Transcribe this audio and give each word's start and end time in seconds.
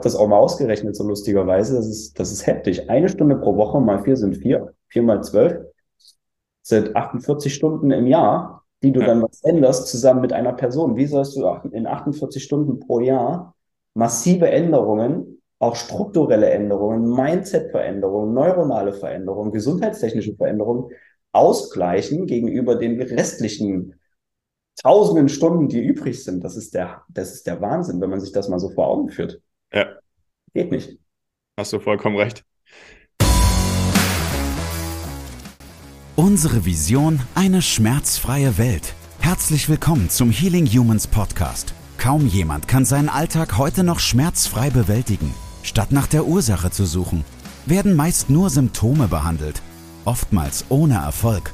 das 0.00 0.16
auch 0.16 0.28
mal 0.28 0.38
ausgerechnet, 0.38 0.96
so 0.96 1.04
lustigerweise. 1.04 1.76
Das 1.76 1.86
ist, 1.86 2.18
das 2.18 2.32
ist 2.32 2.46
heftig. 2.46 2.90
Eine 2.90 3.08
Stunde 3.08 3.36
pro 3.36 3.56
Woche 3.56 3.80
mal 3.80 4.02
vier 4.02 4.16
sind 4.16 4.36
vier, 4.36 4.74
vier 4.88 5.02
mal 5.02 5.22
zwölf 5.22 5.64
sind 6.62 6.96
48 6.96 7.54
Stunden 7.54 7.90
im 7.90 8.06
Jahr, 8.06 8.64
die 8.82 8.90
du 8.90 9.00
ja. 9.00 9.06
dann 9.06 9.22
was 9.22 9.42
änderst 9.42 9.86
zusammen 9.88 10.22
mit 10.22 10.32
einer 10.32 10.54
Person. 10.54 10.96
Wie 10.96 11.06
sollst 11.06 11.36
du 11.36 11.46
in 11.70 11.86
48 11.86 12.42
Stunden 12.42 12.80
pro 12.80 13.00
Jahr 13.00 13.54
massive 13.92 14.48
Änderungen, 14.48 15.42
auch 15.58 15.76
strukturelle 15.76 16.50
Änderungen, 16.50 17.08
Mindset-Veränderungen, 17.10 18.34
neuronale 18.34 18.92
Veränderungen, 18.92 19.52
gesundheitstechnische 19.52 20.34
Veränderungen 20.34 20.90
ausgleichen 21.32 22.26
gegenüber 22.26 22.76
den 22.76 23.00
restlichen 23.00 23.94
tausenden 24.82 25.28
Stunden, 25.28 25.68
die 25.68 25.80
übrig 25.80 26.24
sind. 26.24 26.42
Das 26.42 26.56
ist 26.56 26.74
der, 26.74 27.02
das 27.08 27.34
ist 27.34 27.46
der 27.46 27.60
Wahnsinn, 27.60 28.00
wenn 28.00 28.10
man 28.10 28.20
sich 28.20 28.32
das 28.32 28.48
mal 28.48 28.58
so 28.58 28.70
vor 28.70 28.88
Augen 28.88 29.10
führt. 29.10 29.40
Ja. 29.74 29.86
Geht 30.54 30.70
nicht. 30.70 30.98
Hast 31.58 31.72
du 31.72 31.80
vollkommen 31.80 32.16
recht. 32.16 32.44
Unsere 36.14 36.64
Vision, 36.64 37.20
eine 37.34 37.60
schmerzfreie 37.60 38.56
Welt. 38.56 38.94
Herzlich 39.18 39.68
willkommen 39.68 40.10
zum 40.10 40.30
Healing 40.30 40.66
Humans 40.66 41.08
Podcast. 41.08 41.74
Kaum 41.98 42.28
jemand 42.28 42.68
kann 42.68 42.84
seinen 42.84 43.08
Alltag 43.08 43.58
heute 43.58 43.82
noch 43.82 43.98
schmerzfrei 43.98 44.70
bewältigen. 44.70 45.34
Statt 45.64 45.90
nach 45.90 46.06
der 46.06 46.24
Ursache 46.24 46.70
zu 46.70 46.84
suchen, 46.84 47.24
werden 47.66 47.96
meist 47.96 48.30
nur 48.30 48.50
Symptome 48.50 49.08
behandelt, 49.08 49.60
oftmals 50.04 50.66
ohne 50.68 50.96
Erfolg. 50.96 51.52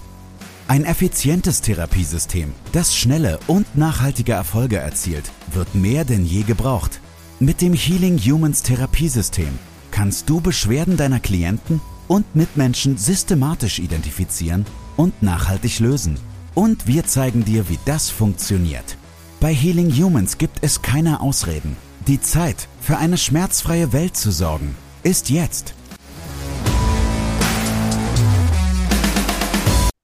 Ein 0.68 0.84
effizientes 0.84 1.62
Therapiesystem, 1.62 2.52
das 2.72 2.94
schnelle 2.94 3.38
und 3.46 3.78
nachhaltige 3.78 4.32
Erfolge 4.32 4.76
erzielt, 4.76 5.30
wird 5.52 5.74
mehr 5.74 6.04
denn 6.04 6.26
je 6.26 6.42
gebraucht. 6.42 7.00
Mit 7.42 7.62
dem 7.62 7.72
Healing 7.72 8.18
Humans 8.18 8.62
Therapiesystem 8.62 9.58
kannst 9.92 10.28
du 10.28 10.42
Beschwerden 10.42 10.98
deiner 10.98 11.20
Klienten 11.20 11.80
und 12.06 12.36
Mitmenschen 12.36 12.98
systematisch 12.98 13.78
identifizieren 13.78 14.66
und 14.98 15.22
nachhaltig 15.22 15.80
lösen. 15.80 16.20
Und 16.54 16.86
wir 16.86 17.06
zeigen 17.06 17.42
dir, 17.46 17.70
wie 17.70 17.78
das 17.86 18.10
funktioniert. 18.10 18.98
Bei 19.40 19.54
Healing 19.54 19.90
Humans 19.90 20.36
gibt 20.36 20.58
es 20.60 20.82
keine 20.82 21.22
Ausreden. 21.22 21.78
Die 22.06 22.20
Zeit, 22.20 22.68
für 22.82 22.98
eine 22.98 23.16
schmerzfreie 23.16 23.94
Welt 23.94 24.18
zu 24.18 24.32
sorgen, 24.32 24.74
ist 25.02 25.30
jetzt. 25.30 25.72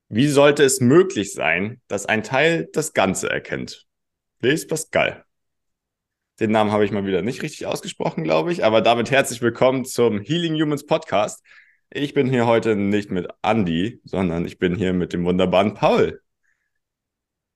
Wie 0.09 0.29
sollte 0.29 0.65
es 0.65 0.81
möglich 0.81 1.35
sein, 1.35 1.83
dass 1.87 2.07
ein 2.07 2.23
Teil 2.23 2.71
das 2.73 2.95
Ganze 2.95 3.29
erkennt? 3.29 3.85
Blaise 4.39 4.67
Pascal. 4.67 5.26
Den 6.39 6.51
Namen 6.51 6.71
habe 6.71 6.85
ich 6.85 6.91
mal 6.93 7.07
wieder 7.07 7.23
nicht 7.23 7.43
richtig 7.43 7.65
ausgesprochen, 7.65 8.23
glaube 8.23 8.53
ich, 8.53 8.63
aber 8.63 8.83
damit 8.83 9.11
herzlich 9.11 9.41
willkommen 9.41 9.87
zum 9.87 10.21
Healing 10.21 10.53
Humans 10.61 10.85
Podcast. 10.85 11.43
Ich 11.89 12.13
bin 12.13 12.29
hier 12.29 12.47
heute 12.47 12.77
nicht 12.77 13.11
mit 13.11 13.27
Andy, 13.41 14.03
sondern 14.05 14.45
ich 14.45 14.59
bin 14.59 14.75
hier 14.75 14.93
mit 14.93 15.15
dem 15.15 15.25
wunderbaren 15.25 15.73
Paul. 15.73 16.21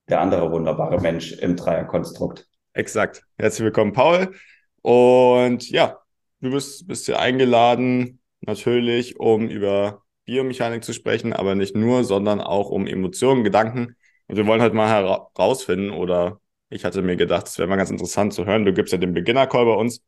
Der 0.08 0.22
andere 0.22 0.50
wunderbare 0.50 0.98
Mensch 0.98 1.32
im 1.32 1.56
Dreierkonstrukt. 1.56 2.48
Exakt. 2.72 3.22
Herzlich 3.36 3.66
willkommen, 3.66 3.92
Paul. 3.92 4.34
Und 4.80 5.68
ja, 5.68 5.98
du 6.40 6.50
bist, 6.50 6.88
bist 6.88 7.04
hier 7.04 7.20
eingeladen, 7.20 8.22
natürlich, 8.40 9.20
um 9.20 9.50
über 9.50 10.04
Biomechanik 10.24 10.84
zu 10.84 10.94
sprechen, 10.94 11.34
aber 11.34 11.54
nicht 11.54 11.76
nur, 11.76 12.04
sondern 12.04 12.40
auch 12.40 12.70
um 12.70 12.86
Emotionen, 12.86 13.44
Gedanken. 13.44 13.94
Und 14.26 14.36
wir 14.36 14.46
wollen 14.46 14.62
heute 14.62 14.74
mal 14.74 14.88
herausfinden, 14.88 15.90
oder 15.90 16.39
ich 16.70 16.84
hatte 16.84 17.02
mir 17.02 17.16
gedacht, 17.16 17.48
es 17.48 17.58
wäre 17.58 17.68
mal 17.68 17.76
ganz 17.76 17.90
interessant 17.90 18.32
zu 18.32 18.46
hören. 18.46 18.64
Du 18.64 18.72
gibst 18.72 18.92
ja 18.92 18.98
den 18.98 19.12
Beginner-Call 19.12 19.64
bei 19.64 19.74
uns. 19.74 20.02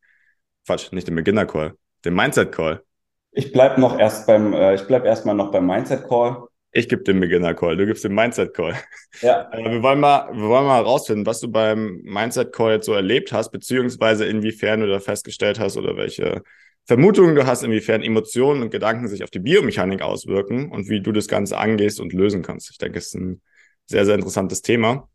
Quatsch, 0.67 0.93
nicht 0.93 1.09
den 1.09 1.17
Beginner-Call, 1.17 1.75
den 2.05 2.15
Mindset-Call. 2.15 2.83
Ich 3.33 3.53
bleib 3.53 3.79
noch 3.79 3.99
erst 3.99 4.27
beim, 4.27 4.53
äh, 4.53 4.75
ich 4.75 4.83
bleib 4.83 5.05
erstmal 5.05 5.35
noch 5.35 5.51
beim 5.51 5.67
Mindset 5.67 6.07
Call. 6.07 6.47
Ich 6.71 6.89
gebe 6.89 7.03
den 7.03 7.21
Beginner 7.21 7.55
Call, 7.55 7.77
du 7.77 7.87
gibst 7.87 8.05
den 8.05 8.15
Mindset 8.15 8.55
Call. 8.55 8.75
Ja. 9.21 9.51
Äh, 9.53 9.71
wir 9.71 9.83
wollen 9.83 10.01
mal, 10.01 10.29
wir 10.33 10.49
wollen 10.49 10.67
mal 10.67 10.77
herausfinden, 10.77 11.27
was 11.27 11.41
du 11.41 11.51
beim 11.51 12.01
Mindset 12.03 12.53
Call 12.53 12.73
jetzt 12.73 12.87
so 12.87 12.93
erlebt 12.93 13.33
hast, 13.33 13.51
beziehungsweise 13.51 14.27
inwiefern 14.27 14.81
du 14.81 14.87
da 14.87 15.01
festgestellt 15.01 15.59
hast 15.59 15.77
oder 15.77 15.97
welche 15.97 16.43
Vermutungen 16.85 17.35
du 17.35 17.47
hast, 17.47 17.63
inwiefern 17.63 18.03
Emotionen 18.03 18.63
und 18.63 18.71
Gedanken 18.71 19.09
sich 19.09 19.25
auf 19.25 19.31
die 19.31 19.39
Biomechanik 19.39 20.03
auswirken 20.03 20.71
und 20.71 20.89
wie 20.89 21.01
du 21.01 21.13
das 21.13 21.29
Ganze 21.29 21.57
angehst 21.57 22.01
und 22.01 22.13
lösen 22.13 22.43
kannst. 22.43 22.71
Ich 22.71 22.79
denke, 22.79 22.99
es 22.99 23.07
ist 23.09 23.15
ein 23.15 23.41
sehr, 23.87 24.05
sehr 24.05 24.15
interessantes 24.15 24.63
Thema. 24.63 25.09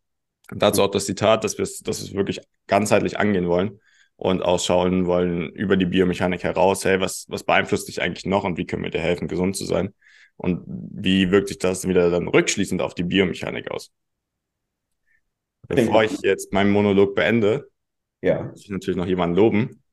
Und 0.51 0.61
dazu 0.61 0.81
auch 0.81 0.91
das 0.91 1.05
Zitat, 1.05 1.43
dass 1.43 1.57
wir 1.57 1.63
es, 1.63 1.79
dass 1.79 1.99
wir 1.99 2.07
es 2.07 2.13
wirklich 2.13 2.39
ganzheitlich 2.67 3.19
angehen 3.19 3.47
wollen 3.47 3.79
und 4.15 4.41
auch 4.41 4.59
schauen 4.59 5.05
wollen 5.05 5.49
über 5.51 5.77
die 5.77 5.85
Biomechanik 5.85 6.43
heraus, 6.43 6.85
hey, 6.85 6.99
was, 6.99 7.25
was 7.29 7.43
beeinflusst 7.43 7.87
dich 7.87 8.01
eigentlich 8.01 8.25
noch 8.25 8.43
und 8.43 8.57
wie 8.57 8.65
können 8.65 8.83
wir 8.83 8.89
dir 8.89 9.01
helfen, 9.01 9.27
gesund 9.27 9.55
zu 9.55 9.65
sein? 9.65 9.93
Und 10.35 10.63
wie 10.67 11.31
wirkt 11.31 11.47
sich 11.47 11.57
das 11.57 11.87
wieder 11.87 12.09
dann 12.11 12.27
rückschließend 12.27 12.81
auf 12.81 12.93
die 12.93 13.03
Biomechanik 13.03 13.71
aus? 13.71 13.91
Bevor 15.67 16.03
ich 16.03 16.21
jetzt 16.21 16.53
meinen 16.53 16.71
Monolog 16.71 17.15
beende, 17.15 17.69
ja. 18.21 18.43
muss 18.43 18.63
ich 18.63 18.69
natürlich 18.69 18.97
noch 18.97 19.07
jemanden 19.07 19.35
loben. 19.35 19.83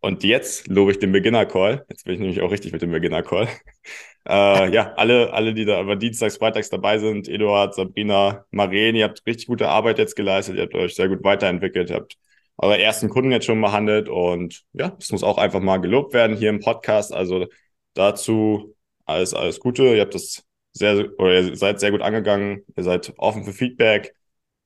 Und 0.00 0.22
jetzt 0.24 0.68
lobe 0.68 0.92
ich 0.92 0.98
den 0.98 1.12
Beginner-Call. 1.12 1.84
Jetzt 1.88 2.04
bin 2.04 2.14
ich 2.14 2.20
nämlich 2.20 2.40
auch 2.40 2.50
richtig 2.50 2.72
mit 2.72 2.82
dem 2.82 2.92
Beginner-Call. 2.92 3.48
äh, 4.28 4.72
ja, 4.72 4.92
alle, 4.94 5.32
alle, 5.32 5.54
die 5.54 5.64
da 5.64 5.78
aber 5.78 5.96
dienstags, 5.96 6.36
freitags 6.36 6.70
dabei 6.70 6.98
sind, 6.98 7.28
Eduard, 7.28 7.74
Sabrina, 7.74 8.44
Maren, 8.50 8.94
ihr 8.94 9.04
habt 9.04 9.22
richtig 9.26 9.46
gute 9.48 9.68
Arbeit 9.68 9.98
jetzt 9.98 10.14
geleistet, 10.16 10.56
ihr 10.56 10.62
habt 10.62 10.74
euch 10.74 10.94
sehr 10.94 11.08
gut 11.08 11.24
weiterentwickelt, 11.24 11.90
ihr 11.90 11.96
habt 11.96 12.16
eure 12.58 12.80
ersten 12.80 13.08
Kunden 13.08 13.32
jetzt 13.32 13.46
schon 13.46 13.60
behandelt 13.60 14.08
und 14.08 14.64
ja, 14.72 14.90
das 14.90 15.10
muss 15.12 15.22
auch 15.22 15.38
einfach 15.38 15.60
mal 15.60 15.78
gelobt 15.78 16.12
werden 16.12 16.36
hier 16.36 16.50
im 16.50 16.60
Podcast. 16.60 17.12
Also 17.14 17.46
dazu 17.94 18.76
alles, 19.06 19.34
alles 19.34 19.60
Gute. 19.60 19.94
Ihr 19.94 20.02
habt 20.02 20.14
das 20.14 20.44
sehr, 20.72 21.08
oder 21.18 21.40
ihr 21.40 21.56
seid 21.56 21.80
sehr 21.80 21.90
gut 21.92 22.02
angegangen. 22.02 22.64
Ihr 22.76 22.82
seid 22.84 23.12
offen 23.16 23.44
für 23.44 23.52
Feedback. 23.52 24.14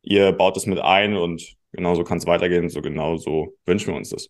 Ihr 0.03 0.33
baut 0.33 0.57
es 0.57 0.67
mit 0.67 0.81
ein 0.81 1.17
und 1.17 1.55
genauso 1.73 2.05
kann 2.05 2.19
es 2.19 2.27
weitergehen. 2.27 2.69
So 2.71 2.83
genau 2.83 3.17
so 3.17 3.57
wünschen 3.67 3.89
wir 3.93 3.97
uns 3.97 4.11
das. 4.11 4.29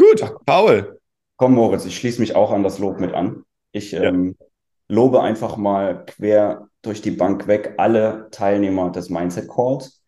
Gut, 0.00 0.34
Paul. 0.46 0.98
Komm, 1.36 1.54
Moritz, 1.54 1.84
ich 1.84 1.96
schließe 1.96 2.20
mich 2.20 2.34
auch 2.34 2.50
an 2.50 2.62
das 2.62 2.78
Lob 2.78 2.98
mit 2.98 3.12
an. 3.12 3.44
Ich 3.72 3.92
ja. 3.92 4.02
ähm, 4.02 4.36
lobe 4.88 5.22
einfach 5.22 5.56
mal 5.56 6.04
quer 6.06 6.68
durch 6.82 7.02
die 7.02 7.10
Bank 7.10 7.46
weg 7.46 7.74
alle 7.76 8.28
Teilnehmer 8.30 8.90
des 8.90 9.10
Mindset 9.10 9.48
Calls 9.48 10.00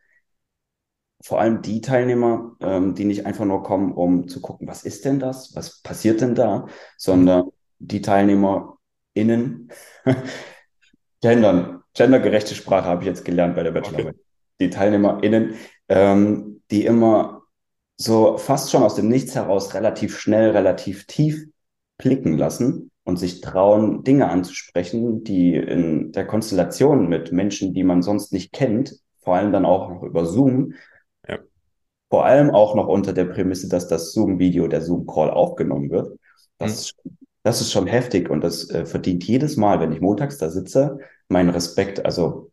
vor 1.22 1.40
allem 1.40 1.62
die 1.62 1.80
Teilnehmer, 1.80 2.56
ähm, 2.60 2.94
die 2.94 3.04
nicht 3.04 3.26
einfach 3.26 3.44
nur 3.44 3.62
kommen, 3.62 3.92
um 3.92 4.28
zu 4.28 4.40
gucken, 4.40 4.66
was 4.66 4.82
ist 4.82 5.04
denn 5.04 5.20
das, 5.20 5.54
was 5.54 5.80
passiert 5.80 6.20
denn 6.20 6.34
da, 6.34 6.66
sondern 6.96 7.50
die 7.78 8.02
TeilnehmerInnen, 8.02 9.70
gendern, 11.22 11.82
gendergerechte 11.94 12.54
Sprache 12.54 12.86
habe 12.86 13.02
ich 13.02 13.08
jetzt 13.08 13.24
gelernt 13.24 13.54
bei 13.54 13.62
der 13.62 13.70
Bachelorarbeit. 13.70 14.14
Okay. 14.14 14.24
Die 14.60 14.70
TeilnehmerInnen, 14.70 15.54
ähm, 15.88 16.62
die 16.70 16.84
immer 16.84 17.41
so 18.02 18.36
fast 18.38 18.70
schon 18.70 18.82
aus 18.82 18.94
dem 18.94 19.08
Nichts 19.08 19.34
heraus 19.34 19.74
relativ 19.74 20.18
schnell, 20.18 20.50
relativ 20.50 21.06
tief 21.06 21.46
blicken 21.98 22.36
lassen 22.36 22.90
und 23.04 23.18
sich 23.18 23.40
trauen, 23.40 24.04
Dinge 24.04 24.28
anzusprechen, 24.28 25.24
die 25.24 25.54
in 25.54 26.12
der 26.12 26.26
Konstellation 26.26 27.08
mit 27.08 27.32
Menschen, 27.32 27.74
die 27.74 27.84
man 27.84 28.02
sonst 28.02 28.32
nicht 28.32 28.52
kennt, 28.52 28.96
vor 29.20 29.36
allem 29.36 29.52
dann 29.52 29.64
auch 29.64 29.90
noch 29.90 30.02
über 30.02 30.26
Zoom, 30.26 30.74
vor 32.12 32.26
allem 32.26 32.50
auch 32.50 32.74
noch 32.74 32.88
unter 32.88 33.14
der 33.14 33.24
Prämisse, 33.24 33.70
dass 33.70 33.88
das 33.88 34.12
Zoom-Video, 34.12 34.68
der 34.68 34.82
Zoom-Call 34.82 35.30
aufgenommen 35.30 35.88
wird. 35.88 36.18
Das, 36.58 36.70
mhm. 36.70 36.76
ist, 36.76 36.94
das 37.42 37.60
ist 37.62 37.72
schon 37.72 37.86
heftig 37.86 38.28
und 38.28 38.44
das 38.44 38.68
äh, 38.68 38.84
verdient 38.84 39.24
jedes 39.24 39.56
Mal, 39.56 39.80
wenn 39.80 39.92
ich 39.92 40.02
montags 40.02 40.36
da 40.36 40.50
sitze, 40.50 40.98
meinen 41.28 41.48
Respekt. 41.48 42.04
Also 42.04 42.50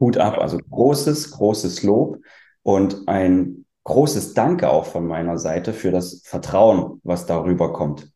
Hut 0.00 0.16
ab, 0.16 0.38
also 0.38 0.56
großes, 0.56 1.32
großes 1.32 1.82
Lob 1.82 2.18
und 2.62 3.06
ein 3.08 3.66
großes 3.88 4.34
Danke 4.34 4.68
auch 4.68 4.84
von 4.84 5.06
meiner 5.06 5.38
Seite 5.38 5.72
für 5.72 5.90
das 5.90 6.20
Vertrauen, 6.24 7.00
was 7.04 7.24
darüber 7.24 7.72
kommt 7.72 8.12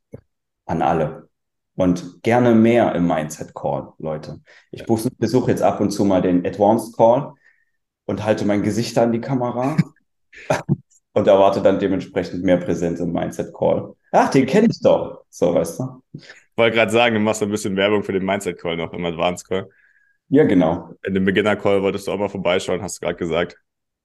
an 0.67 0.83
alle. 0.83 1.31
Und 1.75 2.23
gerne 2.23 2.55
mehr 2.55 2.95
im 2.95 3.09
Mindset 3.09 3.55
Call, 3.55 3.89
Leute. 3.99 4.41
Ich 4.71 4.85
besuche 4.85 5.51
jetzt 5.51 5.63
ab 5.63 5.81
und 5.81 5.91
zu 5.91 6.05
mal 6.05 6.21
den 6.21 6.47
Advanced 6.47 6.95
Call 6.95 7.33
und 8.05 8.23
halte 8.23 8.45
mein 8.45 8.63
Gesicht 8.63 8.99
an 8.99 9.13
die 9.13 9.23
Kamera 9.23 9.79
und 11.15 11.27
erwarte 11.27 11.63
dann 11.63 11.79
dementsprechend 11.79 12.45
mehr 12.45 12.59
Präsenz 12.59 13.01
im 13.01 13.11
Mindset 13.11 13.55
Call. 13.55 13.95
Ach, 14.13 14.29
den 14.29 14.45
kenne 14.45 14.69
ich 14.71 14.79
doch. 14.81 15.25
So, 15.31 15.55
weißt 15.55 15.81
du? 15.81 16.03
Ich 16.13 16.23
wollte 16.55 16.77
gerade 16.77 16.93
sagen, 16.93 17.15
du 17.15 17.21
machst 17.23 17.43
ein 17.43 17.51
bisschen 17.51 17.77
Werbung 17.77 18.03
für 18.03 18.13
den 18.13 18.27
Mindset 18.27 18.61
Call 18.61 18.77
noch 18.77 18.93
im 18.93 19.07
Advanced 19.07 19.49
Call. 19.49 19.71
Ja, 20.29 20.45
genau. 20.45 20.91
In 21.03 21.15
dem 21.15 21.25
Beginner 21.25 21.57
Call 21.57 21.83
wolltest 21.83 22.07
du 22.07 22.13
auch 22.13 22.19
mal 22.19 22.29
vorbeischauen, 22.29 22.83
hast 22.83 22.99
du 22.99 23.07
gerade 23.07 23.17
gesagt. 23.17 23.57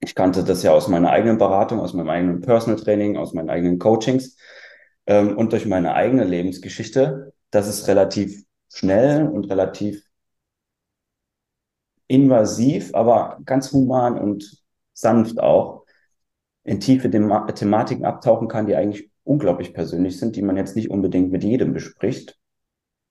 Ich 0.00 0.14
kannte 0.14 0.44
das 0.44 0.62
ja 0.62 0.72
aus 0.72 0.88
meiner 0.88 1.10
eigenen 1.10 1.38
Beratung, 1.38 1.80
aus 1.80 1.94
meinem 1.94 2.10
eigenen 2.10 2.40
Personal 2.40 2.78
Training, 2.78 3.16
aus 3.16 3.32
meinen 3.32 3.48
eigenen 3.48 3.78
Coachings 3.78 4.36
ähm, 5.06 5.36
und 5.36 5.52
durch 5.52 5.66
meine 5.66 5.94
eigene 5.94 6.24
Lebensgeschichte, 6.24 7.32
dass 7.50 7.68
es 7.68 7.88
relativ 7.88 8.44
schnell 8.74 9.28
und 9.28 9.50
relativ 9.50 10.04
invasiv, 12.08 12.90
aber 12.94 13.38
ganz 13.44 13.72
human 13.72 14.18
und 14.18 14.62
sanft 14.92 15.40
auch 15.40 15.84
in 16.64 16.80
tiefe 16.80 17.10
Thema 17.10 17.46
Thematiken 17.46 18.04
abtauchen 18.04 18.48
kann, 18.48 18.66
die 18.66 18.74
eigentlich 18.74 19.10
unglaublich 19.22 19.72
persönlich 19.74 20.18
sind, 20.18 20.36
die 20.36 20.42
man 20.42 20.56
jetzt 20.56 20.76
nicht 20.76 20.90
unbedingt 20.90 21.30
mit 21.30 21.44
jedem 21.44 21.72
bespricht, 21.72 22.36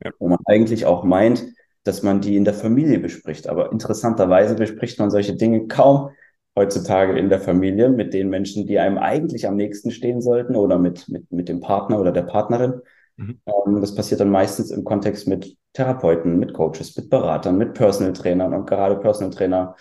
ja. 0.04 0.12
wo 0.20 0.28
man 0.28 0.40
eigentlich 0.46 0.86
auch 0.86 1.04
meint, 1.04 1.46
dass 1.84 2.04
man 2.04 2.22
die 2.22 2.36
in 2.36 2.46
der 2.46 2.54
Familie 2.54 3.00
bespricht. 3.00 3.48
Aber 3.48 3.72
interessanterweise 3.72 4.56
bespricht 4.56 5.00
man 5.00 5.12
solche 5.12 5.36
Dinge 5.36 5.68
kaum 5.68 6.10
heutzutage 6.56 7.18
in 7.18 7.30
der 7.30 7.40
Familie 7.40 7.90
mit 7.90 8.14
den 8.14 8.30
Menschen, 8.30 8.68
die 8.68 8.80
einem 8.80 8.98
eigentlich 8.98 9.48
am 9.48 9.56
nächsten 9.56 9.92
stehen 9.92 10.22
sollten 10.22 10.56
oder 10.56 10.78
mit, 10.78 11.08
mit, 11.10 11.32
mit 11.32 11.50
dem 11.50 11.62
Partner 11.62 12.00
oder 12.00 12.12
der 12.12 12.24
Partnerin. 12.24 12.82
Mhm. 13.18 13.40
Ähm, 13.46 13.82
das 13.82 13.96
passiert 13.96 14.22
dann 14.22 14.30
meistens 14.30 14.72
im 14.72 14.84
Kontext 14.84 15.28
mit 15.28 15.56
Therapeuten, 15.74 16.40
mit 16.40 16.54
Coaches, 16.54 16.96
mit 16.96 17.10
Beratern, 17.10 17.58
mit 17.58 17.74
Personal 17.74 18.14
Trainern 18.14 18.54
und 18.54 18.68
gerade 18.68 18.98
Personal 18.98 19.34
Trainer, 19.34 19.76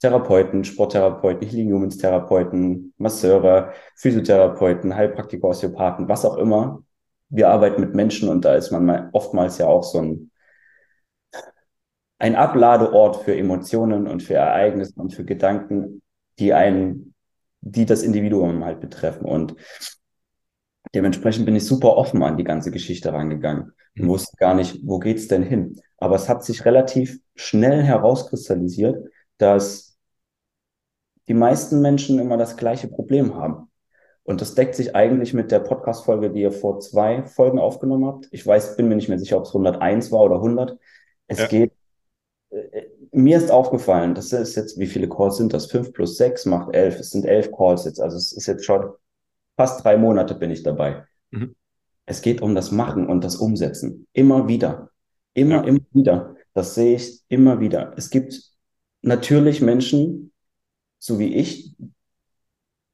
Therapeuten, 0.00 0.64
Sporttherapeuten, 0.64 1.48
Healing 1.48 1.72
Humans 1.72 1.98
Therapeuten, 1.98 2.94
Masseure, 2.98 3.72
Physiotherapeuten, 3.96 4.94
Heilpraktiker, 4.94 5.48
Osteopathen, 5.48 6.08
was 6.08 6.24
auch 6.24 6.36
immer. 6.36 6.82
Wir 7.30 7.50
arbeiten 7.50 7.80
mit 7.80 7.94
Menschen 7.94 8.28
und 8.28 8.44
da 8.44 8.54
ist 8.54 8.70
man 8.70 9.10
oftmals 9.12 9.58
ja 9.58 9.66
auch 9.66 9.82
so 9.82 9.98
ein, 9.98 10.30
ein 12.18 12.36
Abladeort 12.36 13.24
für 13.24 13.36
Emotionen 13.36 14.06
und 14.06 14.22
für 14.22 14.34
Ereignisse 14.34 14.94
und 14.96 15.14
für 15.14 15.24
Gedanken, 15.24 16.02
die 16.38 16.54
einen, 16.54 17.14
die 17.60 17.84
das 17.84 18.02
Individuum 18.02 18.64
halt 18.64 18.80
betreffen. 18.80 19.26
Und 19.26 19.56
dementsprechend 20.94 21.46
bin 21.46 21.56
ich 21.56 21.66
super 21.66 21.96
offen 21.96 22.22
an 22.22 22.36
die 22.36 22.44
ganze 22.44 22.70
Geschichte 22.70 23.12
rangegangen 23.12 23.72
und 23.96 24.04
mhm. 24.04 24.08
wusste 24.08 24.36
gar 24.36 24.54
nicht, 24.54 24.80
wo 24.84 24.98
geht's 24.98 25.28
denn 25.28 25.42
hin. 25.42 25.80
Aber 25.98 26.16
es 26.16 26.28
hat 26.28 26.44
sich 26.44 26.64
relativ 26.64 27.18
schnell 27.34 27.82
herauskristallisiert, 27.82 29.08
dass 29.38 29.98
die 31.26 31.34
meisten 31.34 31.80
Menschen 31.80 32.18
immer 32.18 32.36
das 32.36 32.56
gleiche 32.56 32.88
Problem 32.88 33.34
haben. 33.34 33.70
Und 34.22 34.40
das 34.40 34.54
deckt 34.54 34.74
sich 34.74 34.94
eigentlich 34.94 35.32
mit 35.32 35.50
der 35.50 35.60
Podcast-Folge, 35.60 36.30
die 36.30 36.42
ihr 36.42 36.52
vor 36.52 36.80
zwei 36.80 37.24
Folgen 37.24 37.58
aufgenommen 37.58 38.06
habt. 38.06 38.28
Ich 38.30 38.46
weiß, 38.46 38.76
bin 38.76 38.88
mir 38.88 38.96
nicht 38.96 39.08
mehr 39.08 39.18
sicher, 39.18 39.38
ob 39.38 39.44
es 39.44 39.50
101 39.50 40.12
war 40.12 40.20
oder 40.20 40.36
100. 40.36 40.78
Es 41.26 41.38
ja. 41.38 41.46
geht 41.46 41.72
äh, 42.50 42.86
mir 43.12 43.36
ist 43.38 43.50
aufgefallen, 43.50 44.14
das 44.14 44.32
ist 44.32 44.56
jetzt, 44.56 44.78
wie 44.78 44.86
viele 44.86 45.08
Calls 45.08 45.36
sind 45.36 45.52
das? 45.52 45.66
Fünf 45.66 45.92
plus 45.92 46.16
sechs 46.16 46.44
macht 46.46 46.74
elf. 46.74 46.98
Es 46.98 47.10
sind 47.10 47.24
elf 47.24 47.50
Calls 47.52 47.84
jetzt. 47.84 48.00
Also 48.00 48.16
es 48.16 48.32
ist 48.32 48.46
jetzt 48.46 48.64
schon 48.64 48.92
fast 49.58 49.84
drei 49.84 49.98
Monate 49.98 50.34
bin 50.34 50.50
ich 50.50 50.62
dabei. 50.62 51.04
Mhm. 51.30 51.54
Es 52.06 52.22
geht 52.22 52.40
um 52.40 52.54
das 52.54 52.70
Machen 52.70 53.06
und 53.06 53.22
das 53.24 53.36
Umsetzen. 53.36 54.06
Immer 54.12 54.48
wieder. 54.48 54.90
Immer, 55.34 55.56
ja. 55.56 55.64
immer 55.64 55.80
wieder. 55.92 56.36
Das 56.54 56.74
sehe 56.74 56.96
ich 56.96 57.20
immer 57.28 57.60
wieder. 57.60 57.92
Es 57.96 58.08
gibt 58.08 58.40
natürlich 59.02 59.60
Menschen, 59.60 60.32
so 60.98 61.18
wie 61.18 61.34
ich, 61.34 61.74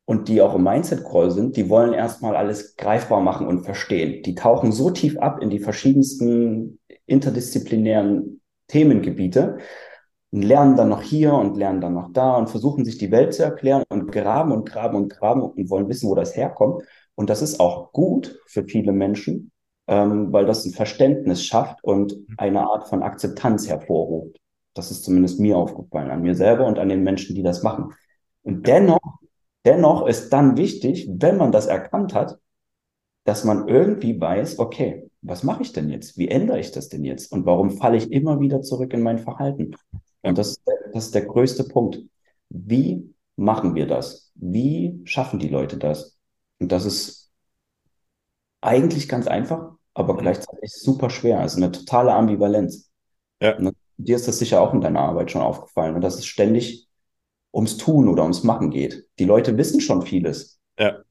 und 0.06 0.28
die 0.28 0.42
auch 0.42 0.54
im 0.54 0.64
Mindset-Call 0.64 1.30
sind, 1.30 1.56
die 1.56 1.70
wollen 1.70 1.94
erstmal 1.94 2.36
alles 2.36 2.76
greifbar 2.76 3.20
machen 3.20 3.46
und 3.46 3.64
verstehen. 3.64 4.22
Die 4.22 4.34
tauchen 4.34 4.72
so 4.72 4.90
tief 4.90 5.16
ab 5.18 5.40
in 5.40 5.50
die 5.50 5.60
verschiedensten 5.60 6.78
interdisziplinären 7.06 8.40
Themengebiete, 8.68 9.58
und 10.34 10.42
lernen 10.42 10.74
dann 10.74 10.88
noch 10.88 11.00
hier 11.00 11.32
und 11.32 11.56
lernen 11.56 11.80
dann 11.80 11.94
noch 11.94 12.12
da 12.12 12.36
und 12.36 12.50
versuchen 12.50 12.84
sich 12.84 12.98
die 12.98 13.12
Welt 13.12 13.34
zu 13.34 13.44
erklären 13.44 13.84
und 13.88 14.10
graben 14.10 14.50
und 14.50 14.68
graben 14.68 14.96
und 14.96 15.08
graben 15.08 15.42
und 15.42 15.70
wollen 15.70 15.88
wissen, 15.88 16.10
wo 16.10 16.16
das 16.16 16.34
herkommt. 16.34 16.82
Und 17.14 17.30
das 17.30 17.40
ist 17.40 17.60
auch 17.60 17.92
gut 17.92 18.40
für 18.48 18.64
viele 18.64 18.90
Menschen, 18.90 19.52
ähm, 19.86 20.32
weil 20.32 20.44
das 20.44 20.64
ein 20.64 20.72
Verständnis 20.72 21.44
schafft 21.44 21.84
und 21.84 22.16
eine 22.36 22.66
Art 22.66 22.88
von 22.88 23.04
Akzeptanz 23.04 23.68
hervorruft. 23.68 24.40
Das 24.74 24.90
ist 24.90 25.04
zumindest 25.04 25.38
mir 25.38 25.56
aufgefallen, 25.56 26.10
an 26.10 26.22
mir 26.22 26.34
selber 26.34 26.66
und 26.66 26.80
an 26.80 26.88
den 26.88 27.04
Menschen, 27.04 27.36
die 27.36 27.44
das 27.44 27.62
machen. 27.62 27.94
Und 28.42 28.66
dennoch, 28.66 29.20
dennoch 29.64 30.04
ist 30.04 30.30
dann 30.30 30.56
wichtig, 30.56 31.08
wenn 31.12 31.36
man 31.36 31.52
das 31.52 31.66
erkannt 31.66 32.12
hat, 32.12 32.40
dass 33.22 33.44
man 33.44 33.68
irgendwie 33.68 34.20
weiß, 34.20 34.58
okay, 34.58 35.08
was 35.22 35.44
mache 35.44 35.62
ich 35.62 35.72
denn 35.72 35.90
jetzt? 35.90 36.18
Wie 36.18 36.26
ändere 36.26 36.58
ich 36.58 36.72
das 36.72 36.88
denn 36.88 37.04
jetzt? 37.04 37.30
Und 37.30 37.46
warum 37.46 37.70
falle 37.70 37.98
ich 37.98 38.10
immer 38.10 38.40
wieder 38.40 38.62
zurück 38.62 38.92
in 38.92 39.02
mein 39.02 39.20
Verhalten? 39.20 39.76
Und 40.24 40.38
das, 40.38 40.62
das 40.92 41.06
ist 41.06 41.14
der 41.14 41.26
größte 41.26 41.64
Punkt. 41.64 42.00
Wie 42.48 43.14
machen 43.36 43.74
wir 43.74 43.86
das? 43.86 44.32
Wie 44.34 45.00
schaffen 45.04 45.38
die 45.38 45.48
Leute 45.48 45.76
das? 45.76 46.16
Und 46.58 46.72
das 46.72 46.86
ist 46.86 47.30
eigentlich 48.60 49.08
ganz 49.08 49.26
einfach, 49.26 49.72
aber 49.92 50.14
mhm. 50.14 50.18
gleichzeitig 50.18 50.72
super 50.72 51.10
schwer. 51.10 51.40
Also 51.40 51.58
eine 51.58 51.72
totale 51.72 52.14
Ambivalenz. 52.14 52.90
Ja. 53.40 53.56
Und 53.58 53.74
dir 53.98 54.16
ist 54.16 54.26
das 54.26 54.38
sicher 54.38 54.60
auch 54.60 54.72
in 54.72 54.80
deiner 54.80 55.00
Arbeit 55.00 55.30
schon 55.30 55.42
aufgefallen, 55.42 55.94
und 55.94 56.00
dass 56.00 56.14
es 56.14 56.26
ständig 56.26 56.88
ums 57.52 57.76
Tun 57.76 58.08
oder 58.08 58.22
ums 58.22 58.44
Machen 58.44 58.70
geht. 58.70 59.06
Die 59.18 59.26
Leute 59.26 59.56
wissen 59.58 59.80
schon 59.80 60.02
vieles. 60.02 60.58
Ja. 60.78 61.02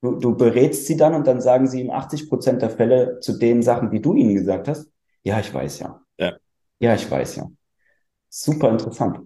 Du, 0.00 0.16
du 0.16 0.36
berätst 0.36 0.86
sie 0.86 0.96
dann 0.96 1.14
und 1.14 1.26
dann 1.26 1.40
sagen 1.40 1.66
sie 1.66 1.80
in 1.80 1.90
80 1.90 2.28
Prozent 2.28 2.62
der 2.62 2.70
Fälle 2.70 3.18
zu 3.20 3.38
den 3.38 3.62
Sachen, 3.62 3.90
die 3.90 4.00
du 4.00 4.14
ihnen 4.14 4.34
gesagt 4.34 4.68
hast, 4.68 4.92
ja, 5.22 5.40
ich 5.40 5.52
weiß 5.52 5.80
ja. 5.80 6.00
Ja, 6.18 6.36
ja 6.78 6.94
ich 6.94 7.10
weiß 7.10 7.36
ja 7.36 7.48
super 8.28 8.70
interessant. 8.70 9.20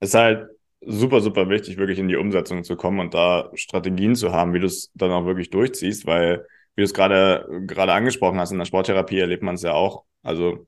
Es 0.00 0.10
ist 0.10 0.14
halt 0.14 0.48
super, 0.80 1.20
super 1.20 1.48
wichtig, 1.48 1.76
wirklich 1.76 1.98
in 1.98 2.08
die 2.08 2.16
Umsetzung 2.16 2.64
zu 2.64 2.76
kommen 2.76 3.00
und 3.00 3.14
da 3.14 3.50
Strategien 3.54 4.14
zu 4.14 4.32
haben, 4.32 4.54
wie 4.54 4.60
du 4.60 4.66
es 4.66 4.90
dann 4.94 5.10
auch 5.10 5.26
wirklich 5.26 5.50
durchziehst, 5.50 6.06
weil, 6.06 6.46
wie 6.74 6.82
du 6.82 6.84
es 6.84 6.94
gerade, 6.94 7.46
gerade 7.66 7.92
angesprochen 7.92 8.38
hast, 8.38 8.52
in 8.52 8.58
der 8.58 8.66
Sporttherapie 8.66 9.18
erlebt 9.18 9.42
man 9.42 9.56
es 9.56 9.62
ja 9.62 9.72
auch. 9.72 10.04
Also, 10.22 10.66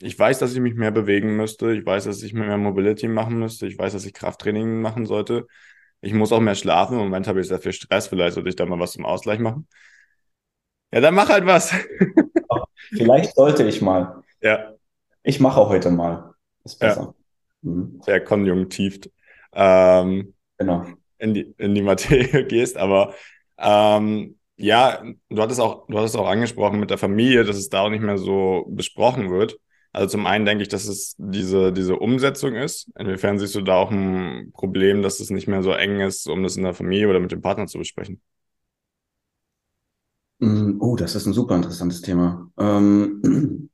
ich 0.00 0.18
weiß, 0.18 0.38
dass 0.38 0.52
ich 0.52 0.60
mich 0.60 0.74
mehr 0.74 0.90
bewegen 0.90 1.36
müsste. 1.36 1.72
Ich 1.72 1.84
weiß, 1.84 2.04
dass 2.04 2.22
ich 2.22 2.34
mehr 2.34 2.58
Mobility 2.58 3.08
machen 3.08 3.38
müsste. 3.38 3.66
Ich 3.66 3.78
weiß, 3.78 3.92
dass 3.94 4.04
ich 4.04 4.12
Krafttraining 4.12 4.80
machen 4.80 5.06
sollte. 5.06 5.46
Ich 6.00 6.12
muss 6.12 6.32
auch 6.32 6.40
mehr 6.40 6.54
schlafen. 6.54 6.94
Im 6.94 7.04
Moment 7.04 7.26
habe 7.26 7.40
ich 7.40 7.48
sehr 7.48 7.58
viel 7.58 7.72
Stress. 7.72 8.08
Vielleicht 8.08 8.34
sollte 8.34 8.48
ich 8.48 8.56
da 8.56 8.66
mal 8.66 8.78
was 8.78 8.92
zum 8.92 9.06
Ausgleich 9.06 9.38
machen. 9.38 9.66
Ja, 10.92 11.00
dann 11.00 11.14
mach 11.14 11.28
halt 11.28 11.46
was. 11.46 11.72
Vielleicht 12.90 13.34
sollte 13.34 13.64
ich 13.64 13.80
mal. 13.80 14.22
Ja. 14.40 14.74
Ich 15.22 15.40
mache 15.40 15.68
heute 15.68 15.90
mal. 15.90 16.35
Ist 16.66 16.80
besser. 16.80 17.14
Ja. 17.62 17.70
Mhm. 17.70 18.00
Sehr 18.02 18.20
konjunktiv 18.22 19.00
ähm, 19.52 20.34
genau. 20.58 20.84
in, 21.18 21.32
die, 21.32 21.54
in 21.58 21.74
die 21.74 21.82
Materie 21.82 22.44
gehst. 22.48 22.76
Aber 22.76 23.14
ähm, 23.56 24.38
ja, 24.56 25.02
du 25.30 25.42
hattest 25.42 25.60
auch, 25.60 25.86
du 25.86 25.96
hattest 25.96 26.16
auch 26.16 26.28
angesprochen 26.28 26.80
mit 26.80 26.90
der 26.90 26.98
Familie, 26.98 27.44
dass 27.44 27.56
es 27.56 27.68
da 27.68 27.82
auch 27.82 27.90
nicht 27.90 28.02
mehr 28.02 28.18
so 28.18 28.66
besprochen 28.68 29.30
wird. 29.30 29.58
Also 29.92 30.08
zum 30.08 30.26
einen 30.26 30.44
denke 30.44 30.62
ich, 30.62 30.68
dass 30.68 30.86
es 30.88 31.14
diese, 31.18 31.72
diese 31.72 31.96
Umsetzung 31.96 32.54
ist. 32.54 32.90
Inwiefern 32.98 33.38
siehst 33.38 33.54
du 33.54 33.62
da 33.62 33.76
auch 33.76 33.90
ein 33.90 34.50
Problem, 34.52 35.02
dass 35.02 35.20
es 35.20 35.30
nicht 35.30 35.46
mehr 35.46 35.62
so 35.62 35.72
eng 35.72 36.00
ist, 36.00 36.28
um 36.28 36.42
das 36.42 36.56
in 36.56 36.64
der 36.64 36.74
Familie 36.74 37.08
oder 37.08 37.20
mit 37.20 37.32
dem 37.32 37.40
Partner 37.40 37.66
zu 37.66 37.78
besprechen? 37.78 38.20
Mm, 40.40 40.80
oh, 40.80 40.96
das 40.96 41.14
ist 41.14 41.26
ein 41.26 41.32
super 41.32 41.54
interessantes 41.54 42.02
Thema. 42.02 42.50
Ähm, 42.58 43.70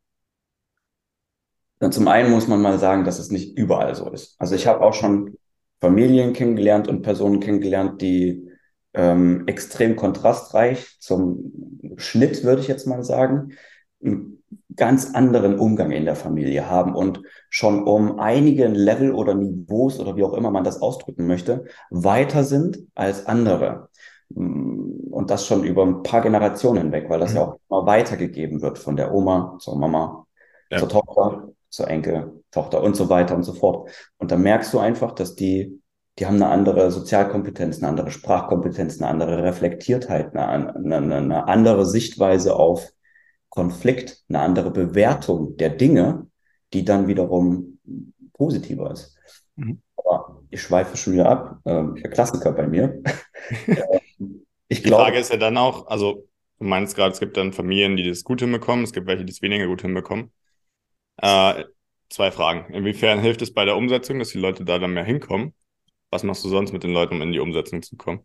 dann 1.82 1.90
zum 1.90 2.06
einen 2.06 2.30
muss 2.30 2.46
man 2.46 2.62
mal 2.62 2.78
sagen, 2.78 3.02
dass 3.02 3.18
es 3.18 3.32
nicht 3.32 3.58
überall 3.58 3.96
so 3.96 4.08
ist. 4.08 4.36
Also 4.38 4.54
ich 4.54 4.68
habe 4.68 4.82
auch 4.82 4.94
schon 4.94 5.34
Familien 5.80 6.32
kennengelernt 6.32 6.86
und 6.86 7.02
Personen 7.02 7.40
kennengelernt, 7.40 8.00
die 8.00 8.48
ähm, 8.94 9.48
extrem 9.48 9.96
kontrastreich 9.96 10.96
zum 11.00 11.50
Schnitt, 11.96 12.44
würde 12.44 12.60
ich 12.60 12.68
jetzt 12.68 12.86
mal 12.86 13.02
sagen, 13.02 13.54
einen 14.00 14.44
ganz 14.76 15.12
anderen 15.16 15.58
Umgang 15.58 15.90
in 15.90 16.04
der 16.04 16.14
Familie 16.14 16.70
haben 16.70 16.94
und 16.94 17.20
schon 17.50 17.82
um 17.82 18.20
einige 18.20 18.68
Level 18.68 19.12
oder 19.12 19.34
Niveaus 19.34 19.98
oder 19.98 20.14
wie 20.14 20.22
auch 20.22 20.34
immer 20.34 20.52
man 20.52 20.62
das 20.62 20.80
ausdrücken 20.80 21.26
möchte, 21.26 21.64
weiter 21.90 22.44
sind 22.44 22.78
als 22.94 23.26
andere. 23.26 23.88
Mm, 24.28 25.10
und 25.10 25.30
das 25.30 25.48
schon 25.48 25.64
über 25.64 25.84
ein 25.84 26.04
paar 26.04 26.20
Generationen 26.20 26.84
hinweg, 26.84 27.10
weil 27.10 27.18
das 27.18 27.32
mhm. 27.32 27.36
ja 27.38 27.42
auch 27.42 27.58
immer 27.68 27.86
weitergegeben 27.86 28.62
wird 28.62 28.78
von 28.78 28.94
der 28.94 29.12
Oma 29.12 29.56
zur 29.58 29.76
Mama, 29.76 30.26
ja. 30.70 30.78
zur 30.78 30.88
Tochter, 30.88 31.51
zur 31.72 31.88
Enkel, 31.88 32.44
Tochter 32.50 32.82
und 32.82 32.94
so 32.94 33.08
weiter 33.08 33.34
und 33.34 33.44
so 33.44 33.54
fort. 33.54 33.90
Und 34.18 34.30
da 34.30 34.36
merkst 34.36 34.72
du 34.74 34.78
einfach, 34.78 35.12
dass 35.12 35.34
die, 35.34 35.80
die 36.18 36.26
haben 36.26 36.36
eine 36.36 36.48
andere 36.48 36.90
Sozialkompetenz, 36.90 37.78
eine 37.78 37.88
andere 37.88 38.10
Sprachkompetenz, 38.10 39.00
eine 39.00 39.10
andere 39.10 39.42
Reflektiertheit, 39.42 40.36
eine, 40.36 40.74
eine, 40.76 41.16
eine 41.16 41.48
andere 41.48 41.86
Sichtweise 41.86 42.56
auf 42.56 42.92
Konflikt, 43.48 44.22
eine 44.28 44.40
andere 44.40 44.70
Bewertung 44.70 45.56
der 45.56 45.70
Dinge, 45.70 46.26
die 46.74 46.84
dann 46.84 47.06
wiederum 47.08 47.78
positiver 48.34 48.90
ist. 48.90 49.16
Mhm. 49.56 49.80
Aber 49.96 50.42
ich 50.50 50.60
schweife 50.60 50.98
schon 50.98 51.14
wieder 51.14 51.28
ab. 51.30 51.60
Ähm, 51.64 51.94
der 51.94 52.10
Klassiker 52.10 52.52
bei 52.52 52.66
mir. 52.66 53.02
ich 54.68 54.82
Die 54.82 54.90
Frage 54.90 55.18
ist 55.18 55.32
ja 55.32 55.38
dann 55.38 55.56
auch, 55.56 55.86
also 55.86 56.28
du 56.58 56.66
meinst 56.66 56.96
gerade, 56.96 57.12
es 57.12 57.20
gibt 57.20 57.38
dann 57.38 57.54
Familien, 57.54 57.96
die 57.96 58.06
das 58.06 58.24
gut 58.24 58.40
hinbekommen, 58.40 58.84
es 58.84 58.92
gibt 58.92 59.06
welche, 59.06 59.24
die 59.24 59.32
es 59.32 59.40
weniger 59.40 59.66
gut 59.66 59.80
hinbekommen. 59.80 60.30
Äh, 61.18 61.64
zwei 62.08 62.30
Fragen. 62.30 62.72
Inwiefern 62.72 63.20
hilft 63.20 63.42
es 63.42 63.52
bei 63.52 63.64
der 63.64 63.76
Umsetzung, 63.76 64.18
dass 64.18 64.30
die 64.30 64.38
Leute 64.38 64.64
da 64.64 64.78
dann 64.78 64.94
mehr 64.94 65.04
hinkommen? 65.04 65.54
Was 66.10 66.22
machst 66.22 66.44
du 66.44 66.48
sonst 66.48 66.72
mit 66.72 66.82
den 66.82 66.92
Leuten, 66.92 67.14
um 67.14 67.22
in 67.22 67.32
die 67.32 67.40
Umsetzung 67.40 67.82
zu 67.82 67.96
kommen? 67.96 68.20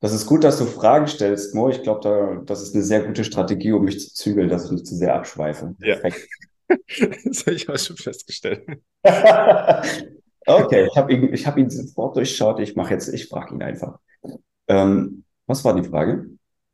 Das 0.00 0.12
ist 0.12 0.26
gut, 0.26 0.44
dass 0.44 0.58
du 0.58 0.66
Fragen 0.66 1.06
stellst, 1.06 1.54
Mo. 1.54 1.70
Ich 1.70 1.82
glaube, 1.82 2.00
da, 2.02 2.42
das 2.44 2.62
ist 2.62 2.74
eine 2.74 2.84
sehr 2.84 3.02
gute 3.04 3.24
Strategie, 3.24 3.72
um 3.72 3.84
mich 3.84 4.00
zu 4.00 4.14
zügeln, 4.14 4.48
dass 4.48 4.66
ich 4.66 4.72
nicht 4.72 4.86
zu 4.86 4.96
sehr 4.96 5.14
abschweife. 5.14 5.74
Ja. 5.78 5.96
das 6.68 7.46
habe 7.46 7.54
ich 7.54 7.68
auch 7.68 7.78
schon 7.78 7.96
festgestellt. 7.96 8.66
okay, 10.46 10.88
ich 10.90 10.96
habe 10.96 11.12
ihn, 11.12 11.32
ich 11.32 11.46
hab 11.46 11.56
ihn 11.56 11.70
sofort 11.70 12.16
durchschaut. 12.16 12.60
Ich 12.60 12.76
mache 12.76 12.92
jetzt, 12.92 13.08
ich 13.08 13.28
frage 13.28 13.54
ihn 13.54 13.62
einfach. 13.62 13.98
Ähm, 14.68 15.24
was 15.46 15.64
war 15.64 15.74
die 15.74 15.88
Frage? 15.88 16.30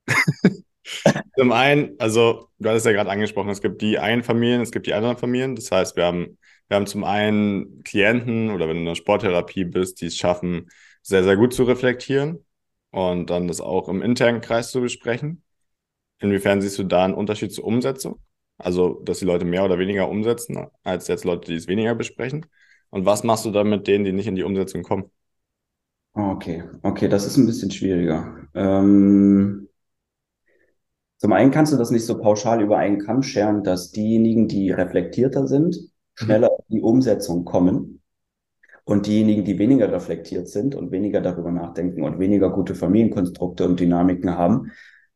Zum 1.37 1.53
einen, 1.53 1.99
also 1.99 2.49
du 2.59 2.69
hattest 2.69 2.87
ja 2.87 2.93
gerade 2.93 3.11
angesprochen, 3.11 3.51
es 3.51 3.61
gibt 3.63 3.81
die 3.83 3.99
einen 3.99 4.23
Familien, 4.23 4.61
es 4.61 4.71
gibt 4.73 4.87
die 4.87 4.95
anderen 4.95 5.17
Familien. 5.17 5.55
Das 5.57 5.71
heißt, 5.71 5.97
wir 5.97 6.05
haben, 6.05 6.39
wir 6.69 6.77
haben 6.77 6.87
zum 6.87 7.05
einen 7.05 7.83
Klienten 7.85 8.51
oder 8.51 8.69
wenn 8.69 8.77
du 8.77 8.81
in 8.81 8.87
der 8.87 8.95
Sporttherapie 8.95 9.65
bist, 9.65 10.01
die 10.01 10.07
es 10.07 10.17
schaffen, 10.17 10.69
sehr, 11.03 11.25
sehr 11.25 11.37
gut 11.37 11.55
zu 11.55 11.65
reflektieren 11.65 12.45
und 12.91 13.31
dann 13.31 13.49
das 13.49 13.61
auch 13.61 13.89
im 13.89 14.03
internen 14.03 14.41
Kreis 14.41 14.71
zu 14.71 14.81
besprechen. 14.81 15.43
Inwiefern 16.21 16.63
siehst 16.63 16.79
du 16.79 16.85
da 16.85 17.05
einen 17.05 17.15
Unterschied 17.15 17.53
zur 17.53 17.65
Umsetzung? 17.65 18.21
Also, 18.59 19.01
dass 19.05 19.21
die 19.21 19.27
Leute 19.27 19.45
mehr 19.47 19.65
oder 19.65 19.79
weniger 19.79 20.09
umsetzen, 20.09 20.67
als 20.85 21.09
jetzt 21.09 21.25
Leute, 21.25 21.51
die 21.51 21.57
es 21.57 21.69
weniger 21.69 21.95
besprechen. 21.95 22.47
Und 22.91 23.07
was 23.07 23.25
machst 23.25 23.45
du 23.47 23.53
dann 23.53 23.71
mit 23.71 23.87
denen, 23.89 24.05
die 24.05 24.13
nicht 24.13 24.27
in 24.29 24.37
die 24.37 24.45
Umsetzung 24.45 24.83
kommen? 24.83 25.11
Okay, 26.15 26.65
okay, 26.83 27.09
das 27.09 27.25
ist 27.25 27.37
ein 27.37 27.47
bisschen 27.47 27.71
schwieriger. 27.71 28.37
Ähm, 28.55 29.69
zum 31.21 31.35
einen 31.35 31.51
kannst 31.51 31.71
du 31.71 31.77
das 31.77 31.91
nicht 31.91 32.07
so 32.07 32.19
pauschal 32.19 32.63
über 32.63 32.79
einen 32.79 32.99
Kamm 32.99 33.23
scheren, 33.23 33.63
dass 33.63 33.93
diejenigen, 33.93 34.49
die 34.49 34.71
reflektierter 34.71 35.47
sind, 35.47 35.77
mhm. 35.77 36.25
schneller 36.25 36.49
in 36.69 36.77
die 36.77 36.83
Umsetzung 36.83 37.45
kommen 37.45 38.01
und 38.85 39.07
diejenigen, 39.07 39.45
die 39.45 39.59
weniger 39.59 39.93
reflektiert 39.93 40.49
sind 40.49 40.75
und 40.75 40.93
weniger 40.93 41.21
darüber 41.21 41.51
nachdenken 41.51 42.05
und 42.05 42.19
weniger 42.19 42.49
gute 42.49 42.75
Familienkonstrukte 42.75 43.67
und 43.67 43.79
Dynamiken 43.79 44.35
haben, 44.39 44.73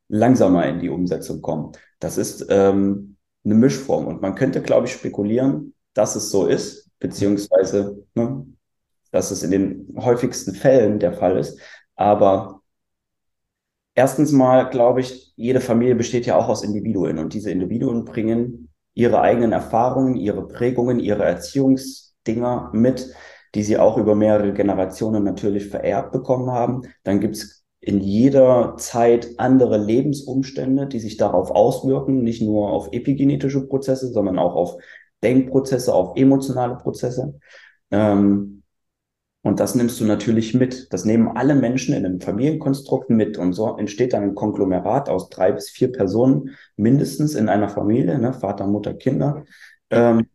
langsamer 0.08 0.66
in 0.66 0.80
die 0.80 0.90
Umsetzung 0.90 1.40
kommen. 1.40 1.72
Das 2.00 2.18
ist 2.18 2.46
ähm, 2.50 3.16
eine 3.42 3.54
Mischform 3.54 4.06
und 4.06 4.20
man 4.20 4.34
könnte, 4.34 4.60
glaube 4.60 4.86
ich, 4.86 4.92
spekulieren, 4.92 5.72
dass 5.94 6.16
es 6.16 6.30
so 6.30 6.46
ist, 6.46 6.90
beziehungsweise 6.98 8.04
ne, 8.14 8.46
dass 9.10 9.30
es 9.30 9.42
in 9.42 9.52
den 9.52 9.94
häufigsten 9.96 10.54
Fällen 10.54 10.98
der 10.98 11.14
Fall 11.14 11.38
ist. 11.38 11.58
Aber 11.96 12.60
erstens 13.94 14.32
mal, 14.32 14.70
glaube 14.70 15.00
ich, 15.00 15.32
jede 15.36 15.60
Familie 15.60 15.94
besteht 15.94 16.26
ja 16.26 16.36
auch 16.36 16.48
aus 16.48 16.62
Individuen 16.62 17.18
und 17.18 17.34
diese 17.34 17.50
Individuen 17.50 18.04
bringen 18.04 18.68
ihre 18.94 19.20
eigenen 19.20 19.52
Erfahrungen, 19.52 20.16
ihre 20.16 20.46
Prägungen, 20.46 21.00
ihre 21.00 21.24
Erziehungsdinger 21.24 22.70
mit 22.72 23.14
die 23.54 23.62
sie 23.62 23.78
auch 23.78 23.96
über 23.96 24.14
mehrere 24.14 24.52
Generationen 24.52 25.24
natürlich 25.24 25.68
vererbt 25.68 26.12
bekommen 26.12 26.50
haben. 26.50 26.82
Dann 27.04 27.20
gibt 27.20 27.36
es 27.36 27.64
in 27.80 28.00
jeder 28.00 28.76
Zeit 28.78 29.38
andere 29.38 29.78
Lebensumstände, 29.78 30.86
die 30.86 30.98
sich 30.98 31.16
darauf 31.16 31.50
auswirken, 31.50 32.22
nicht 32.22 32.42
nur 32.42 32.70
auf 32.70 32.88
epigenetische 32.92 33.66
Prozesse, 33.66 34.08
sondern 34.08 34.38
auch 34.38 34.54
auf 34.54 34.76
Denkprozesse, 35.22 35.94
auf 35.94 36.16
emotionale 36.16 36.76
Prozesse. 36.76 37.38
Ähm, 37.90 38.62
und 39.44 39.60
das 39.60 39.74
nimmst 39.74 40.00
du 40.00 40.06
natürlich 40.06 40.54
mit. 40.54 40.90
Das 40.90 41.04
nehmen 41.04 41.28
alle 41.28 41.54
Menschen 41.54 41.94
in 41.94 42.06
einem 42.06 42.20
Familienkonstrukt 42.20 43.10
mit. 43.10 43.36
Und 43.36 43.52
so 43.52 43.76
entsteht 43.76 44.14
dann 44.14 44.22
ein 44.22 44.34
Konglomerat 44.34 45.10
aus 45.10 45.28
drei 45.28 45.52
bis 45.52 45.68
vier 45.68 45.92
Personen 45.92 46.56
mindestens 46.76 47.34
in 47.34 47.50
einer 47.50 47.68
Familie, 47.68 48.18
ne? 48.18 48.32
Vater, 48.32 48.66
Mutter, 48.66 48.94
Kinder, 48.94 49.44
ähm, 49.90 50.28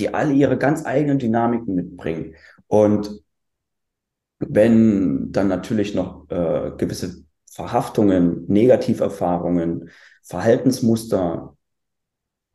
die 0.00 0.12
alle 0.12 0.32
ihre 0.32 0.58
ganz 0.58 0.84
eigenen 0.84 1.20
Dynamiken 1.20 1.76
mitbringen. 1.76 2.34
Und 2.66 3.22
wenn 4.40 5.30
dann 5.30 5.46
natürlich 5.46 5.94
noch 5.94 6.28
äh, 6.30 6.72
gewisse 6.76 7.22
Verhaftungen, 7.48 8.46
Negativerfahrungen, 8.48 9.90
Verhaltensmuster, 10.24 11.55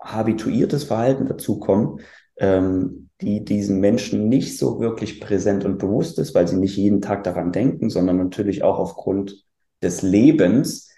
habituiertes 0.01 0.83
Verhalten 0.83 1.27
dazukommen, 1.27 2.01
ähm, 2.37 3.09
die 3.21 3.45
diesen 3.45 3.79
Menschen 3.79 4.29
nicht 4.29 4.57
so 4.57 4.79
wirklich 4.79 5.21
präsent 5.21 5.63
und 5.63 5.77
bewusst 5.77 6.17
ist, 6.19 6.33
weil 6.33 6.47
sie 6.47 6.57
nicht 6.57 6.75
jeden 6.75 7.01
Tag 7.01 7.23
daran 7.23 7.51
denken, 7.51 7.89
sondern 7.89 8.17
natürlich 8.17 8.63
auch 8.63 8.79
aufgrund 8.79 9.45
des 9.81 10.01
Lebens 10.01 10.89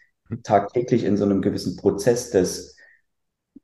tagtäglich 0.43 1.03
in 1.03 1.17
so 1.17 1.25
einem 1.25 1.41
gewissen 1.41 1.75
Prozess 1.75 2.31
des 2.31 2.77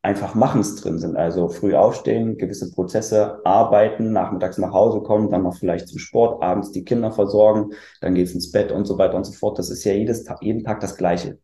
einfach 0.01 0.36
Machens 0.36 0.75
drin 0.75 1.00
sind. 1.00 1.17
Also 1.17 1.50
früh 1.50 1.74
aufstehen, 1.74 2.38
gewisse 2.38 2.72
Prozesse 2.72 3.39
arbeiten, 3.46 4.12
nachmittags 4.12 4.58
nach 4.58 4.72
Hause 4.72 5.01
kommen, 5.01 5.29
dann 5.29 5.43
noch 5.43 5.55
vielleicht 5.55 5.88
zum 5.88 6.00
Sport, 6.00 6.41
abends 6.43 6.72
die 6.72 6.84
Kinder 6.84 7.12
versorgen, 7.12 7.72
dann 8.01 8.13
geht's 8.13 8.34
ins 8.34 8.51
Bett 8.51 8.72
und 8.72 8.86
so 8.86 8.98
weiter 8.98 9.15
und 9.15 9.25
so 9.25 9.34
fort. 9.34 9.58
Das 9.58 9.69
ist 9.69 9.84
ja 9.84 9.93
jedes 9.93 10.24
Tag, 10.24 10.41
jeden 10.41 10.63
Tag 10.63 10.79
das 10.79 10.96
Gleiche. 10.96 11.39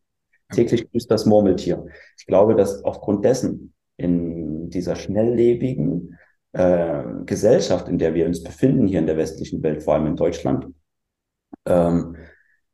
Täglich 0.54 0.90
grüßt 0.92 1.10
das 1.10 1.25
Murmeltier. 1.25 1.86
Ich 2.18 2.28
glaube, 2.28 2.56
dass 2.56 2.84
aufgrund 2.84 3.25
dessen 3.25 3.74
in 3.98 4.70
dieser 4.70 4.96
schnelllebigen 4.96 6.18
äh, 6.52 7.04
Gesellschaft, 7.25 7.88
in 7.88 7.98
der 7.98 8.14
wir 8.14 8.25
uns 8.25 8.44
befinden, 8.44 8.88
hier 8.88 9.00
in 9.00 9.08
der 9.08 9.18
westlichen 9.18 9.62
Welt, 9.64 9.84
vor 9.84 9.96
allem 9.96 10.08
in 10.08 10.16
Deutschland, 10.16 10.68
ähm, 11.66 12.16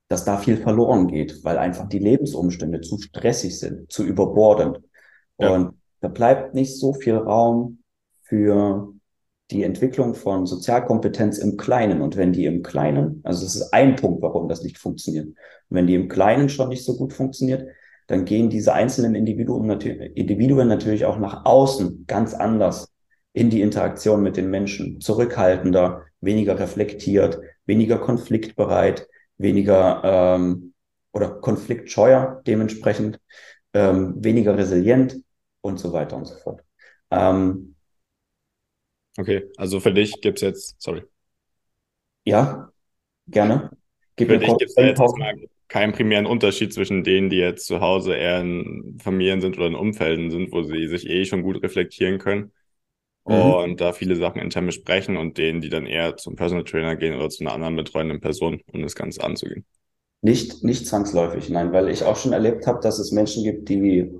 dass 0.08 0.26
da 0.26 0.38
viel 0.38 0.58
verloren 0.58 1.08
geht, 1.08 1.44
weil 1.44 1.58
einfach 1.58 1.88
die 1.88 2.00
Lebensumstände 2.00 2.82
zu 2.82 3.00
stressig 3.00 3.58
sind, 3.60 3.92
zu 3.92 4.04
überbordend. 4.04 4.82
Ja. 5.38 5.54
Und 5.54 5.76
da 6.02 6.10
bleibt 6.10 6.54
nicht 6.54 6.78
so 6.78 6.94
viel 6.94 7.16
Raum 7.16 7.80
für 8.22 8.94
die 9.52 9.64
Entwicklung 9.64 10.16
von 10.16 10.46
Sozialkompetenz 10.46 11.38
im 11.38 11.58
Kleinen. 11.58 12.02
Und 12.02 12.18
wenn 12.18 12.34
die 12.34 12.46
im 12.46 12.64
Kleinen, 12.64 13.22
also 13.24 13.44
das 13.44 13.56
ist 13.56 13.74
ein 13.74 13.96
Punkt, 13.96 14.22
warum 14.22 14.48
das 14.48 14.64
nicht 14.64 14.78
funktioniert. 14.78 15.28
Und 15.28 15.36
wenn 15.70 15.88
die 15.88 15.96
im 15.96 16.08
Kleinen 16.08 16.50
schon 16.50 16.70
nicht 16.70 16.84
so 16.84 16.98
gut 16.98 17.14
funktioniert, 17.14 17.68
dann 18.08 18.26
gehen 18.26 18.50
diese 18.50 18.74
einzelnen 18.74 19.16
Individuen, 19.16 19.68
natürlich, 19.68 20.16
Individuen 20.16 20.68
natürlich 20.68 21.06
auch 21.06 21.18
nach 21.18 21.46
außen 21.46 22.06
ganz 22.08 22.34
anders 22.34 22.92
in 23.34 23.50
die 23.50 23.62
Interaktion 23.62 24.22
mit 24.22 24.38
den 24.38 24.50
Menschen, 24.50 25.00
zurückhaltender, 25.00 26.04
weniger 26.20 26.60
reflektiert, 26.60 27.40
weniger 27.66 27.98
konfliktbereit, 27.98 29.08
weniger 29.38 30.02
ähm, 30.04 30.74
oder 31.14 31.30
konfliktscheuer 31.30 32.42
dementsprechend, 32.46 33.20
ähm, 33.74 34.16
weniger 34.24 34.58
resilient, 34.58 35.22
und 35.62 35.80
so 35.80 35.94
weiter 35.94 36.18
und 36.18 36.26
so 36.26 36.36
fort. 36.36 36.64
Ähm, 37.12 37.76
okay, 39.18 39.50
also 39.58 39.80
für 39.80 39.94
dich 39.94 40.20
gibt 40.22 40.40
es 40.40 40.42
jetzt, 40.42 40.82
sorry. 40.82 41.04
Ja, 42.24 42.72
gerne. 43.28 43.72
Gib 44.16 44.30
für 44.30 44.38
dich 44.38 44.58
gibt 44.58 44.72
es 44.72 44.76
jetzt 44.76 45.02
keinen 45.72 45.94
primären 45.94 46.26
Unterschied 46.26 46.74
zwischen 46.74 47.06
denen, 47.06 47.30
die 47.30 47.38
jetzt 47.38 47.66
zu 47.66 47.80
Hause 47.80 48.14
eher 48.14 48.42
in 48.42 48.98
Familien 49.02 49.40
sind 49.40 49.58
oder 49.58 49.68
in 49.68 49.76
Umfelden 49.76 50.30
sind, 50.30 50.52
wo 50.52 50.64
sie 50.64 50.88
sich 50.90 51.10
eh 51.10 51.24
schon 51.24 51.44
gut 51.44 51.64
reflektieren 51.64 52.20
können 52.20 52.52
mhm. 53.26 53.36
und 53.36 53.80
da 53.80 53.94
viele 53.94 54.18
Sachen 54.18 54.42
intern 54.42 54.66
besprechen 54.66 55.16
und 55.16 55.38
denen, 55.38 55.62
die 55.62 55.70
dann 55.70 55.86
eher 55.86 56.18
zum 56.18 56.36
Personal 56.36 56.66
Trainer 56.66 56.98
gehen 56.98 57.16
oder 57.16 57.30
zu 57.30 57.46
einer 57.46 57.54
anderen 57.54 57.78
betreuenden 57.78 58.20
Person, 58.20 58.60
um 58.74 58.82
das 58.82 58.96
Ganze 58.96 59.24
anzugehen. 59.24 59.64
Nicht, 60.22 60.62
nicht 60.62 60.88
zwangsläufig, 60.88 61.50
nein, 61.50 61.72
weil 61.72 61.88
ich 61.88 62.04
auch 62.04 62.18
schon 62.18 62.34
erlebt 62.34 62.68
habe, 62.68 62.82
dass 62.82 63.00
es 63.00 63.14
Menschen 63.14 63.46
gibt, 63.46 63.70
die, 63.70 64.12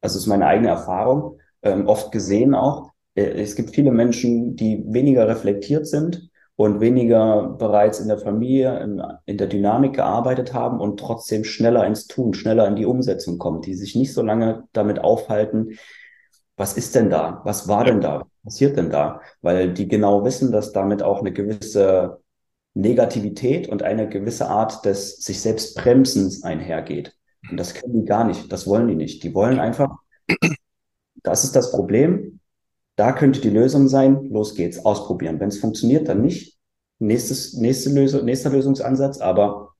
also 0.00 0.18
es 0.18 0.22
ist 0.22 0.28
meine 0.28 0.46
eigene 0.46 0.68
Erfahrung, 0.68 1.40
ähm, 1.62 1.88
oft 1.88 2.12
gesehen 2.12 2.54
auch, 2.54 2.92
äh, 3.16 3.24
es 3.24 3.56
gibt 3.56 3.70
viele 3.70 3.90
Menschen, 3.90 4.54
die 4.54 4.84
weniger 4.86 5.26
reflektiert 5.26 5.88
sind 5.88 6.30
und 6.62 6.80
weniger 6.80 7.54
bereits 7.58 8.00
in 8.00 8.08
der 8.08 8.18
Familie, 8.18 8.78
in, 8.80 9.02
in, 9.26 9.36
der 9.36 9.46
Dynamik 9.46 9.94
gearbeitet 9.94 10.54
haben 10.54 10.80
und 10.80 10.98
trotzdem 10.98 11.44
schneller 11.44 11.86
ins 11.86 12.06
Tun, 12.06 12.34
schneller 12.34 12.66
in 12.66 12.76
die 12.76 12.86
Umsetzung 12.86 13.38
kommen, 13.38 13.62
die 13.62 13.74
sich 13.74 13.94
nicht 13.94 14.12
so 14.12 14.22
lange 14.22 14.64
damit 14.72 14.98
aufhalten, 15.00 15.78
was 16.56 16.76
ist 16.76 16.94
denn 16.94 17.10
da? 17.10 17.40
Was 17.44 17.68
war 17.68 17.84
denn 17.84 18.00
da? 18.00 18.20
Was 18.20 18.28
passiert 18.44 18.76
denn 18.76 18.90
da? 18.90 19.20
Weil 19.40 19.72
die 19.72 19.88
genau 19.88 20.24
wissen, 20.24 20.52
dass 20.52 20.72
damit 20.72 21.02
auch 21.02 21.20
eine 21.20 21.32
gewisse 21.32 22.20
Negativität 22.74 23.68
und 23.68 23.82
eine 23.82 24.08
gewisse 24.08 24.48
Art 24.48 24.84
des 24.84 25.16
sich 25.16 25.40
selbst 25.40 25.76
Bremsens 25.76 26.42
einhergeht. 26.42 27.16
Und 27.50 27.58
das 27.58 27.74
können 27.74 28.00
die 28.00 28.04
gar 28.04 28.24
nicht. 28.24 28.52
Das 28.52 28.66
wollen 28.66 28.88
die 28.88 28.94
nicht. 28.94 29.22
Die 29.24 29.34
wollen 29.34 29.58
einfach, 29.58 29.96
das 31.22 31.44
ist 31.44 31.56
das 31.56 31.72
Problem. 31.72 32.40
Da 32.96 33.12
könnte 33.12 33.40
die 33.40 33.50
Lösung 33.50 33.88
sein. 33.88 34.28
Los 34.30 34.54
geht's. 34.54 34.84
Ausprobieren. 34.84 35.40
Wenn 35.40 35.48
es 35.48 35.58
funktioniert, 35.58 36.08
dann 36.08 36.22
nicht. 36.22 36.58
Nächstes, 36.98 37.54
nächste 37.54 37.90
Lösung, 37.90 38.24
nächster 38.24 38.50
Lösungsansatz. 38.50 39.20
Aber 39.20 39.74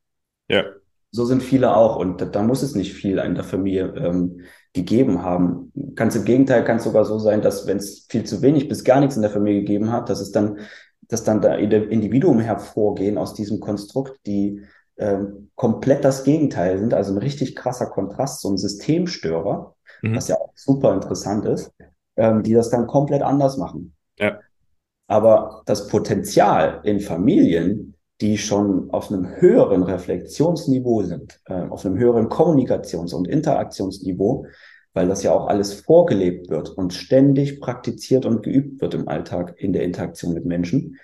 ja. 0.48 0.64
so 1.10 1.24
sind 1.24 1.42
viele 1.42 1.76
auch. 1.76 1.96
Und 1.96 2.20
da, 2.20 2.24
da 2.24 2.42
muss 2.42 2.62
es 2.62 2.74
nicht 2.74 2.94
viel 2.94 3.18
in 3.18 3.34
der 3.34 3.44
Familie 3.44 3.94
ähm, 3.96 4.40
gegeben 4.72 5.22
haben. 5.22 5.72
Ganz 5.94 6.16
im 6.16 6.24
Gegenteil, 6.24 6.64
kann 6.64 6.78
es 6.78 6.84
sogar 6.84 7.04
so 7.04 7.18
sein, 7.18 7.42
dass 7.42 7.66
wenn 7.66 7.76
es 7.76 8.06
viel 8.08 8.24
zu 8.24 8.42
wenig 8.42 8.68
bis 8.68 8.84
gar 8.84 9.00
nichts 9.00 9.16
in 9.16 9.22
der 9.22 9.30
Familie 9.30 9.60
gegeben 9.60 9.92
hat, 9.92 10.08
dass 10.08 10.20
es 10.20 10.32
dann 10.32 10.58
dass 11.12 11.24
dann 11.24 11.42
da 11.42 11.54
Individuen 11.56 12.40
hervorgehen 12.40 13.18
aus 13.18 13.34
diesem 13.34 13.60
Konstrukt, 13.60 14.18
die 14.24 14.62
ähm, 14.96 15.50
komplett 15.56 16.06
das 16.06 16.24
Gegenteil 16.24 16.78
sind, 16.78 16.94
also 16.94 17.12
ein 17.12 17.18
richtig 17.18 17.54
krasser 17.54 17.86
Kontrast, 17.86 18.40
so 18.40 18.50
ein 18.50 18.56
Systemstörer, 18.56 19.74
mhm. 20.00 20.16
was 20.16 20.28
ja 20.28 20.36
auch 20.36 20.52
super 20.54 20.94
interessant 20.94 21.44
ist, 21.44 21.70
ähm, 22.16 22.42
die 22.42 22.52
das 22.52 22.70
dann 22.70 22.86
komplett 22.86 23.22
anders 23.22 23.56
machen. 23.56 23.94
Ja. 24.18 24.38
Aber 25.06 25.62
das 25.66 25.88
Potenzial 25.88 26.80
in 26.84 27.00
Familien, 27.00 27.94
die 28.20 28.38
schon 28.38 28.90
auf 28.90 29.10
einem 29.10 29.40
höheren 29.40 29.82
Reflexionsniveau 29.82 31.02
sind, 31.02 31.40
äh, 31.46 31.62
auf 31.68 31.84
einem 31.84 31.98
höheren 31.98 32.28
Kommunikations- 32.28 33.14
und 33.14 33.26
Interaktionsniveau, 33.26 34.46
weil 34.94 35.08
das 35.08 35.22
ja 35.22 35.32
auch 35.32 35.48
alles 35.48 35.74
vorgelebt 35.80 36.50
wird 36.50 36.70
und 36.70 36.92
ständig 36.92 37.60
praktiziert 37.60 38.26
und 38.26 38.42
geübt 38.42 38.80
wird 38.80 38.94
im 38.94 39.08
Alltag 39.08 39.54
in 39.56 39.72
der 39.72 39.82
Interaktion 39.82 40.34
mit 40.34 40.44
Menschen. 40.44 40.98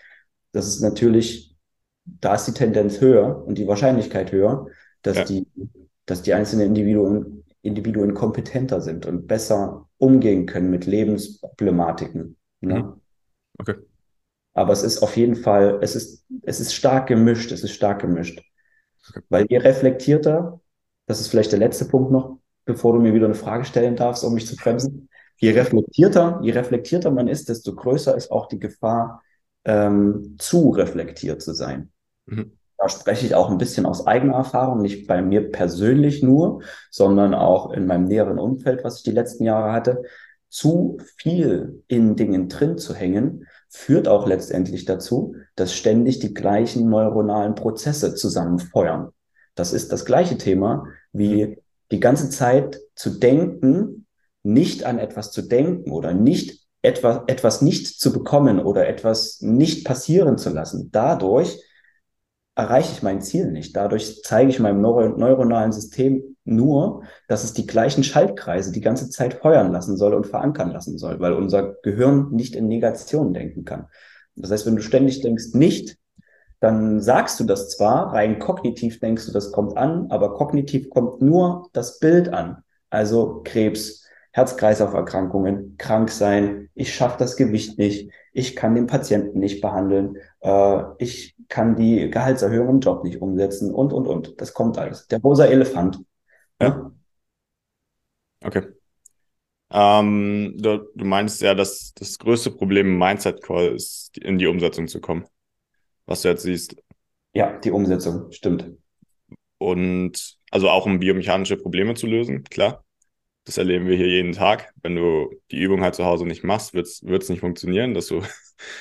Das 0.52 0.68
ist 0.68 0.80
natürlich, 0.80 1.56
da 2.04 2.34
ist 2.34 2.46
die 2.46 2.52
Tendenz 2.52 3.00
höher 3.00 3.44
und 3.46 3.58
die 3.58 3.66
Wahrscheinlichkeit 3.66 4.30
höher, 4.30 4.66
dass 5.02 5.18
ja. 5.18 5.24
die, 5.24 5.46
dass 6.06 6.22
die 6.22 6.34
einzelnen 6.34 6.68
Individuen, 6.68 7.44
Individuen 7.62 8.14
kompetenter 8.14 8.80
sind 8.80 9.06
und 9.06 9.26
besser 9.26 9.87
umgehen 9.98 10.46
können 10.46 10.70
mit 10.70 10.86
Lebensproblematiken. 10.86 12.36
Ne? 12.60 12.82
Mhm. 12.82 13.00
Okay. 13.58 13.74
Aber 14.54 14.72
es 14.72 14.82
ist 14.82 15.02
auf 15.02 15.16
jeden 15.16 15.36
Fall, 15.36 15.78
es 15.82 15.94
ist, 15.94 16.24
es 16.42 16.60
ist 16.60 16.74
stark 16.74 17.06
gemischt, 17.08 17.52
es 17.52 17.62
ist 17.62 17.72
stark 17.72 18.00
gemischt. 18.00 18.42
Okay. 19.08 19.20
Weil 19.28 19.46
je 19.48 19.58
reflektierter, 19.58 20.60
das 21.06 21.20
ist 21.20 21.28
vielleicht 21.28 21.52
der 21.52 21.58
letzte 21.58 21.84
Punkt 21.84 22.10
noch, 22.10 22.38
bevor 22.64 22.92
du 22.92 23.00
mir 23.00 23.14
wieder 23.14 23.26
eine 23.26 23.34
Frage 23.34 23.64
stellen 23.64 23.96
darfst, 23.96 24.24
um 24.24 24.34
mich 24.34 24.46
zu 24.46 24.56
bremsen. 24.56 25.08
Je 25.36 25.52
reflektierter, 25.52 26.40
je 26.42 26.52
reflektierter 26.52 27.10
man 27.10 27.28
ist, 27.28 27.48
desto 27.48 27.74
größer 27.74 28.16
ist 28.16 28.30
auch 28.30 28.46
die 28.46 28.58
Gefahr, 28.58 29.22
ähm, 29.64 30.36
zu 30.38 30.70
reflektiert 30.70 31.40
zu 31.40 31.54
sein. 31.54 31.92
Mhm. 32.26 32.57
Da 32.78 32.88
spreche 32.88 33.26
ich 33.26 33.34
auch 33.34 33.50
ein 33.50 33.58
bisschen 33.58 33.86
aus 33.86 34.06
eigener 34.06 34.36
Erfahrung, 34.36 34.80
nicht 34.80 35.08
bei 35.08 35.20
mir 35.20 35.50
persönlich 35.50 36.22
nur, 36.22 36.62
sondern 36.90 37.34
auch 37.34 37.72
in 37.72 37.86
meinem 37.86 38.04
näheren 38.04 38.38
Umfeld, 38.38 38.84
was 38.84 38.98
ich 38.98 39.02
die 39.02 39.10
letzten 39.10 39.44
Jahre 39.44 39.72
hatte. 39.72 40.02
Zu 40.48 40.98
viel 41.16 41.82
in 41.88 42.14
Dingen 42.14 42.48
drin 42.48 42.78
zu 42.78 42.94
hängen, 42.94 43.46
führt 43.68 44.06
auch 44.06 44.26
letztendlich 44.26 44.84
dazu, 44.84 45.34
dass 45.56 45.74
ständig 45.74 46.20
die 46.20 46.32
gleichen 46.32 46.88
neuronalen 46.88 47.56
Prozesse 47.56 48.14
zusammenfeuern. 48.14 49.10
Das 49.56 49.72
ist 49.72 49.92
das 49.92 50.04
gleiche 50.04 50.38
Thema 50.38 50.86
wie 51.12 51.58
die 51.90 52.00
ganze 52.00 52.30
Zeit 52.30 52.80
zu 52.94 53.10
denken, 53.10 54.06
nicht 54.44 54.84
an 54.84 54.98
etwas 54.98 55.32
zu 55.32 55.42
denken 55.42 55.90
oder 55.90 56.14
nicht 56.14 56.64
etwas, 56.82 57.22
etwas 57.26 57.60
nicht 57.60 58.00
zu 58.00 58.12
bekommen 58.12 58.60
oder 58.60 58.88
etwas 58.88 59.40
nicht 59.40 59.84
passieren 59.84 60.38
zu 60.38 60.50
lassen. 60.50 60.90
Dadurch 60.92 61.60
erreiche 62.58 62.92
ich 62.92 63.02
mein 63.04 63.22
Ziel 63.22 63.52
nicht. 63.52 63.76
Dadurch 63.76 64.20
zeige 64.24 64.50
ich 64.50 64.58
meinem 64.58 64.80
neuro 64.80 65.16
neuronalen 65.16 65.70
System 65.70 66.36
nur, 66.44 67.04
dass 67.28 67.44
es 67.44 67.52
die 67.52 67.68
gleichen 67.68 68.02
Schaltkreise 68.02 68.72
die 68.72 68.80
ganze 68.80 69.08
Zeit 69.10 69.34
feuern 69.34 69.70
lassen 69.70 69.96
soll 69.96 70.12
und 70.12 70.26
verankern 70.26 70.72
lassen 70.72 70.98
soll, 70.98 71.20
weil 71.20 71.34
unser 71.34 71.74
Gehirn 71.84 72.32
nicht 72.32 72.56
in 72.56 72.66
Negation 72.66 73.32
denken 73.32 73.64
kann. 73.64 73.86
Das 74.34 74.50
heißt, 74.50 74.66
wenn 74.66 74.74
du 74.74 74.82
ständig 74.82 75.20
denkst, 75.20 75.54
nicht, 75.54 75.98
dann 76.58 77.00
sagst 77.00 77.38
du 77.38 77.44
das 77.44 77.70
zwar, 77.70 78.12
rein 78.12 78.40
kognitiv 78.40 78.98
denkst 78.98 79.26
du, 79.26 79.32
das 79.32 79.52
kommt 79.52 79.76
an, 79.76 80.08
aber 80.10 80.34
kognitiv 80.34 80.90
kommt 80.90 81.22
nur 81.22 81.68
das 81.72 82.00
Bild 82.00 82.32
an. 82.32 82.64
Also 82.90 83.42
Krebs, 83.44 84.04
Herz-Kreislauf-Erkrankungen, 84.32 85.76
krank 85.78 86.10
sein, 86.10 86.70
ich 86.74 86.92
schaffe 86.92 87.18
das 87.20 87.36
Gewicht 87.36 87.78
nicht, 87.78 88.10
ich 88.32 88.56
kann 88.56 88.74
den 88.74 88.88
Patienten 88.88 89.38
nicht 89.38 89.60
behandeln, 89.60 90.16
äh, 90.40 90.82
ich 90.98 91.36
kann 91.48 91.76
die 91.76 92.10
Gehaltserhöhung 92.10 92.68
im 92.68 92.80
Job 92.80 93.04
nicht 93.04 93.20
umsetzen 93.20 93.74
und, 93.74 93.92
und, 93.92 94.06
und. 94.06 94.40
Das 94.40 94.54
kommt 94.54 94.78
alles. 94.78 95.06
Der 95.08 95.20
rosa 95.20 95.46
Elefant. 95.46 96.00
Ja. 96.60 96.90
Okay. 98.44 98.62
Ähm, 99.70 100.54
du, 100.56 100.78
du 100.94 101.04
meinst 101.04 101.40
ja, 101.42 101.54
dass 101.54 101.92
das 101.94 102.18
größte 102.18 102.50
Problem 102.50 102.86
im 102.86 102.98
Mindset-Call 102.98 103.74
ist, 103.74 104.16
in 104.18 104.38
die 104.38 104.46
Umsetzung 104.46 104.88
zu 104.88 105.00
kommen 105.00 105.26
was 106.08 106.22
du 106.22 106.28
jetzt 106.28 106.42
siehst. 106.42 106.74
Ja, 107.34 107.58
die 107.58 107.70
Umsetzung, 107.70 108.32
stimmt. 108.32 108.72
Und 109.58 110.38
also 110.50 110.70
auch 110.70 110.86
um 110.86 110.98
biomechanische 110.98 111.56
Probleme 111.56 111.94
zu 111.94 112.06
lösen, 112.06 112.42
klar. 112.44 112.84
Das 113.44 113.58
erleben 113.58 113.86
wir 113.86 113.96
hier 113.96 114.08
jeden 114.08 114.32
Tag. 114.32 114.72
Wenn 114.82 114.96
du 114.96 115.30
die 115.50 115.60
Übung 115.60 115.82
halt 115.82 115.94
zu 115.94 116.04
Hause 116.04 116.26
nicht 116.26 116.44
machst, 116.44 116.74
wird 116.74 116.86
es 116.86 117.28
nicht 117.28 117.40
funktionieren, 117.40 117.94
dass 117.94 118.06
du 118.06 118.22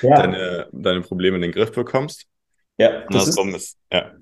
ja. 0.02 0.16
deine, 0.16 0.68
deine 0.72 1.00
Probleme 1.02 1.36
in 1.36 1.42
den 1.42 1.52
Griff 1.52 1.72
bekommst. 1.72 2.26
Ja, 2.78 3.04
das 3.10 3.28
ist, 3.28 3.38
ist, 3.38 3.76
ja. 3.92 4.12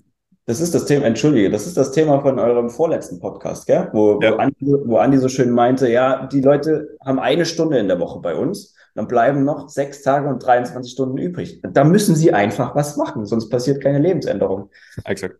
Das 0.46 0.60
ist 0.60 0.74
das 0.74 0.86
Thema, 0.86 1.06
entschuldige, 1.06 1.50
das 1.50 1.66
ist 1.66 1.76
das 1.76 1.92
Thema 1.92 2.20
von 2.20 2.38
eurem 2.38 2.70
vorletzten 2.70 3.20
Podcast, 3.20 3.66
gell? 3.66 3.88
Wo, 3.92 4.20
ja. 4.22 4.32
wo, 4.32 4.36
Andi, 4.36 4.74
wo 4.84 4.96
Andi 4.96 5.18
so 5.18 5.28
schön 5.28 5.50
meinte, 5.50 5.90
ja, 5.90 6.26
die 6.26 6.40
Leute 6.40 6.96
haben 7.04 7.18
eine 7.18 7.44
Stunde 7.44 7.78
in 7.78 7.88
der 7.88 8.00
Woche 8.00 8.20
bei 8.20 8.34
uns 8.34 8.76
dann 8.96 9.08
bleiben 9.08 9.44
noch 9.44 9.68
sechs 9.68 10.02
Tage 10.02 10.28
und 10.28 10.44
23 10.44 10.90
Stunden 10.90 11.18
übrig. 11.18 11.60
Da 11.62 11.84
müssen 11.84 12.16
sie 12.16 12.32
einfach 12.32 12.74
was 12.74 12.96
machen, 12.96 13.26
sonst 13.26 13.50
passiert 13.50 13.82
keine 13.82 13.98
Lebensänderung. 13.98 14.70
Exakt. 15.04 15.38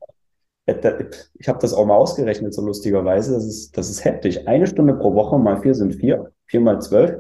Ich 0.67 1.49
habe 1.49 1.59
das 1.61 1.73
auch 1.73 1.87
mal 1.87 1.95
ausgerechnet, 1.95 2.53
so 2.53 2.61
lustigerweise. 2.61 3.33
Das 3.33 3.45
ist, 3.47 3.77
das 3.77 3.89
ist 3.89 4.05
heftig. 4.05 4.47
Eine 4.47 4.67
Stunde 4.67 4.95
pro 4.95 5.15
Woche 5.15 5.39
mal 5.39 5.61
vier 5.63 5.75
sind 5.75 5.95
vier. 5.95 6.33
Vier 6.47 6.61
mal 6.61 6.81
zwölf 6.81 7.15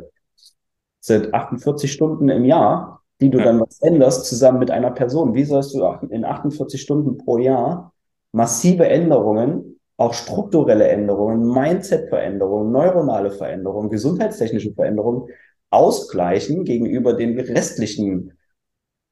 sind 1.00 1.32
48 1.32 1.90
Stunden 1.90 2.28
im 2.28 2.44
Jahr, 2.44 3.02
die 3.20 3.30
du 3.30 3.38
ja. 3.38 3.44
dann 3.44 3.60
was 3.60 3.80
änderst 3.80 4.26
zusammen 4.26 4.58
mit 4.58 4.70
einer 4.70 4.90
Person. 4.90 5.34
Wie 5.34 5.44
sollst 5.44 5.74
du 5.74 5.84
in 6.08 6.24
48 6.24 6.80
Stunden 6.80 7.18
pro 7.18 7.38
Jahr 7.38 7.92
massive 8.32 8.86
Änderungen, 8.86 9.80
auch 9.96 10.12
strukturelle 10.12 10.88
Änderungen, 10.88 11.48
Mindset-Veränderungen, 11.48 12.70
neuronale 12.70 13.30
Veränderungen, 13.30 13.88
gesundheitstechnische 13.88 14.74
Veränderungen 14.74 15.28
ausgleichen 15.70 16.64
gegenüber 16.64 17.14
den 17.14 17.38
restlichen 17.40 18.32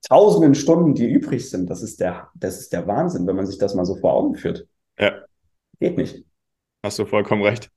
tausenden 0.06 0.54
Stunden, 0.54 0.94
die 0.94 1.06
übrig 1.06 1.48
sind. 1.48 1.70
Das 1.70 1.82
ist 1.82 2.00
der, 2.00 2.28
das 2.34 2.60
ist 2.60 2.72
der 2.72 2.86
Wahnsinn, 2.86 3.26
wenn 3.26 3.36
man 3.36 3.46
sich 3.46 3.58
das 3.58 3.74
mal 3.74 3.86
so 3.86 3.96
vor 3.96 4.12
Augen 4.12 4.34
führt. 4.34 4.66
Ja. 4.98 5.24
Geht 5.80 5.96
nicht. 5.96 6.24
Hast 6.84 6.98
du 6.98 7.06
vollkommen 7.06 7.42
recht. 7.42 7.70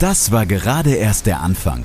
Das 0.00 0.32
war 0.32 0.46
gerade 0.46 0.94
erst 0.96 1.26
der 1.26 1.40
Anfang. 1.40 1.84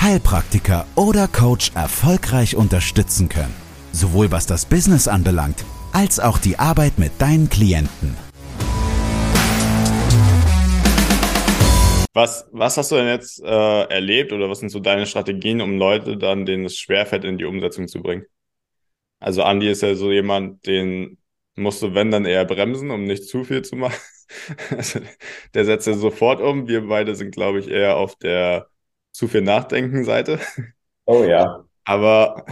Heilpraktiker 0.00 0.86
oder 0.94 1.26
Coach 1.26 1.72
erfolgreich 1.74 2.54
unterstützen 2.54 3.28
können. 3.28 3.54
Sowohl 3.92 4.30
was 4.30 4.46
das 4.46 4.64
Business 4.64 5.08
anbelangt, 5.08 5.64
als 5.92 6.20
auch 6.20 6.38
die 6.38 6.58
Arbeit 6.58 6.98
mit 6.98 7.12
deinen 7.18 7.50
Klienten. 7.50 8.16
Was, 12.14 12.48
was 12.52 12.76
hast 12.76 12.92
du 12.92 12.96
denn 12.96 13.08
jetzt 13.08 13.42
äh, 13.42 13.82
erlebt 13.84 14.32
oder 14.32 14.48
was 14.48 14.60
sind 14.60 14.70
so 14.70 14.80
deine 14.80 15.06
Strategien, 15.06 15.60
um 15.60 15.78
Leute 15.78 16.16
dann, 16.16 16.46
denen 16.46 16.64
es 16.64 16.78
schwerfällt, 16.78 17.24
in 17.24 17.36
die 17.36 17.44
Umsetzung 17.44 17.88
zu 17.88 18.00
bringen? 18.00 18.24
Also 19.20 19.42
Andi 19.42 19.68
ist 19.68 19.82
ja 19.82 19.94
so 19.94 20.12
jemand, 20.12 20.66
den 20.66 21.18
musst 21.56 21.82
du, 21.82 21.94
wenn, 21.94 22.12
dann 22.12 22.24
eher 22.24 22.44
bremsen, 22.44 22.90
um 22.90 23.04
nicht 23.04 23.24
zu 23.24 23.44
viel 23.44 23.62
zu 23.62 23.76
machen. 23.76 23.98
Also, 24.70 25.00
der 25.54 25.64
setzt 25.64 25.86
ja 25.86 25.94
sofort 25.94 26.42
um. 26.42 26.68
Wir 26.68 26.86
beide 26.86 27.14
sind, 27.14 27.30
glaube 27.30 27.60
ich, 27.60 27.68
eher 27.68 27.96
auf 27.96 28.14
der 28.16 28.68
zu 29.18 29.26
viel 29.26 29.42
Nachdenken-Seite. 29.42 30.38
Oh 31.04 31.24
ja. 31.24 31.64
Aber, 31.84 32.44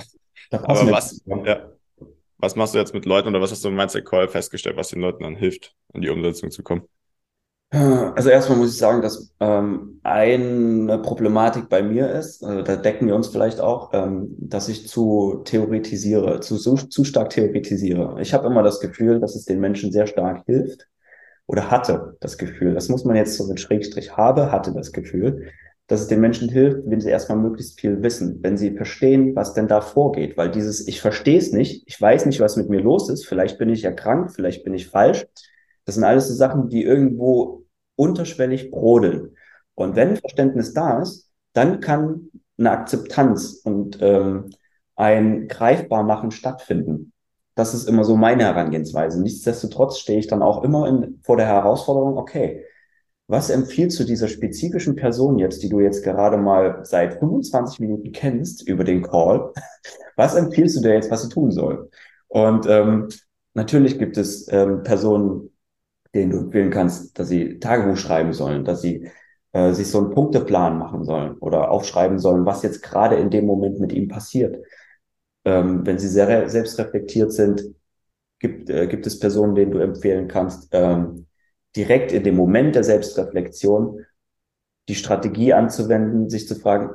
aber 0.50 0.90
was, 0.90 1.22
ja, 1.44 1.70
was 2.38 2.57
machst 2.57 2.74
du 2.74 2.79
jetzt 2.79 2.92
mit 2.92 3.07
Leuten 3.07 3.29
oder 3.29 3.40
was 3.40 3.52
hast 3.52 3.64
du 3.64 3.68
im 3.68 3.76
Mindset 3.76 4.05
Call 4.05 4.26
festgestellt, 4.26 4.76
was 4.76 4.88
den 4.88 5.00
Leuten 5.00 5.22
dann 5.22 5.37
hilft, 5.37 5.76
in 5.94 6.00
die 6.00 6.09
Umsetzung 6.09 6.50
zu 6.50 6.64
kommen? 6.64 6.83
Also 7.70 8.31
erstmal 8.31 8.59
muss 8.59 8.72
ich 8.72 8.79
sagen, 8.79 9.00
dass 9.00 9.33
ähm, 9.38 10.00
eine 10.02 10.98
Problematik 10.98 11.68
bei 11.68 11.85
mir 11.85 12.11
ist, 12.11 12.42
also 12.42 12.62
da 12.62 12.74
decken 12.74 13.07
wir 13.07 13.14
uns 13.14 13.29
vielleicht 13.29 13.61
auch, 13.61 13.92
ähm, 13.92 14.35
dass 14.38 14.68
ich 14.68 14.88
zu 14.88 15.42
theoretisiere, 15.44 16.40
zu, 16.40 16.57
zu, 16.57 16.74
zu 16.74 17.05
stark 17.05 17.31
theoretisiere. 17.31 18.20
Ich 18.20 18.35
habe 18.35 18.46
immer 18.48 18.64
das 18.64 18.81
Gefühl, 18.81 19.20
dass 19.20 19.37
es 19.37 19.44
den 19.44 19.61
Menschen 19.61 19.92
sehr 19.92 20.09
stark 20.09 20.44
hilft 20.46 20.88
oder 21.46 21.70
hatte 21.70 22.16
das 22.20 22.38
Gefühl, 22.38 22.74
das 22.74 22.88
muss 22.88 23.05
man 23.05 23.14
jetzt 23.14 23.37
so 23.37 23.46
mit 23.46 23.61
Schrägstrich 23.61 24.16
habe, 24.16 24.50
hatte 24.50 24.72
das 24.72 24.90
Gefühl, 24.90 25.52
dass 25.87 26.01
es 26.01 26.09
den 26.09 26.20
Menschen 26.20 26.49
hilft, 26.49 26.79
wenn 26.87 27.01
sie 27.01 27.11
erstmal 27.11 27.38
möglichst 27.38 27.81
viel 27.81 28.03
wissen, 28.03 28.42
wenn 28.42 28.57
sie 28.57 28.77
verstehen, 28.77 29.37
was 29.37 29.55
denn 29.55 29.68
da 29.68 29.81
vorgeht, 29.81 30.37
weil 30.37 30.51
dieses 30.51 30.88
ich 30.88 31.01
verstehe 31.01 31.38
es 31.38 31.53
nicht, 31.53 31.85
ich 31.87 32.01
weiß 32.01 32.27
nicht, 32.27 32.40
was 32.40 32.57
mit 32.57 32.68
mir 32.68 32.81
los 32.81 33.09
ist, 33.09 33.27
vielleicht 33.27 33.59
bin 33.59 33.68
ich 33.68 33.83
ja 33.83 33.92
krank, 33.92 34.33
vielleicht 34.35 34.64
bin 34.64 34.75
ich 34.75 34.88
falsch, 34.88 35.27
das 35.85 35.94
sind 35.94 36.05
alles 36.05 36.29
so 36.29 36.35
Sachen, 36.35 36.68
die 36.68 36.83
irgendwo 36.83 37.64
unterschwellig 37.94 38.70
brodeln. 38.70 39.37
Und 39.75 39.94
wenn 39.94 40.16
Verständnis 40.16 40.72
da 40.75 41.01
ist, 41.01 41.31
dann 41.53 41.81
kann 41.81 42.31
eine 42.59 42.70
Akzeptanz 42.70 43.61
und 43.64 43.99
ähm, 44.01 44.51
ein 44.96 45.46
Greifbarmachen 45.46 46.31
stattfinden. 46.31 47.12
Das 47.55 47.75
ist 47.75 47.88
immer 47.88 48.05
so 48.05 48.16
meine 48.16 48.44
Herangehensweise. 48.44 49.22
Nichtsdestotrotz 49.22 49.99
stehe 49.99 50.18
ich 50.18 50.27
dann 50.27 50.42
auch 50.42 50.62
immer 50.62 50.88
in, 50.88 51.20
vor 51.22 51.37
der 51.37 51.46
Herausforderung, 51.46 52.18
okay, 52.18 52.64
was 53.28 53.50
empfiehlst 53.50 53.98
du 53.98 54.04
dieser 54.04 54.28
spezifischen 54.28 54.94
Person 54.96 55.38
jetzt, 55.38 55.62
die 55.62 55.68
du 55.68 55.80
jetzt 55.80 56.04
gerade 56.04 56.36
mal 56.36 56.80
seit 56.84 57.18
25 57.18 57.80
Minuten 57.80 58.12
kennst 58.12 58.66
über 58.68 58.84
den 58.84 59.02
Call? 59.02 59.52
Was 60.16 60.34
empfiehlst 60.34 60.76
du 60.76 60.80
dir 60.80 60.94
jetzt, 60.94 61.10
was 61.10 61.24
sie 61.24 61.28
tun 61.28 61.50
soll? 61.50 61.90
Und 62.28 62.64
ähm, 62.66 63.08
natürlich 63.52 63.98
gibt 63.98 64.16
es 64.16 64.50
ähm, 64.50 64.82
Personen, 64.82 65.50
denen 66.14 66.30
du 66.30 66.38
empfehlen 66.38 66.70
kannst, 66.70 67.18
dass 67.18 67.28
sie 67.28 67.58
Tagebuch 67.58 67.98
schreiben 67.98 68.32
sollen, 68.32 68.64
dass 68.64 68.80
sie 68.80 69.10
äh, 69.52 69.72
sich 69.74 69.88
so 69.88 69.98
einen 69.98 70.10
Punkteplan 70.10 70.78
machen 70.78 71.04
sollen 71.04 71.36
oder 71.38 71.70
aufschreiben 71.70 72.18
sollen, 72.18 72.46
was 72.46 72.62
jetzt 72.62 72.82
gerade 72.82 73.16
in 73.16 73.28
dem 73.30 73.44
Moment 73.44 73.78
mit 73.78 73.92
ihm 73.92 74.08
passiert. 74.08 74.64
Ähm, 75.44 75.86
wenn 75.86 75.98
sie 75.98 76.08
sehr 76.08 76.48
selbst 76.48 76.78
reflektiert 76.78 77.32
sind, 77.32 77.62
gibt, 78.38 78.70
äh, 78.70 78.86
gibt 78.86 79.06
es 79.06 79.18
Personen, 79.18 79.54
denen 79.54 79.72
du 79.72 79.78
empfehlen 79.78 80.28
kannst, 80.28 80.68
ähm, 80.72 81.25
direkt 81.76 82.12
in 82.12 82.24
dem 82.24 82.36
Moment 82.36 82.74
der 82.74 82.84
Selbstreflexion 82.84 84.04
die 84.88 84.94
Strategie 84.94 85.52
anzuwenden, 85.52 86.30
sich 86.30 86.48
zu 86.48 86.54
fragen, 86.54 86.90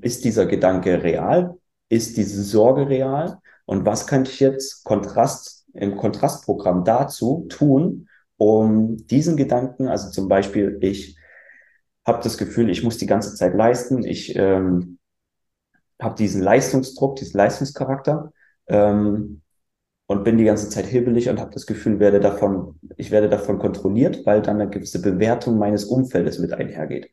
ist 0.00 0.24
dieser 0.24 0.46
Gedanke 0.46 1.02
real? 1.02 1.56
Ist 1.88 2.16
diese 2.16 2.42
Sorge 2.42 2.88
real? 2.88 3.38
Und 3.64 3.86
was 3.86 4.06
kann 4.06 4.24
ich 4.24 4.40
jetzt 4.40 4.84
Kontrast, 4.84 5.66
im 5.72 5.96
Kontrastprogramm 5.96 6.84
dazu 6.84 7.46
tun, 7.48 8.08
um 8.36 8.96
diesen 9.06 9.36
Gedanken, 9.36 9.88
also 9.88 10.10
zum 10.10 10.28
Beispiel, 10.28 10.78
ich 10.80 11.16
habe 12.06 12.22
das 12.22 12.38
Gefühl, 12.38 12.70
ich 12.70 12.82
muss 12.82 12.98
die 12.98 13.06
ganze 13.06 13.34
Zeit 13.34 13.54
leisten, 13.54 14.04
ich 14.04 14.34
ähm, 14.34 14.98
habe 16.00 16.16
diesen 16.16 16.42
Leistungsdruck, 16.42 17.16
diesen 17.16 17.36
Leistungscharakter 17.36 18.32
ähm, 18.66 19.42
und 20.10 20.24
bin 20.24 20.38
die 20.38 20.44
ganze 20.44 20.68
Zeit 20.68 20.86
hibbelig 20.86 21.28
und 21.28 21.38
habe 21.38 21.52
das 21.54 21.66
Gefühl, 21.66 22.00
werde 22.00 22.18
davon, 22.18 22.80
ich 22.96 23.12
werde 23.12 23.28
davon 23.28 23.60
kontrolliert, 23.60 24.26
weil 24.26 24.42
dann 24.42 24.60
eine 24.60 24.68
gewisse 24.68 25.00
Bewertung 25.00 25.56
meines 25.56 25.84
Umfeldes 25.84 26.40
mit 26.40 26.52
einhergeht. 26.52 27.10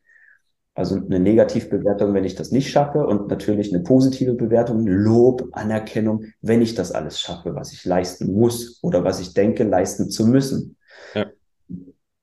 Also 0.74 0.96
eine 0.96 1.20
Negativbewertung, 1.20 2.12
wenn 2.12 2.24
ich 2.24 2.34
das 2.34 2.50
nicht 2.50 2.72
schaffe 2.72 3.06
und 3.06 3.28
natürlich 3.28 3.72
eine 3.72 3.84
positive 3.84 4.34
Bewertung, 4.34 4.84
Lob, 4.84 5.48
Anerkennung, 5.52 6.24
wenn 6.40 6.60
ich 6.60 6.74
das 6.74 6.90
alles 6.90 7.20
schaffe, 7.20 7.54
was 7.54 7.72
ich 7.72 7.84
leisten 7.84 8.32
muss 8.32 8.82
oder 8.82 9.04
was 9.04 9.20
ich 9.20 9.32
denke, 9.32 9.62
leisten 9.62 10.10
zu 10.10 10.26
müssen. 10.26 10.76
Ja. 11.14 11.26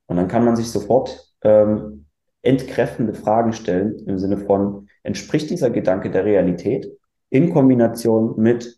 Und 0.08 0.18
dann 0.18 0.28
kann 0.28 0.44
man 0.44 0.58
sich 0.58 0.70
sofort 0.70 1.32
ähm, 1.44 2.08
entkräftende 2.42 3.14
Fragen 3.14 3.54
stellen 3.54 3.98
im 4.08 4.20
Sinne 4.20 4.40
von, 4.40 4.90
entspricht 5.04 5.50
dieser 5.50 5.70
Gedanke 5.70 6.12
der 6.12 6.26
Realität 6.26 6.92
in 7.30 7.54
Kombination 7.54 8.34
mit, 8.36 8.78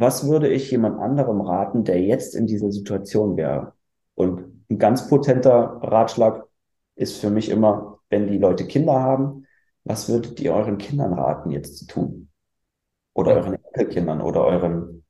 was 0.00 0.26
würde 0.26 0.48
ich 0.48 0.70
jemand 0.70 0.98
anderem 0.98 1.42
raten, 1.42 1.84
der 1.84 2.00
jetzt 2.00 2.34
in 2.34 2.46
dieser 2.46 2.72
Situation 2.72 3.36
wäre? 3.36 3.74
Und 4.14 4.64
ein 4.70 4.78
ganz 4.78 5.08
potenter 5.08 5.78
Ratschlag 5.82 6.46
ist 6.96 7.18
für 7.18 7.28
mich 7.28 7.50
immer, 7.50 7.98
wenn 8.08 8.26
die 8.26 8.38
Leute 8.38 8.66
Kinder 8.66 8.94
haben, 8.94 9.46
was 9.84 10.08
würdet 10.08 10.40
ihr 10.40 10.54
euren 10.54 10.78
Kindern 10.78 11.12
raten, 11.12 11.50
jetzt 11.50 11.76
zu 11.76 11.86
tun? 11.86 12.30
Oder 13.12 13.34
euren 13.34 13.54
Enkelkindern 13.54 14.22
oder 14.22 14.44
euren, 14.44 15.04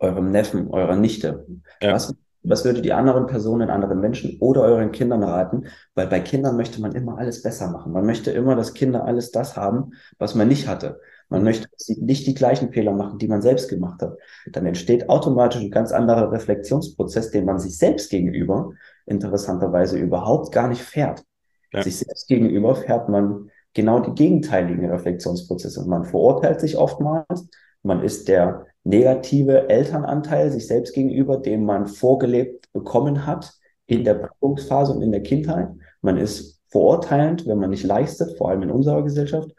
eurem 0.00 0.32
Neffen, 0.32 0.70
eurer 0.70 0.96
Nichte? 0.96 1.46
Ja. 1.80 1.92
Was 1.92 2.12
was 2.48 2.64
würde 2.64 2.80
die 2.80 2.92
anderen 2.92 3.26
Personen, 3.26 3.70
anderen 3.70 4.00
Menschen 4.00 4.38
oder 4.40 4.62
euren 4.62 4.92
Kindern 4.92 5.24
raten? 5.24 5.66
Weil 5.94 6.06
bei 6.06 6.20
Kindern 6.20 6.56
möchte 6.56 6.80
man 6.80 6.92
immer 6.92 7.18
alles 7.18 7.42
besser 7.42 7.68
machen. 7.70 7.92
Man 7.92 8.06
möchte 8.06 8.30
immer, 8.30 8.54
dass 8.54 8.72
Kinder 8.72 9.04
alles 9.04 9.32
das 9.32 9.56
haben, 9.56 9.94
was 10.18 10.36
man 10.36 10.46
nicht 10.46 10.68
hatte. 10.68 11.00
Man 11.28 11.42
möchte, 11.42 11.68
dass 11.68 11.86
sie 11.86 12.00
nicht 12.00 12.26
die 12.26 12.34
gleichen 12.34 12.72
Fehler 12.72 12.92
machen, 12.92 13.18
die 13.18 13.26
man 13.26 13.42
selbst 13.42 13.68
gemacht 13.68 14.00
hat. 14.00 14.16
Dann 14.52 14.64
entsteht 14.64 15.08
automatisch 15.08 15.60
ein 15.60 15.70
ganz 15.70 15.90
anderer 15.90 16.30
Reflexionsprozess, 16.30 17.30
den 17.30 17.44
man 17.44 17.58
sich 17.58 17.76
selbst 17.76 18.10
gegenüber 18.10 18.72
interessanterweise 19.06 19.98
überhaupt 19.98 20.52
gar 20.52 20.68
nicht 20.68 20.82
fährt. 20.82 21.24
Ja. 21.72 21.82
Sich 21.82 21.98
selbst 21.98 22.28
gegenüber 22.28 22.76
fährt 22.76 23.08
man 23.08 23.50
genau 23.74 24.00
die 24.00 24.14
gegenteiligen 24.14 24.88
Reflexionsprozesse. 24.88 25.84
Man 25.86 26.04
verurteilt 26.04 26.60
sich 26.60 26.76
oftmals, 26.76 27.48
man 27.82 28.02
ist 28.02 28.28
der 28.28 28.66
negative 28.84 29.68
Elternanteil 29.68 30.50
sich 30.50 30.66
selbst 30.66 30.94
gegenüber, 30.94 31.38
den 31.38 31.64
man 31.64 31.86
vorgelebt 31.86 32.72
bekommen 32.72 33.26
hat 33.26 33.52
in 33.86 34.04
der 34.04 34.14
Prägungsphase 34.14 34.92
und 34.92 35.02
in 35.02 35.12
der 35.12 35.22
Kindheit. 35.22 35.68
Man 36.02 36.16
ist 36.16 36.60
verurteilend, 36.68 37.46
wenn 37.46 37.58
man 37.58 37.70
nicht 37.70 37.84
leistet, 37.84 38.36
vor 38.38 38.50
allem 38.50 38.62
in 38.62 38.70
unserer 38.70 39.02
Gesellschaft. 39.02 39.50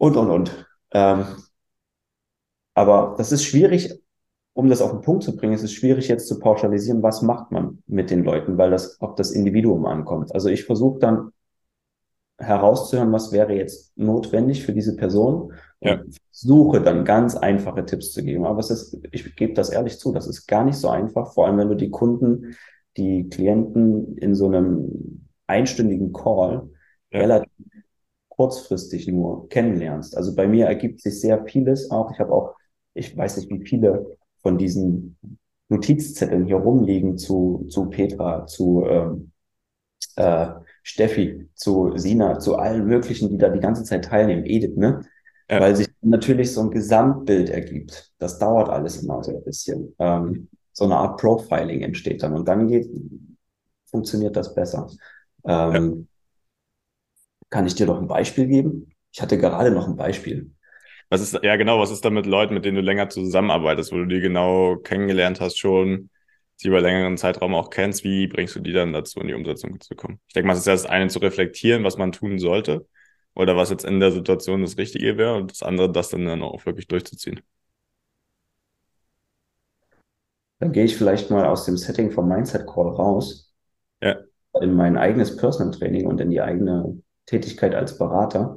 Und, 0.00 0.16
und, 0.16 0.30
und. 0.30 0.66
Ähm, 0.92 1.26
aber 2.72 3.16
das 3.18 3.32
ist 3.32 3.44
schwierig, 3.44 4.00
um 4.54 4.70
das 4.70 4.80
auf 4.80 4.92
den 4.92 5.02
Punkt 5.02 5.22
zu 5.24 5.36
bringen, 5.36 5.52
es 5.52 5.62
ist 5.62 5.74
schwierig 5.74 6.08
jetzt 6.08 6.26
zu 6.26 6.38
pauschalisieren, 6.38 7.02
was 7.02 7.20
macht 7.20 7.52
man 7.52 7.82
mit 7.86 8.10
den 8.10 8.24
Leuten, 8.24 8.56
weil 8.56 8.70
das 8.70 8.98
auf 9.02 9.14
das 9.14 9.30
Individuum 9.30 9.84
ankommt. 9.84 10.34
Also 10.34 10.48
ich 10.48 10.64
versuche 10.64 10.98
dann 11.00 11.32
herauszuhören, 12.38 13.12
was 13.12 13.30
wäre 13.30 13.52
jetzt 13.52 13.94
notwendig 13.98 14.64
für 14.64 14.72
diese 14.72 14.96
Person 14.96 15.52
ja. 15.82 16.00
suche 16.30 16.80
dann 16.80 17.04
ganz 17.04 17.36
einfache 17.36 17.84
Tipps 17.84 18.12
zu 18.12 18.24
geben. 18.24 18.46
Aber 18.46 18.60
es 18.60 18.70
ist, 18.70 18.96
ich 19.12 19.36
gebe 19.36 19.52
das 19.52 19.68
ehrlich 19.68 19.98
zu, 19.98 20.12
das 20.12 20.26
ist 20.26 20.46
gar 20.46 20.64
nicht 20.64 20.76
so 20.76 20.88
einfach, 20.88 21.34
vor 21.34 21.46
allem 21.46 21.58
wenn 21.58 21.68
du 21.68 21.76
die 21.76 21.90
Kunden, 21.90 22.56
die 22.96 23.28
Klienten 23.28 24.16
in 24.16 24.34
so 24.34 24.46
einem 24.46 25.28
einstündigen 25.46 26.14
Call 26.14 26.70
ja. 27.12 27.20
relativ 27.20 27.50
kurzfristig 28.40 29.06
nur 29.06 29.50
kennenlernst. 29.50 30.16
Also 30.16 30.34
bei 30.34 30.48
mir 30.48 30.64
ergibt 30.64 31.02
sich 31.02 31.20
sehr 31.20 31.44
vieles 31.44 31.90
auch. 31.90 32.10
Ich 32.10 32.20
habe 32.20 32.32
auch, 32.32 32.54
ich 32.94 33.14
weiß 33.14 33.36
nicht, 33.36 33.50
wie 33.50 33.60
viele 33.66 34.16
von 34.40 34.56
diesen 34.56 35.18
Notizzetteln 35.68 36.46
hier 36.46 36.56
rumliegen 36.56 37.18
zu, 37.18 37.66
zu 37.68 37.90
Petra, 37.90 38.46
zu 38.46 38.86
ähm, 38.86 39.32
äh, 40.16 40.46
Steffi, 40.82 41.50
zu 41.54 41.92
Sina, 41.98 42.38
zu 42.38 42.56
allen 42.56 42.86
möglichen, 42.86 43.28
die 43.28 43.36
da 43.36 43.50
die 43.50 43.60
ganze 43.60 43.84
Zeit 43.84 44.06
teilnehmen, 44.06 44.46
Edith, 44.46 44.74
ne? 44.74 45.02
Ja. 45.50 45.60
Weil 45.60 45.76
sich 45.76 45.88
natürlich 46.00 46.54
so 46.54 46.62
ein 46.62 46.70
Gesamtbild 46.70 47.50
ergibt. 47.50 48.10
Das 48.16 48.38
dauert 48.38 48.70
alles 48.70 49.02
immer 49.02 49.22
so 49.22 49.36
ein 49.36 49.44
bisschen. 49.44 49.94
Ähm, 49.98 50.48
so 50.72 50.86
eine 50.86 50.96
Art 50.96 51.20
Profiling 51.20 51.82
entsteht 51.82 52.22
dann 52.22 52.32
und 52.32 52.48
dann 52.48 52.68
geht, 52.68 52.88
funktioniert 53.84 54.34
das 54.34 54.54
besser. 54.54 54.88
Ähm, 55.44 55.74
ja. 55.74 56.09
Kann 57.50 57.66
ich 57.66 57.74
dir 57.74 57.86
noch 57.86 57.98
ein 57.98 58.08
Beispiel 58.08 58.46
geben? 58.46 58.92
Ich 59.12 59.20
hatte 59.20 59.38
gerade 59.38 59.70
noch 59.72 59.88
ein 59.88 59.96
Beispiel. 59.96 60.52
Was 61.08 61.20
ist, 61.20 61.38
ja 61.42 61.56
genau, 61.56 61.80
was 61.80 61.90
ist 61.90 62.04
da 62.04 62.10
mit 62.10 62.26
Leuten, 62.26 62.54
mit 62.54 62.64
denen 62.64 62.76
du 62.76 62.82
länger 62.82 63.08
zusammenarbeitest, 63.08 63.90
wo 63.90 63.96
du 63.96 64.06
die 64.06 64.20
genau 64.20 64.76
kennengelernt 64.76 65.40
hast 65.40 65.58
schon, 65.58 66.08
sie 66.54 66.68
über 66.68 66.80
längeren 66.80 67.16
Zeitraum 67.16 67.54
auch 67.56 67.70
kennst, 67.70 68.04
wie 68.04 68.28
bringst 68.28 68.54
du 68.54 68.60
die 68.60 68.72
dann 68.72 68.92
dazu, 68.92 69.18
in 69.18 69.26
die 69.26 69.34
Umsetzung 69.34 69.80
zu 69.80 69.96
kommen? 69.96 70.20
Ich 70.28 70.34
denke 70.34 70.46
mal, 70.46 70.52
es 70.52 70.60
ist 70.60 70.66
ja 70.66 70.72
das 70.72 70.86
eine 70.86 71.08
zu 71.08 71.18
reflektieren, 71.18 71.82
was 71.82 71.98
man 71.98 72.12
tun 72.12 72.38
sollte 72.38 72.86
oder 73.34 73.56
was 73.56 73.70
jetzt 73.70 73.84
in 73.84 73.98
der 73.98 74.12
Situation 74.12 74.60
das 74.62 74.78
Richtige 74.78 75.18
wäre 75.18 75.34
und 75.34 75.50
das 75.50 75.64
andere, 75.64 75.90
das 75.90 76.10
dann, 76.10 76.26
dann 76.26 76.42
auch 76.42 76.64
wirklich 76.64 76.86
durchzuziehen. 76.86 77.40
Dann 80.60 80.70
gehe 80.72 80.84
ich 80.84 80.96
vielleicht 80.96 81.30
mal 81.30 81.46
aus 81.46 81.64
dem 81.64 81.76
Setting 81.76 82.12
vom 82.12 82.28
Mindset 82.28 82.66
Call 82.66 82.88
raus. 82.88 83.52
Ja. 84.00 84.16
In 84.60 84.74
mein 84.74 84.96
eigenes 84.96 85.36
Personal 85.36 85.72
Training 85.72 86.06
und 86.06 86.20
in 86.20 86.30
die 86.30 86.40
eigene 86.40 87.00
Tätigkeit 87.30 87.74
als 87.74 87.96
Berater. 87.96 88.56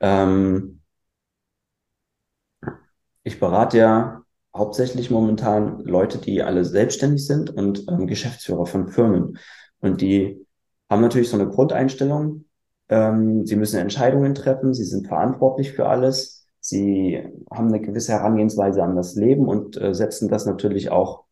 Ähm, 0.00 0.80
ich 3.22 3.38
berate 3.38 3.78
ja 3.78 4.22
hauptsächlich 4.54 5.10
momentan 5.10 5.80
Leute, 5.80 6.18
die 6.18 6.42
alle 6.42 6.64
selbstständig 6.64 7.26
sind 7.26 7.50
und 7.50 7.86
ähm, 7.88 8.06
Geschäftsführer 8.06 8.66
von 8.66 8.88
Firmen. 8.88 9.38
Und 9.80 10.00
die 10.00 10.46
haben 10.88 11.02
natürlich 11.02 11.28
so 11.28 11.36
eine 11.38 11.48
Grundeinstellung. 11.48 12.46
Ähm, 12.88 13.44
sie 13.44 13.56
müssen 13.56 13.78
Entscheidungen 13.78 14.34
treffen, 14.34 14.72
sie 14.72 14.84
sind 14.84 15.08
verantwortlich 15.08 15.72
für 15.72 15.86
alles, 15.88 16.46
sie 16.60 17.22
haben 17.50 17.68
eine 17.68 17.80
gewisse 17.80 18.12
Herangehensweise 18.12 18.82
an 18.82 18.96
das 18.96 19.14
Leben 19.16 19.48
und 19.48 19.76
äh, 19.76 19.92
setzen 19.92 20.28
das 20.28 20.46
natürlich 20.46 20.90
auch 20.90 21.24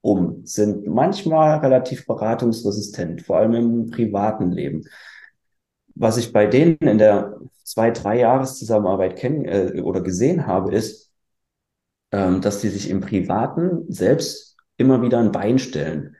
um, 0.00 0.44
sind 0.44 0.86
manchmal 0.86 1.60
relativ 1.60 2.06
beratungsresistent, 2.06 3.22
vor 3.22 3.38
allem 3.38 3.54
im 3.54 3.90
privaten 3.90 4.50
Leben. 4.50 4.84
Was 5.94 6.16
ich 6.16 6.32
bei 6.32 6.46
denen 6.46 6.76
in 6.76 6.98
der 6.98 7.38
zwei, 7.62 7.90
drei 7.90 8.20
Jahreszusammenarbeit 8.20 9.16
kennen 9.16 9.44
äh, 9.44 9.80
oder 9.80 10.00
gesehen 10.00 10.46
habe, 10.46 10.74
ist, 10.74 11.12
ähm, 12.12 12.40
dass 12.40 12.60
die 12.60 12.68
sich 12.68 12.90
im 12.90 13.00
Privaten 13.00 13.84
selbst 13.92 14.56
immer 14.76 15.02
wieder 15.02 15.18
ein 15.18 15.32
Bein 15.32 15.58
stellen. 15.58 16.16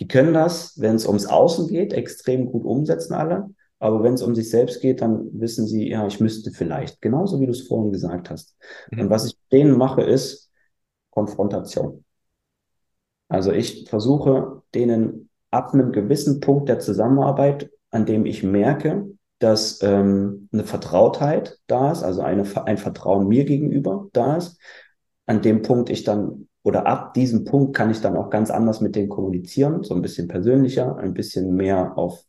Die 0.00 0.08
können 0.08 0.34
das, 0.34 0.80
wenn 0.80 0.96
es 0.96 1.06
ums 1.06 1.26
Außen 1.26 1.68
geht, 1.68 1.92
extrem 1.92 2.50
gut 2.50 2.64
umsetzen 2.64 3.14
alle. 3.14 3.50
Aber 3.78 4.02
wenn 4.02 4.14
es 4.14 4.22
um 4.22 4.34
sich 4.34 4.50
selbst 4.50 4.80
geht, 4.80 5.02
dann 5.02 5.28
wissen 5.32 5.66
sie, 5.66 5.88
ja, 5.90 6.06
ich 6.06 6.20
müsste 6.20 6.50
vielleicht. 6.50 7.02
Genauso 7.02 7.40
wie 7.40 7.46
du 7.46 7.52
es 7.52 7.66
vorhin 7.66 7.92
gesagt 7.92 8.30
hast. 8.30 8.56
Mhm. 8.90 9.00
Und 9.00 9.10
was 9.10 9.26
ich 9.26 9.38
denen 9.52 9.76
mache, 9.76 10.02
ist 10.02 10.50
Konfrontation. 11.10 12.04
Also 13.28 13.52
ich 13.52 13.88
versuche 13.88 14.62
denen 14.74 15.28
ab 15.50 15.74
einem 15.74 15.92
gewissen 15.92 16.40
Punkt 16.40 16.68
der 16.68 16.80
Zusammenarbeit, 16.80 17.70
an 17.94 18.06
dem 18.06 18.26
ich 18.26 18.42
merke, 18.42 19.06
dass 19.38 19.80
ähm, 19.82 20.48
eine 20.52 20.64
Vertrautheit 20.64 21.58
da 21.68 21.92
ist, 21.92 22.02
also 22.02 22.22
eine, 22.22 22.44
ein 22.66 22.76
Vertrauen 22.76 23.28
mir 23.28 23.44
gegenüber 23.44 24.08
da 24.12 24.36
ist, 24.36 24.58
an 25.26 25.42
dem 25.42 25.62
Punkt 25.62 25.90
ich 25.90 26.02
dann 26.02 26.48
oder 26.64 26.86
ab 26.86 27.14
diesem 27.14 27.44
Punkt 27.44 27.76
kann 27.76 27.90
ich 27.90 28.00
dann 28.00 28.16
auch 28.16 28.30
ganz 28.30 28.50
anders 28.50 28.80
mit 28.80 28.96
denen 28.96 29.08
kommunizieren, 29.08 29.84
so 29.84 29.94
ein 29.94 30.02
bisschen 30.02 30.26
persönlicher, 30.26 30.96
ein 30.96 31.14
bisschen 31.14 31.54
mehr 31.54 31.96
auf, 31.96 32.24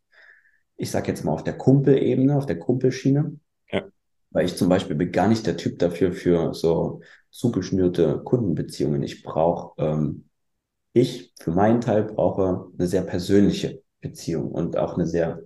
ich 0.78 0.92
sag 0.92 1.08
jetzt 1.08 1.24
mal 1.24 1.32
auf 1.32 1.44
der 1.44 1.58
Kumpelebene, 1.58 2.36
auf 2.38 2.46
der 2.46 2.60
Kumpelschiene. 2.60 3.40
Ja. 3.72 3.86
Weil 4.30 4.46
ich 4.46 4.56
zum 4.56 4.70
Beispiel 4.70 4.96
bin 4.96 5.12
gar 5.12 5.28
nicht 5.28 5.48
der 5.48 5.58
Typ 5.58 5.80
dafür 5.80 6.12
für 6.12 6.54
so 6.54 7.02
zugeschnürte 7.32 8.22
Kundenbeziehungen. 8.24 9.02
Ich 9.02 9.24
brauche, 9.24 9.82
ähm, 9.82 10.26
ich 10.94 11.34
für 11.40 11.52
meinen 11.52 11.82
Teil 11.82 12.04
brauche 12.04 12.68
eine 12.78 12.88
sehr 12.88 13.04
persönliche 13.04 13.82
Beziehung 14.02 14.52
und 14.52 14.78
auch 14.78 14.96
eine 14.96 15.08
sehr 15.08 15.42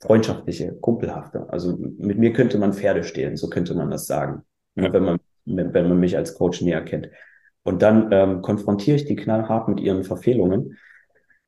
freundschaftliche, 0.00 0.74
kumpelhafte. 0.80 1.46
Also 1.50 1.76
mit 1.76 2.18
mir 2.18 2.32
könnte 2.32 2.58
man 2.58 2.72
Pferde 2.72 3.04
stehlen, 3.04 3.36
so 3.36 3.48
könnte 3.48 3.74
man 3.74 3.90
das 3.90 4.06
sagen. 4.06 4.42
Ja. 4.76 4.92
Wenn 4.92 5.04
man 5.04 5.18
wenn 5.48 5.88
man 5.88 6.00
mich 6.00 6.16
als 6.16 6.34
Coach 6.34 6.60
näher 6.60 6.82
kennt. 6.82 7.08
Und 7.62 7.82
dann 7.82 8.10
ähm, 8.12 8.42
konfrontiere 8.42 8.96
ich 8.96 9.04
die 9.04 9.16
knallhart 9.16 9.68
mit 9.68 9.80
ihren 9.80 10.04
Verfehlungen. 10.04 10.76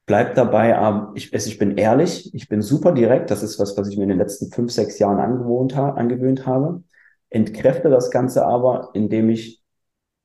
Bleib 0.07 0.35
dabei, 0.35 0.71
ähm, 0.71 1.09
ich, 1.15 1.33
ich 1.33 1.59
bin 1.59 1.77
ehrlich, 1.77 2.35
ich 2.35 2.49
bin 2.49 2.63
super 2.63 2.93
direkt. 2.93 3.31
Das 3.31 3.43
ist 3.43 3.59
was, 3.59 3.77
was 3.77 3.89
ich 3.89 3.97
mir 3.97 4.05
in 4.05 4.11
den 4.11 4.19
letzten 4.19 4.51
fünf, 4.51 4.73
sechs 4.73 4.99
Jahren 4.99 5.19
angewohnt 5.19 5.77
ha 5.77 5.91
angewöhnt 5.91 6.47
habe. 6.47 6.83
Entkräfte 7.31 7.91
das 7.91 8.11
Ganze 8.11 8.45
aber, 8.45 8.91
indem 8.93 9.31
ich 9.31 9.60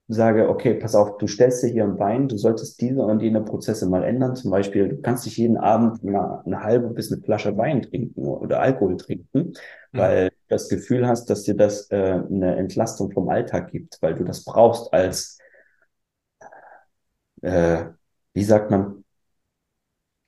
sage, 0.07 0.49
okay, 0.49 0.75
pass 0.75 0.93
auf, 0.93 1.17
du 1.17 1.27
stellst 1.27 1.63
dir 1.63 1.69
hier 1.69 1.83
ein 1.83 1.97
Bein, 1.97 2.27
du 2.27 2.37
solltest 2.37 2.79
diese 2.79 3.01
und 3.01 3.21
jene 3.21 3.41
Prozesse 3.41 3.89
mal 3.89 4.03
ändern. 4.03 4.35
Zum 4.35 4.51
Beispiel, 4.51 4.89
du 4.89 5.01
kannst 5.01 5.25
dich 5.25 5.37
jeden 5.37 5.57
Abend 5.57 6.03
eine, 6.03 6.45
eine 6.45 6.63
halbe 6.63 6.89
bis 6.89 7.11
eine 7.11 7.21
Flasche 7.21 7.57
Wein 7.57 7.81
trinken 7.81 8.23
oder 8.23 8.59
Alkohol 8.59 8.97
trinken, 8.97 9.53
mhm. 9.91 9.97
weil 9.97 10.29
du 10.29 10.35
das 10.49 10.69
Gefühl 10.69 11.07
hast, 11.07 11.29
dass 11.29 11.43
dir 11.43 11.55
das 11.55 11.89
äh, 11.89 11.95
eine 12.29 12.55
Entlastung 12.55 13.11
vom 13.11 13.29
Alltag 13.29 13.71
gibt, 13.71 13.97
weil 14.01 14.13
du 14.13 14.23
das 14.23 14.43
brauchst 14.43 14.93
als, 14.93 15.39
äh, 17.41 17.85
wie 18.33 18.43
sagt 18.43 18.69
man? 18.69 19.03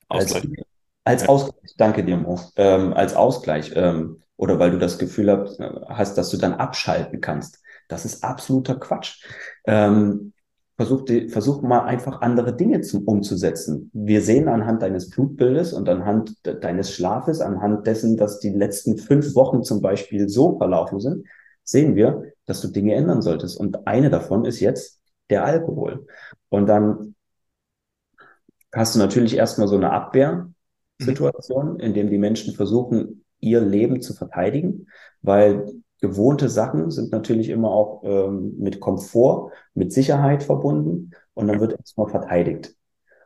Ausgleich. 0.09 0.43
Als, 1.03 1.21
als 1.21 1.29
Ausgleich, 1.29 1.75
danke 1.77 2.03
dir, 2.03 2.17
Mo. 2.17 2.39
Ähm, 2.55 2.93
als 2.93 3.15
Ausgleich. 3.15 3.73
Ähm, 3.75 4.23
oder 4.37 4.59
weil 4.59 4.71
du 4.71 4.77
das 4.77 4.99
Gefühl 4.99 5.31
hast, 5.89 6.15
dass 6.15 6.29
du 6.29 6.37
dann 6.37 6.53
abschalten 6.53 7.21
kannst. 7.21 7.59
Das 7.87 8.05
ist 8.05 8.23
absoluter 8.23 8.75
Quatsch. 8.75 9.25
Ähm, 9.67 10.33
versuch, 10.77 11.05
versuch 11.29 11.61
mal 11.61 11.81
einfach 11.81 12.21
andere 12.21 12.55
Dinge 12.55 12.81
zum, 12.81 13.03
umzusetzen. 13.03 13.89
Wir 13.93 14.21
sehen 14.21 14.47
anhand 14.47 14.81
deines 14.81 15.09
Blutbildes 15.09 15.73
und 15.73 15.89
anhand 15.89 16.45
de 16.45 16.59
deines 16.59 16.93
Schlafes, 16.93 17.41
anhand 17.41 17.85
dessen, 17.87 18.15
dass 18.15 18.39
die 18.39 18.49
letzten 18.49 18.97
fünf 18.97 19.35
Wochen 19.35 19.63
zum 19.63 19.81
Beispiel 19.81 20.29
so 20.29 20.57
verlaufen 20.57 20.99
sind, 20.99 21.25
sehen 21.63 21.95
wir, 21.95 22.31
dass 22.45 22.61
du 22.61 22.69
Dinge 22.69 22.95
ändern 22.95 23.21
solltest. 23.21 23.59
Und 23.59 23.87
eine 23.87 24.09
davon 24.09 24.45
ist 24.45 24.59
jetzt 24.59 25.01
der 25.29 25.43
Alkohol. 25.43 26.07
Und 26.49 26.67
dann 26.67 27.15
hast 28.73 28.95
du 28.95 28.99
natürlich 28.99 29.35
erstmal 29.35 29.67
so 29.67 29.75
eine 29.75 29.91
Abwehrsituation, 29.91 31.73
mhm. 31.73 31.79
in 31.79 31.93
dem 31.93 32.09
die 32.09 32.17
Menschen 32.17 32.53
versuchen, 32.53 33.25
ihr 33.39 33.61
Leben 33.61 34.01
zu 34.01 34.13
verteidigen, 34.13 34.87
weil 35.21 35.65
gewohnte 36.01 36.49
Sachen 36.49 36.91
sind 36.91 37.11
natürlich 37.11 37.49
immer 37.49 37.71
auch 37.71 38.03
ähm, 38.03 38.55
mit 38.57 38.79
Komfort, 38.79 39.51
mit 39.73 39.91
Sicherheit 39.93 40.43
verbunden 40.43 41.11
und 41.33 41.47
dann 41.47 41.59
wird 41.59 41.73
erstmal 41.73 42.07
verteidigt. 42.07 42.75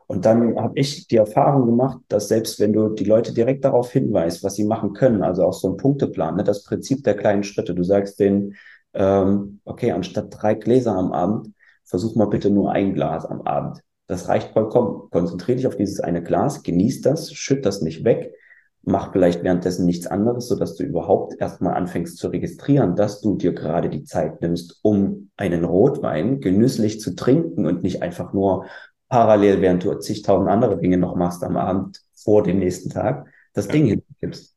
Und 0.08 0.26
dann 0.26 0.58
habe 0.58 0.78
ich 0.78 1.08
die 1.08 1.16
Erfahrung 1.16 1.66
gemacht, 1.66 2.00
dass 2.10 2.28
selbst 2.28 2.60
wenn 2.60 2.74
du 2.74 2.90
die 2.90 3.06
Leute 3.06 3.34
direkt 3.34 3.64
darauf 3.64 3.92
hinweist, 3.92 4.44
was 4.44 4.56
sie 4.56 4.66
machen 4.66 4.92
können, 4.92 5.24
also 5.24 5.46
auch 5.46 5.54
so 5.54 5.70
ein 5.70 5.78
Punkteplan, 5.78 6.36
ne, 6.36 6.44
das 6.44 6.66
Prinzip 6.66 7.04
der 7.06 7.16
kleinen 7.16 7.44
Schritte, 7.44 7.74
du 7.74 7.84
sagst 7.84 8.20
denen, 8.20 8.56
ähm, 8.94 9.62
okay, 9.64 9.92
anstatt 9.92 10.28
drei 10.30 10.54
Gläser 10.56 10.96
am 10.98 11.14
Abend, 11.14 11.54
versuch 11.86 12.16
mal 12.16 12.26
bitte 12.26 12.50
nur 12.50 12.74
ein 12.74 12.94
Glas 12.94 13.26
am 13.26 13.42
Abend. 13.44 13.80
Das 14.08 14.28
reicht 14.28 14.52
vollkommen. 14.52 15.10
Konzentriere 15.12 15.56
dich 15.56 15.68
auf 15.68 15.78
dieses 15.78 16.02
eine 16.02 16.22
Glas, 16.22 16.64
genieß 16.64 17.00
das, 17.00 17.32
schütt 17.32 17.66
das 17.66 17.82
nicht 17.82 18.04
weg, 18.04 18.34
mach 18.84 19.12
vielleicht 19.12 19.44
währenddessen 19.44 19.86
nichts 19.86 20.08
anderes, 20.08 20.48
so 20.48 20.56
dass 20.56 20.76
du 20.76 20.84
überhaupt 20.84 21.40
erstmal 21.40 21.76
anfängst 21.76 22.18
zu 22.18 22.30
registrieren, 22.30 22.96
dass 22.96 23.22
du 23.22 23.36
dir 23.36 23.54
gerade 23.54 23.90
die 23.90 24.04
Zeit 24.04 24.42
nimmst, 24.42 24.80
um 24.82 25.30
einen 25.38 25.64
Rotwein 25.64 26.40
genüsslich 26.40 27.00
zu 27.00 27.16
trinken 27.16 27.66
und 27.66 27.84
nicht 27.84 28.02
einfach 28.02 28.34
nur 28.34 28.66
parallel, 29.10 29.62
während 29.62 29.84
du 29.84 29.94
zigtausend 29.96 30.50
andere 30.50 30.78
Dinge 30.78 30.98
noch 30.98 31.16
machst 31.16 31.44
am 31.44 31.58
Abend 31.58 32.02
vor 32.16 32.44
dem 32.44 32.60
nächsten 32.60 32.90
Tag, 32.90 33.28
das 33.54 33.68
Ding 33.68 33.86
hingibst. 33.86 34.56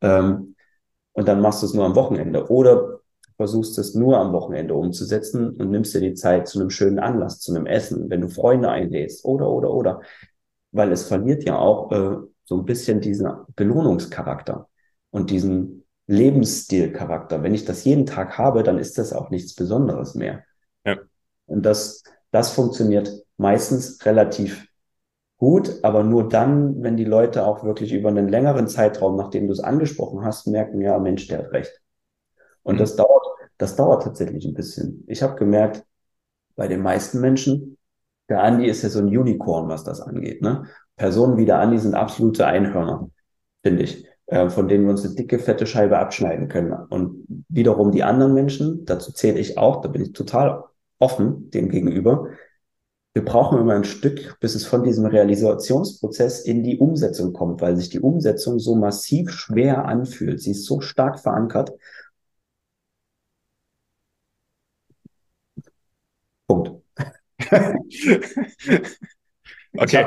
Ähm, 0.00 0.54
und 1.12 1.28
dann 1.28 1.40
machst 1.40 1.62
du 1.62 1.66
es 1.66 1.74
nur 1.74 1.84
am 1.84 1.96
Wochenende 1.96 2.50
oder 2.50 3.00
versuchst 3.36 3.78
es 3.78 3.94
nur 3.94 4.18
am 4.18 4.32
Wochenende 4.32 4.74
umzusetzen 4.74 5.50
und 5.50 5.70
nimmst 5.70 5.94
dir 5.94 6.00
die 6.00 6.14
Zeit 6.14 6.48
zu 6.48 6.58
einem 6.58 6.70
schönen 6.70 6.98
Anlass, 6.98 7.40
zu 7.40 7.54
einem 7.54 7.66
Essen, 7.66 8.08
wenn 8.08 8.22
du 8.22 8.28
Freunde 8.28 8.70
einlädst 8.70 9.24
oder, 9.24 9.50
oder, 9.50 9.72
oder. 9.72 10.00
Weil 10.72 10.92
es 10.92 11.06
verliert 11.06 11.44
ja 11.44 11.58
auch 11.58 11.92
äh, 11.92 12.16
so 12.46 12.56
ein 12.56 12.64
bisschen 12.64 13.00
diesen 13.00 13.28
Belohnungscharakter 13.56 14.68
und 15.10 15.30
diesen 15.30 15.84
Lebensstilcharakter. 16.06 17.42
Wenn 17.42 17.54
ich 17.54 17.64
das 17.64 17.84
jeden 17.84 18.06
Tag 18.06 18.38
habe, 18.38 18.62
dann 18.62 18.78
ist 18.78 18.96
das 18.98 19.12
auch 19.12 19.30
nichts 19.30 19.54
Besonderes 19.54 20.14
mehr. 20.14 20.44
Ja. 20.84 20.96
Und 21.46 21.66
das, 21.66 22.04
das 22.30 22.52
funktioniert 22.52 23.12
meistens 23.36 24.04
relativ 24.06 24.66
gut, 25.38 25.80
aber 25.82 26.04
nur 26.04 26.28
dann, 26.28 26.82
wenn 26.82 26.96
die 26.96 27.04
Leute 27.04 27.44
auch 27.44 27.64
wirklich 27.64 27.92
über 27.92 28.08
einen 28.08 28.28
längeren 28.28 28.68
Zeitraum, 28.68 29.16
nachdem 29.16 29.48
du 29.48 29.52
es 29.52 29.60
angesprochen 29.60 30.24
hast, 30.24 30.46
merken, 30.46 30.80
ja, 30.80 30.98
Mensch, 30.98 31.26
der 31.26 31.38
hat 31.38 31.52
recht. 31.52 31.82
Und 32.62 32.76
mhm. 32.76 32.78
das 32.78 32.94
dauert, 32.94 33.26
das 33.58 33.74
dauert 33.74 34.04
tatsächlich 34.04 34.46
ein 34.46 34.54
bisschen. 34.54 35.04
Ich 35.08 35.22
habe 35.22 35.34
gemerkt, 35.34 35.84
bei 36.54 36.68
den 36.68 36.80
meisten 36.80 37.20
Menschen, 37.20 37.76
der 38.28 38.42
Andi 38.42 38.66
ist 38.66 38.82
ja 38.82 38.88
so 38.88 39.00
ein 39.00 39.08
Unicorn, 39.08 39.68
was 39.68 39.82
das 39.82 40.00
angeht. 40.00 40.40
Ne? 40.42 40.66
Personen 40.96 41.36
wie 41.36 41.44
der 41.44 41.60
Andi 41.60 41.78
sind 41.78 41.94
absolute 41.94 42.46
Einhörner, 42.46 43.10
finde 43.62 43.82
ich, 43.84 44.06
äh, 44.26 44.48
von 44.50 44.68
denen 44.68 44.84
wir 44.84 44.90
uns 44.90 45.04
eine 45.04 45.14
dicke, 45.14 45.38
fette 45.38 45.66
Scheibe 45.66 45.98
abschneiden 45.98 46.48
können. 46.48 46.72
Und 46.72 47.26
wiederum 47.48 47.92
die 47.92 48.02
anderen 48.02 48.34
Menschen, 48.34 48.84
dazu 48.86 49.12
zähle 49.12 49.38
ich 49.38 49.58
auch, 49.58 49.82
da 49.82 49.88
bin 49.88 50.02
ich 50.02 50.12
total 50.12 50.64
offen 50.98 51.50
dem 51.50 51.68
gegenüber. 51.68 52.28
Wir 53.12 53.24
brauchen 53.24 53.58
immer 53.58 53.74
ein 53.74 53.84
Stück, 53.84 54.38
bis 54.40 54.54
es 54.54 54.66
von 54.66 54.84
diesem 54.84 55.06
Realisationsprozess 55.06 56.40
in 56.40 56.62
die 56.62 56.78
Umsetzung 56.78 57.32
kommt, 57.32 57.62
weil 57.62 57.76
sich 57.76 57.88
die 57.88 58.00
Umsetzung 58.00 58.58
so 58.58 58.74
massiv 58.74 59.30
schwer 59.30 59.86
anfühlt. 59.86 60.40
Sie 60.40 60.50
ist 60.52 60.64
so 60.66 60.80
stark 60.80 61.18
verankert. 61.20 61.72
Punkt. 66.48 66.82
okay. 69.76 70.06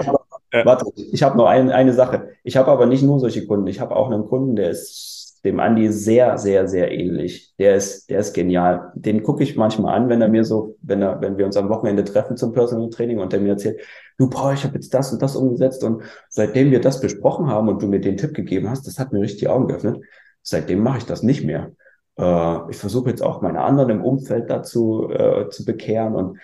Ja. 0.52 0.66
Warte, 0.66 0.86
ich 0.96 1.22
habe 1.24 1.38
noch 1.38 1.46
ein, 1.46 1.72
eine 1.72 1.94
Sache. 1.94 2.30
Ich 2.44 2.58
habe 2.58 2.72
aber 2.72 2.86
nicht 2.86 3.04
nur 3.04 3.20
solche 3.20 3.46
Kunden. 3.46 3.68
Ich 3.68 3.80
habe 3.80 3.96
auch 3.96 4.10
einen 4.10 4.26
Kunden, 4.26 4.56
der 4.56 4.72
ist 4.72 5.20
dem 5.46 5.60
Andi 5.60 5.92
sehr, 5.92 6.38
sehr, 6.38 6.68
sehr 6.68 6.92
ähnlich. 6.92 7.54
Der 7.60 7.76
ist, 7.76 8.10
der 8.10 8.20
ist 8.20 8.34
genial. 8.34 8.92
Den 8.96 9.24
gucke 9.24 9.44
ich 9.44 9.56
manchmal 9.56 9.96
an, 9.96 10.10
wenn 10.10 10.22
er 10.22 10.28
mir 10.28 10.44
so, 10.44 10.76
wenn 10.82 11.02
er, 11.02 11.22
wenn 11.22 11.38
wir 11.38 11.46
uns 11.46 11.56
am 11.56 11.70
Wochenende 11.70 12.04
treffen 12.04 12.36
zum 12.36 12.52
Personal 12.52 12.90
Training 12.90 13.20
und 13.20 13.32
der 13.32 13.40
mir 13.40 13.50
erzählt, 13.50 13.80
du, 14.18 14.30
Paul, 14.30 14.54
ich 14.54 14.64
habe 14.64 14.76
jetzt 14.76 14.94
das 14.94 15.14
und 15.14 15.22
das 15.22 15.36
umgesetzt 15.36 15.84
und 15.84 16.04
seitdem 16.28 16.72
wir 16.72 16.82
das 16.82 17.00
besprochen 17.00 17.48
haben 17.48 17.70
und 17.70 17.82
du 17.82 17.88
mir 17.88 18.02
den 18.02 18.18
Tipp 18.18 18.34
gegeben 18.34 18.70
hast, 18.70 18.86
das 18.86 19.00
hat 19.00 19.14
mir 19.14 19.22
richtig 19.22 19.40
die 19.40 19.48
Augen 19.48 19.68
geöffnet. 19.68 20.02
Seitdem 20.42 20.80
mache 20.80 20.98
ich 20.98 21.06
das 21.06 21.24
nicht 21.24 21.46
mehr. 21.46 21.72
Äh, 22.18 22.70
ich 22.70 22.78
versuche 22.78 23.10
jetzt 23.10 23.22
auch 23.22 23.42
meine 23.42 23.62
anderen 23.62 23.90
im 23.92 24.04
Umfeld 24.04 24.50
dazu 24.50 25.10
äh, 25.10 25.50
zu 25.50 25.64
bekehren 25.64 26.16
und 26.16 26.38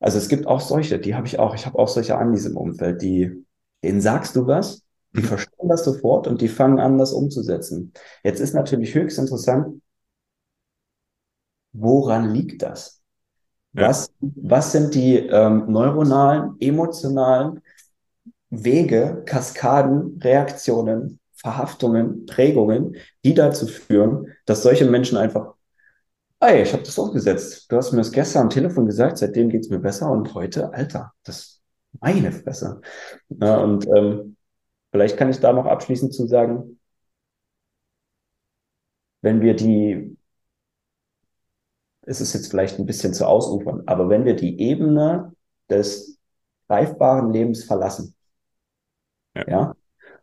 also 0.00 0.18
es 0.18 0.28
gibt 0.28 0.46
auch 0.46 0.60
solche, 0.60 0.98
die 0.98 1.14
habe 1.14 1.26
ich 1.26 1.38
auch. 1.38 1.54
Ich 1.54 1.66
habe 1.66 1.78
auch 1.78 1.88
solche 1.88 2.16
Andis 2.16 2.46
im 2.46 2.56
Umfeld, 2.56 3.02
die, 3.02 3.44
denen 3.84 4.00
sagst 4.00 4.34
du 4.34 4.46
was, 4.46 4.82
die 5.12 5.20
mhm. 5.20 5.26
verstehen 5.26 5.68
das 5.68 5.84
sofort 5.84 6.26
und 6.26 6.40
die 6.40 6.48
fangen 6.48 6.80
an, 6.80 6.98
das 6.98 7.12
umzusetzen. 7.12 7.92
Jetzt 8.24 8.40
ist 8.40 8.54
natürlich 8.54 8.94
höchst 8.94 9.18
interessant, 9.18 9.80
woran 11.72 12.30
liegt 12.30 12.62
das? 12.62 13.02
Ja. 13.72 13.88
Was, 13.88 14.12
was 14.20 14.72
sind 14.72 14.94
die 14.94 15.16
ähm, 15.18 15.66
neuronalen, 15.70 16.56
emotionalen 16.58 17.60
Wege, 18.48 19.22
Kaskaden, 19.26 20.18
Reaktionen, 20.22 21.20
Verhaftungen, 21.36 22.26
Prägungen, 22.26 22.96
die 23.24 23.34
dazu 23.34 23.66
führen, 23.66 24.26
dass 24.44 24.62
solche 24.62 24.86
Menschen 24.86 25.16
einfach, 25.16 25.54
ey, 26.40 26.62
ich 26.62 26.72
habe 26.72 26.82
das 26.82 26.98
umgesetzt. 26.98 27.70
Du 27.70 27.76
hast 27.76 27.92
mir 27.92 27.98
das 27.98 28.12
gestern 28.12 28.42
am 28.44 28.50
Telefon 28.50 28.86
gesagt, 28.86 29.18
seitdem 29.18 29.48
geht's 29.48 29.68
mir 29.70 29.78
besser 29.78 30.10
und 30.10 30.34
heute, 30.34 30.72
Alter, 30.72 31.12
das 31.24 31.62
meine 32.00 32.32
Fresse. 32.32 32.80
Ja, 33.28 33.58
und 33.58 33.86
ähm, 33.88 34.36
Vielleicht 34.92 35.16
kann 35.16 35.30
ich 35.30 35.40
da 35.40 35.52
noch 35.52 35.66
abschließend 35.66 36.12
zu 36.14 36.26
sagen, 36.26 36.78
wenn 39.22 39.40
wir 39.40 39.54
die, 39.54 40.16
es 42.02 42.20
ist 42.20 42.32
jetzt 42.32 42.48
vielleicht 42.50 42.78
ein 42.78 42.86
bisschen 42.86 43.14
zu 43.14 43.26
ausufern, 43.26 43.82
aber 43.86 44.08
wenn 44.08 44.24
wir 44.24 44.34
die 44.34 44.60
Ebene 44.60 45.32
des 45.68 46.18
greifbaren 46.68 47.32
Lebens 47.32 47.64
verlassen, 47.64 48.14
ja. 49.34 49.44
ja, 49.48 49.76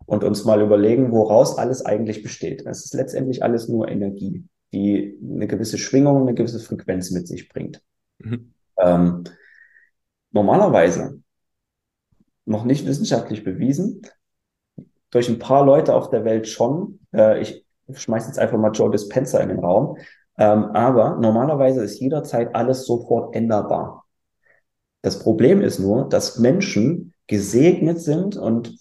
und 0.06 0.24
uns 0.24 0.44
mal 0.44 0.62
überlegen, 0.62 1.12
woraus 1.12 1.58
alles 1.58 1.86
eigentlich 1.86 2.24
besteht. 2.24 2.66
Es 2.66 2.86
ist 2.86 2.94
letztendlich 2.94 3.44
alles 3.44 3.68
nur 3.68 3.88
Energie, 3.88 4.46
die 4.74 5.18
eine 5.22 5.48
gewisse 5.48 5.78
Schwingung, 5.78 6.22
eine 6.22 6.34
gewisse 6.34 6.60
Frequenz 6.60 7.12
mit 7.12 7.28
sich 7.28 7.50
bringt. 7.50 7.82
Mhm. 8.20 8.54
Ähm, 8.78 9.24
normalerweise 10.32 11.22
noch 12.46 12.64
nicht 12.64 12.86
wissenschaftlich 12.86 13.44
bewiesen, 13.44 14.02
durch 15.12 15.30
ein 15.30 15.40
paar 15.40 15.66
Leute 15.66 15.94
auf 15.94 16.10
der 16.10 16.26
Welt 16.26 16.48
schon. 16.48 17.00
Äh, 17.14 17.42
ich 17.42 17.66
schmeiße 17.92 18.28
jetzt 18.28 18.40
einfach 18.40 18.58
mal 18.58 18.72
Joe 18.72 18.92
Dispenza 18.92 19.40
in 19.40 19.50
den 19.50 19.60
Raum. 19.60 19.98
Ähm, 20.38 20.66
aber 20.66 21.18
normalerweise 21.20 21.84
ist 21.84 22.00
jederzeit 22.00 22.54
alles 22.54 22.86
sofort 22.86 23.36
änderbar. 23.36 24.06
Das 25.02 25.20
Problem 25.20 25.62
ist 25.62 25.80
nur, 25.80 26.08
dass 26.10 26.38
Menschen 26.38 27.14
gesegnet 27.28 28.00
sind 28.00 28.36
und 28.36 28.78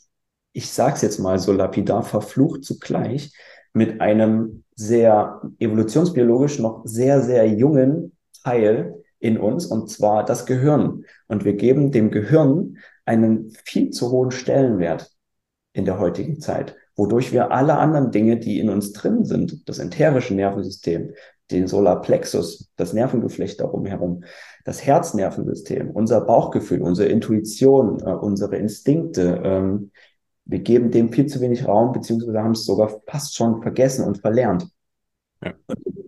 ich 0.53 0.73
sage 0.73 0.95
es 0.95 1.03
jetzt 1.03 1.19
mal 1.19 1.39
so 1.39 1.53
lapidar, 1.53 2.03
verflucht 2.03 2.65
zugleich 2.65 3.33
mit 3.77 4.01
einem 4.01 4.65
sehr 4.75 5.43
evolutionsbiologisch 5.59 6.59
noch 6.61 6.81
sehr, 6.87 7.21
sehr 7.21 7.47
jungen 7.47 8.17
Teil 8.43 9.03
in 9.19 9.37
uns, 9.37 9.67
und 9.67 9.91
zwar 9.91 10.25
das 10.25 10.47
Gehirn. 10.47 11.05
Und 11.29 11.45
wir 11.45 11.53
geben 11.53 11.93
dem 11.93 12.11
Gehirn 12.11 12.79
einen 13.05 13.51
viel 13.65 13.91
zu 13.91 14.11
hohen 14.11 14.31
Stellenwert 14.31 15.11
in 15.75 15.85
der 15.85 15.99
heutigen 15.99 16.41
Zeit, 16.41 16.75
wodurch 16.97 17.35
wir 17.35 17.53
alle 17.53 17.77
anderen 17.77 18.11
Dinge, 18.11 18.39
die 18.39 18.61
in 18.61 18.71
uns 18.71 18.93
drin 18.93 19.27
sind, 19.27 19.69
das 19.69 19.79
enterische 19.79 20.35
Nervensystem, 20.35 21.13
den 21.51 21.67
Solarplexus, 21.67 22.71
das 22.77 22.95
Nervengeflecht 22.95 23.61
darum 23.61 23.85
herum, 23.85 24.25
das 24.65 24.87
Herznervensystem, 24.87 25.91
unser 25.91 26.23
Bauchgefühl, 26.23 26.81
unsere 26.81 27.09
Intuition, 27.09 28.01
äh, 28.01 28.11
unsere 28.11 28.57
Instinkte, 28.57 29.43
ähm, 29.45 29.91
wir 30.47 30.61
geben 30.61 30.91
dem 30.91 31.13
viel 31.13 31.27
zu 31.27 31.41
wenig 31.41 31.67
Raum, 31.67 31.93
beziehungsweise 31.93 32.43
haben 32.43 32.53
es 32.53 32.65
sogar 32.65 33.01
fast 33.07 33.35
schon 33.37 33.63
vergessen 33.63 34.05
und 34.05 34.19
verlernt. 34.19 34.69
Ja. 35.45 35.55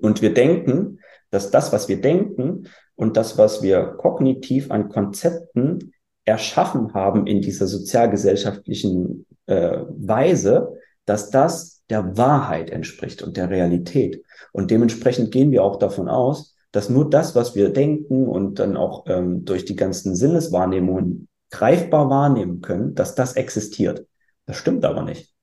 Und 0.00 0.22
wir 0.22 0.32
denken, 0.32 1.00
dass 1.30 1.50
das, 1.50 1.72
was 1.72 1.88
wir 1.88 2.00
denken 2.00 2.68
und 2.94 3.16
das, 3.16 3.36
was 3.36 3.62
wir 3.62 3.84
kognitiv 3.98 4.70
an 4.70 4.88
Konzepten 4.88 5.92
erschaffen 6.24 6.94
haben 6.94 7.26
in 7.26 7.42
dieser 7.42 7.66
sozialgesellschaftlichen 7.66 9.26
äh, 9.46 9.78
Weise, 9.88 10.74
dass 11.04 11.30
das 11.30 11.82
der 11.90 12.16
Wahrheit 12.16 12.70
entspricht 12.70 13.22
und 13.22 13.36
der 13.36 13.50
Realität. 13.50 14.22
Und 14.52 14.70
dementsprechend 14.70 15.30
gehen 15.30 15.50
wir 15.50 15.64
auch 15.64 15.78
davon 15.78 16.08
aus, 16.08 16.54
dass 16.70 16.90
nur 16.90 17.08
das, 17.08 17.34
was 17.34 17.54
wir 17.54 17.70
denken 17.70 18.26
und 18.26 18.58
dann 18.58 18.76
auch 18.76 19.04
ähm, 19.06 19.44
durch 19.44 19.64
die 19.64 19.76
ganzen 19.76 20.14
Sinneswahrnehmungen 20.14 21.28
greifbar 21.50 22.10
wahrnehmen 22.10 22.60
können, 22.60 22.94
dass 22.94 23.14
das 23.14 23.34
existiert. 23.34 24.06
Das 24.48 24.56
stimmt 24.56 24.84
aber 24.86 25.02
nicht. 25.02 25.34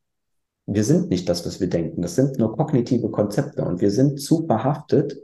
Wir 0.66 0.84
sind 0.84 1.10
nicht 1.10 1.30
das, 1.30 1.46
was 1.46 1.60
wir 1.60 1.70
denken. 1.70 2.02
Das 2.02 2.16
sind 2.16 2.40
nur 2.40 2.58
kognitive 2.58 3.12
Konzepte 3.12 3.64
und 3.64 3.80
wir 3.80 3.92
sind 3.92 4.20
zu 4.20 4.48
verhaftet, 4.48 5.16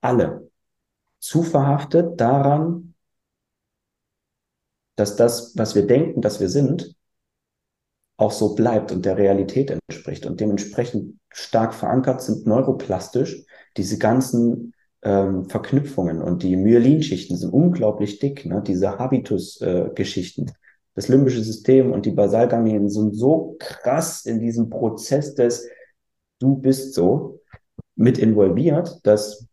alle, 0.00 0.50
zu 1.20 1.42
verhaftet 1.42 2.18
daran, 2.18 2.94
dass 4.96 5.16
das, 5.16 5.52
was 5.54 5.74
wir 5.74 5.86
denken, 5.86 6.22
dass 6.22 6.40
wir 6.40 6.48
sind, 6.48 6.96
auch 8.16 8.32
so 8.32 8.54
bleibt 8.54 8.90
und 8.90 9.04
der 9.04 9.18
Realität 9.18 9.70
entspricht 9.70 10.24
und 10.24 10.40
dementsprechend 10.40 11.18
stark 11.28 11.74
verankert 11.74 12.22
sind 12.22 12.46
neuroplastisch 12.46 13.44
diese 13.76 13.98
ganzen 13.98 14.72
ähm, 15.02 15.50
Verknüpfungen 15.50 16.22
und 16.22 16.42
die 16.42 16.56
Myelinschichten 16.56 17.36
sind 17.36 17.52
unglaublich 17.52 18.18
dick, 18.18 18.46
ne? 18.46 18.62
diese 18.66 18.98
Habitus-Geschichten. 18.98 20.48
Äh, 20.48 20.52
das 20.96 21.08
limbische 21.08 21.44
System 21.44 21.92
und 21.92 22.06
die 22.06 22.10
Basalganglien 22.10 22.88
sind 22.88 23.14
so 23.14 23.54
krass 23.60 24.24
in 24.24 24.40
diesem 24.40 24.70
Prozess 24.70 25.34
des 25.34 25.68
Du 26.38 26.56
bist 26.56 26.94
so 26.94 27.40
mit 27.94 28.18
involviert, 28.18 29.00
dass 29.04 29.46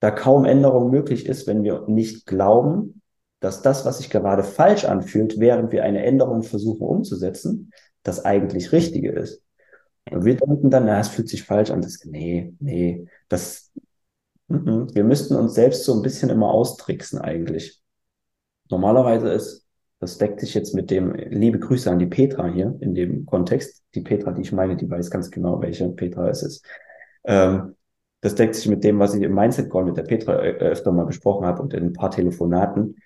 da 0.00 0.10
kaum 0.10 0.44
Änderung 0.44 0.90
möglich 0.90 1.26
ist, 1.26 1.46
wenn 1.46 1.62
wir 1.62 1.84
nicht 1.86 2.26
glauben, 2.26 3.00
dass 3.40 3.62
das, 3.62 3.84
was 3.84 3.98
sich 3.98 4.10
gerade 4.10 4.42
falsch 4.42 4.84
anfühlt, 4.84 5.38
während 5.38 5.72
wir 5.72 5.84
eine 5.84 6.04
Änderung 6.04 6.42
versuchen 6.42 6.86
umzusetzen, 6.86 7.72
das 8.02 8.24
eigentlich 8.24 8.72
Richtige 8.72 9.12
ist. 9.12 9.42
Und 10.10 10.24
wir 10.24 10.36
denken 10.36 10.70
dann, 10.70 10.86
na, 10.86 11.00
es 11.00 11.08
fühlt 11.08 11.28
sich 11.28 11.42
falsch 11.44 11.70
an. 11.70 11.82
Das, 11.82 12.04
nee, 12.04 12.54
nee, 12.58 13.06
das, 13.28 13.70
m 14.48 14.88
wir 14.94 15.04
müssten 15.04 15.36
uns 15.36 15.54
selbst 15.54 15.84
so 15.84 15.94
ein 15.94 16.02
bisschen 16.02 16.30
immer 16.30 16.50
austricksen 16.50 17.18
eigentlich. 17.18 17.82
Normalerweise 18.70 19.30
ist, 19.30 19.59
das 20.00 20.18
deckt 20.18 20.40
sich 20.40 20.54
jetzt 20.54 20.74
mit 20.74 20.90
dem, 20.90 21.14
liebe 21.14 21.58
Grüße 21.58 21.90
an 21.90 21.98
die 21.98 22.06
Petra 22.06 22.48
hier 22.48 22.76
in 22.80 22.94
dem 22.94 23.26
Kontext. 23.26 23.82
Die 23.94 24.00
Petra, 24.00 24.32
die 24.32 24.42
ich 24.42 24.52
meine, 24.52 24.76
die 24.76 24.90
weiß 24.90 25.10
ganz 25.10 25.30
genau, 25.30 25.60
welche 25.60 25.88
Petra 25.90 26.28
es 26.28 26.42
ist. 26.42 26.66
Ähm, 27.24 27.76
das 28.22 28.34
deckt 28.34 28.54
sich 28.54 28.68
mit 28.68 28.82
dem, 28.82 28.98
was 28.98 29.14
ich 29.14 29.22
im 29.22 29.34
Mindset 29.34 29.70
Call 29.70 29.84
mit 29.84 29.96
der 29.96 30.02
Petra 30.02 30.42
äh, 30.42 30.56
öfter 30.56 30.92
mal 30.92 31.06
besprochen 31.06 31.46
habe 31.46 31.62
und 31.62 31.74
in 31.74 31.84
ein 31.84 31.92
paar 31.92 32.10
Telefonaten 32.10 32.96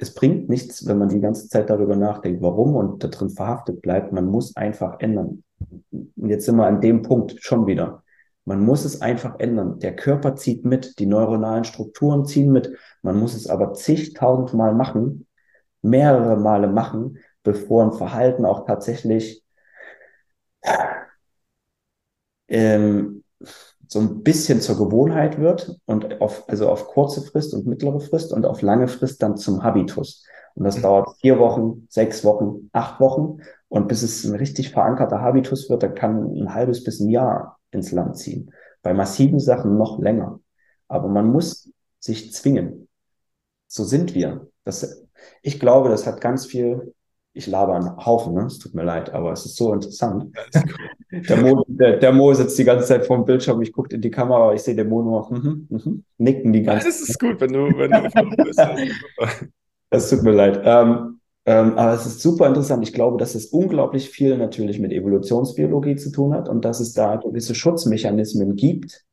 es 0.00 0.14
bringt 0.14 0.48
nichts, 0.48 0.86
wenn 0.86 0.96
man 0.96 1.10
die 1.10 1.20
ganze 1.20 1.48
Zeit 1.48 1.68
darüber 1.68 1.94
nachdenkt, 1.94 2.40
warum 2.40 2.74
und 2.74 3.04
da 3.04 3.08
drin 3.08 3.28
verhaftet 3.28 3.82
bleibt. 3.82 4.12
Man 4.12 4.24
muss 4.24 4.56
einfach 4.56 4.98
ändern. 4.98 5.44
Und 5.90 6.28
jetzt 6.28 6.46
sind 6.46 6.56
wir 6.56 6.66
an 6.66 6.80
dem 6.80 7.02
Punkt 7.02 7.36
schon 7.40 7.66
wieder. 7.66 8.02
Man 8.46 8.64
muss 8.64 8.86
es 8.86 9.02
einfach 9.02 9.38
ändern. 9.38 9.78
Der 9.78 9.94
Körper 9.94 10.36
zieht 10.36 10.64
mit, 10.64 10.98
die 10.98 11.04
neuronalen 11.04 11.64
Strukturen 11.64 12.24
ziehen 12.24 12.50
mit. 12.50 12.72
Man 13.02 13.20
muss 13.20 13.34
es 13.34 13.46
aber 13.46 13.74
zigtausend 13.74 14.54
Mal 14.54 14.74
machen, 14.74 15.26
mehrere 15.82 16.36
Male 16.36 16.68
machen, 16.68 17.18
bevor 17.42 17.84
ein 17.84 17.92
Verhalten 17.92 18.44
auch 18.44 18.66
tatsächlich 18.66 19.44
ähm, 22.48 23.24
so 23.86 23.98
ein 23.98 24.22
bisschen 24.22 24.60
zur 24.60 24.76
Gewohnheit 24.76 25.40
wird 25.40 25.76
und 25.86 26.20
auf, 26.20 26.48
also 26.48 26.68
auf 26.68 26.86
kurze 26.86 27.22
Frist 27.22 27.54
und 27.54 27.66
mittlere 27.66 28.00
Frist 28.00 28.32
und 28.32 28.46
auf 28.46 28.62
lange 28.62 28.88
Frist 28.88 29.22
dann 29.22 29.36
zum 29.36 29.64
Habitus. 29.64 30.24
Und 30.54 30.64
das 30.64 30.78
mhm. 30.78 30.82
dauert 30.82 31.16
vier 31.20 31.38
Wochen, 31.38 31.86
sechs 31.88 32.24
Wochen, 32.24 32.70
acht 32.72 33.00
Wochen. 33.00 33.38
Und 33.68 33.88
bis 33.88 34.02
es 34.02 34.24
ein 34.24 34.34
richtig 34.34 34.70
verankerter 34.70 35.20
Habitus 35.20 35.70
wird, 35.70 35.82
dann 35.82 35.94
kann 35.94 36.34
ein 36.36 36.54
halbes 36.54 36.84
bis 36.84 37.00
ein 37.00 37.08
Jahr 37.08 37.58
ins 37.70 37.92
Land 37.92 38.16
ziehen. 38.16 38.52
Bei 38.82 38.94
massiven 38.94 39.40
Sachen 39.40 39.76
noch 39.76 39.98
länger. 39.98 40.40
Aber 40.88 41.08
man 41.08 41.30
muss 41.30 41.70
sich 41.98 42.32
zwingen. 42.32 42.88
So 43.66 43.84
sind 43.84 44.14
wir. 44.14 44.48
Das, 44.64 45.04
ich 45.42 45.60
glaube, 45.60 45.88
das 45.88 46.06
hat 46.06 46.20
ganz 46.20 46.46
viel 46.46 46.94
ich 47.32 47.46
laber 47.46 47.76
einen 47.76 47.96
Haufen, 48.04 48.34
ne? 48.34 48.46
Es 48.46 48.58
tut 48.58 48.74
mir 48.74 48.82
leid, 48.82 49.14
aber 49.14 49.32
es 49.32 49.46
ist 49.46 49.56
so 49.56 49.72
interessant. 49.72 50.36
der, 51.12 51.36
Mo, 51.36 51.64
der, 51.68 51.98
der, 51.98 52.12
Mo 52.12 52.34
sitzt 52.34 52.58
die 52.58 52.64
ganze 52.64 52.86
Zeit 52.86 53.06
vor 53.06 53.18
dem 53.18 53.24
Bildschirm, 53.24 53.62
ich 53.62 53.72
gucke 53.72 53.94
in 53.94 54.00
die 54.00 54.10
Kamera, 54.10 54.52
ich 54.52 54.62
sehe 54.62 54.74
den 54.74 54.88
Mo 54.88 55.00
nur 55.02 55.32
mhm, 55.32 55.66
mhm, 55.70 56.04
nicken 56.18 56.52
die 56.52 56.62
ganze 56.62 56.88
Zeit. 56.88 57.00
Das 57.00 57.08
ist 57.08 57.20
gut, 57.20 57.40
wenn 57.40 57.52
du, 57.52 57.66
wenn 57.78 57.90
du 57.92 59.44
Das 59.90 60.10
tut 60.10 60.22
mir 60.24 60.32
leid. 60.32 60.60
Ähm, 60.64 61.20
Ähm, 61.46 61.78
aber 61.78 61.94
es 61.94 62.06
ist 62.06 62.20
super 62.20 62.46
interessant. 62.46 62.86
Ich 62.86 62.92
glaube, 62.92 63.16
dass 63.16 63.34
es 63.34 63.46
unglaublich 63.46 64.10
viel 64.10 64.36
natürlich 64.36 64.78
mit 64.78 64.92
Evolutionsbiologie 64.92 65.96
zu 65.96 66.12
tun 66.12 66.34
hat 66.34 66.48
und 66.48 66.64
dass 66.64 66.80
es 66.80 66.92
da 66.92 67.16
gewisse 67.16 67.54
Schutzmechanismen 67.54 68.56
gibt, 68.56 69.04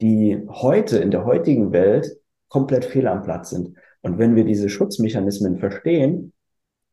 die 0.00 0.46
heute 0.48 0.98
in 0.98 1.10
der 1.10 1.24
heutigen 1.24 1.72
Welt 1.72 2.18
komplett 2.48 2.84
fehl 2.84 3.08
am 3.08 3.22
Platz 3.22 3.50
sind. 3.50 3.74
Und 4.04 4.18
wenn 4.18 4.36
wir 4.36 4.44
diese 4.44 4.68
Schutzmechanismen 4.68 5.56
verstehen 5.58 6.34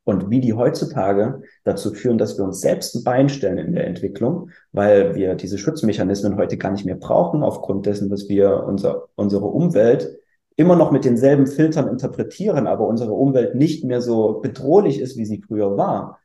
und 0.05 0.29
wie 0.29 0.39
die 0.39 0.53
heutzutage 0.53 1.41
dazu 1.65 1.93
führen, 1.93 2.17
dass 2.17 2.37
wir 2.37 2.45
uns 2.45 2.61
selbst 2.61 2.95
ein 2.95 3.03
Bein 3.03 3.27
stellen 3.27 3.57
in 3.57 3.73
der 3.73 3.85
Entwicklung, 3.85 4.49
weil 4.71 5.13
wir 5.13 5.35
diese 5.35 5.57
Schutzmechanismen 5.57 6.37
heute 6.37 6.57
gar 6.57 6.71
nicht 6.71 6.85
mehr 6.85 6.95
brauchen, 6.95 7.43
aufgrund 7.43 7.85
dessen, 7.85 8.09
dass 8.09 8.29
wir 8.29 8.63
unser, 8.63 9.09
unsere 9.15 9.45
Umwelt 9.45 10.19
immer 10.55 10.77
noch 10.77 10.91
mit 10.91 11.03
denselben 11.03 11.47
Filtern 11.47 11.89
interpretieren, 11.89 12.65
aber 12.65 12.87
unsere 12.87 13.11
Umwelt 13.11 13.55
nicht 13.55 13.83
mehr 13.83 13.99
so 13.99 14.39
bedrohlich 14.39 15.01
ist, 15.01 15.17
wie 15.17 15.25
sie 15.25 15.41
früher 15.45 15.75
war. 15.75 16.19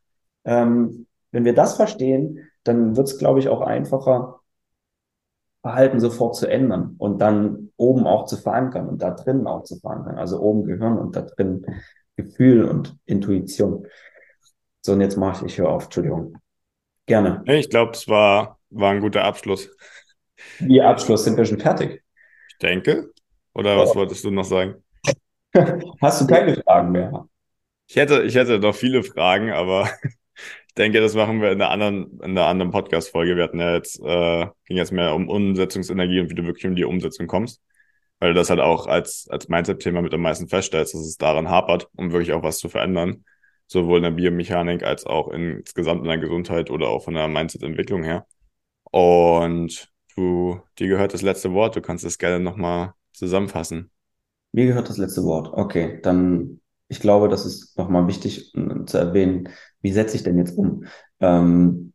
Ähm, 0.44 1.06
wenn 1.32 1.44
wir 1.44 1.54
das 1.54 1.74
verstehen, 1.74 2.48
dann 2.62 2.96
wird 2.96 3.08
es, 3.08 3.18
glaube 3.18 3.40
ich, 3.40 3.48
auch 3.48 3.60
einfacher, 3.60 4.40
Verhalten 5.62 5.98
sofort 5.98 6.36
zu 6.36 6.46
ändern 6.46 6.94
und 6.98 7.20
dann 7.20 7.65
oben 7.76 8.06
auch 8.06 8.26
zu 8.26 8.36
verankern 8.36 8.88
und 8.88 9.02
da 9.02 9.10
drin 9.10 9.46
auch 9.46 9.64
zu 9.64 9.78
verankern. 9.78 10.16
Also 10.18 10.40
oben 10.40 10.64
Gehirn 10.64 10.98
und 10.98 11.16
da 11.16 11.22
drin 11.22 11.66
Gefühl 12.16 12.64
und 12.64 12.96
Intuition. 13.04 13.86
So, 14.80 14.92
und 14.92 15.00
jetzt 15.00 15.16
mache 15.16 15.44
ich, 15.44 15.52
ich 15.52 15.58
höre 15.58 15.68
auf, 15.68 15.84
Entschuldigung. 15.84 16.38
Gerne. 17.06 17.42
Ich 17.46 17.70
glaube, 17.70 17.92
es 17.92 18.08
war, 18.08 18.58
war 18.70 18.92
ein 18.92 19.00
guter 19.00 19.24
Abschluss. 19.24 19.70
Wie 20.58 20.80
Abschluss 20.80 21.24
sind 21.24 21.36
wir 21.36 21.44
schon 21.44 21.60
fertig? 21.60 22.02
Ich 22.50 22.58
denke. 22.58 23.10
Oder 23.54 23.78
was 23.78 23.94
wolltest 23.94 24.24
du 24.24 24.30
noch 24.30 24.44
sagen? 24.44 24.82
Hast 26.02 26.20
du 26.20 26.26
keine 26.26 26.54
Fragen 26.54 26.92
mehr? 26.92 27.26
Ich 27.88 27.96
hätte, 27.96 28.22
ich 28.22 28.34
hätte 28.34 28.58
noch 28.58 28.74
viele 28.74 29.02
Fragen, 29.02 29.50
aber 29.52 29.88
denke, 30.76 31.00
das 31.00 31.14
machen 31.14 31.40
wir 31.40 31.52
in 31.52 31.60
einer 31.60 31.70
anderen, 31.70 32.20
in 32.20 32.30
einer 32.32 32.46
anderen 32.46 32.70
Podcast-Folge. 32.70 33.36
Wir 33.36 33.44
hatten 33.44 33.60
ja 33.60 33.74
jetzt, 33.74 34.00
äh, 34.00 34.46
ging 34.66 34.76
jetzt 34.76 34.92
mehr 34.92 35.14
um 35.14 35.28
Umsetzungsenergie 35.28 36.20
und 36.20 36.30
wie 36.30 36.34
du 36.34 36.44
wirklich 36.44 36.66
um 36.66 36.76
die 36.76 36.84
Umsetzung 36.84 37.26
kommst. 37.26 37.62
Weil 38.18 38.30
du 38.30 38.34
das 38.34 38.50
halt 38.50 38.60
auch 38.60 38.86
als, 38.86 39.26
als 39.30 39.48
Mindset-Thema 39.48 40.02
mit 40.02 40.14
am 40.14 40.22
meisten 40.22 40.48
feststellst, 40.48 40.94
dass 40.94 41.00
es 41.02 41.16
daran 41.16 41.50
hapert, 41.50 41.88
um 41.96 42.12
wirklich 42.12 42.32
auch 42.32 42.42
was 42.42 42.58
zu 42.58 42.68
verändern. 42.68 43.24
Sowohl 43.66 43.98
in 43.98 44.04
der 44.04 44.10
Biomechanik 44.12 44.84
als 44.84 45.06
auch 45.06 45.28
insgesamt 45.28 46.02
in 46.02 46.08
der 46.08 46.18
Gesundheit 46.18 46.70
oder 46.70 46.88
auch 46.88 47.04
von 47.04 47.14
der 47.14 47.28
Mindset-Entwicklung 47.28 48.04
her. 48.04 48.26
Und 48.90 49.92
du, 50.16 50.60
dir 50.78 50.88
gehört 50.88 51.14
das 51.14 51.22
letzte 51.22 51.52
Wort. 51.52 51.76
Du 51.76 51.80
kannst 51.80 52.04
es 52.04 52.18
gerne 52.18 52.40
nochmal 52.42 52.94
zusammenfassen. 53.12 53.90
Mir 54.52 54.66
gehört 54.66 54.88
das 54.88 54.98
letzte 54.98 55.24
Wort. 55.24 55.50
Okay, 55.52 56.00
dann, 56.02 56.60
ich 56.88 57.00
glaube, 57.00 57.28
das 57.28 57.46
ist 57.46 57.76
nochmal 57.76 58.06
wichtig 58.06 58.52
zu 58.52 58.98
erwähnen, 58.98 59.48
wie 59.80 59.92
setze 59.92 60.16
ich 60.16 60.22
denn 60.22 60.38
jetzt 60.38 60.56
um? 60.56 60.84
Ähm, 61.20 61.92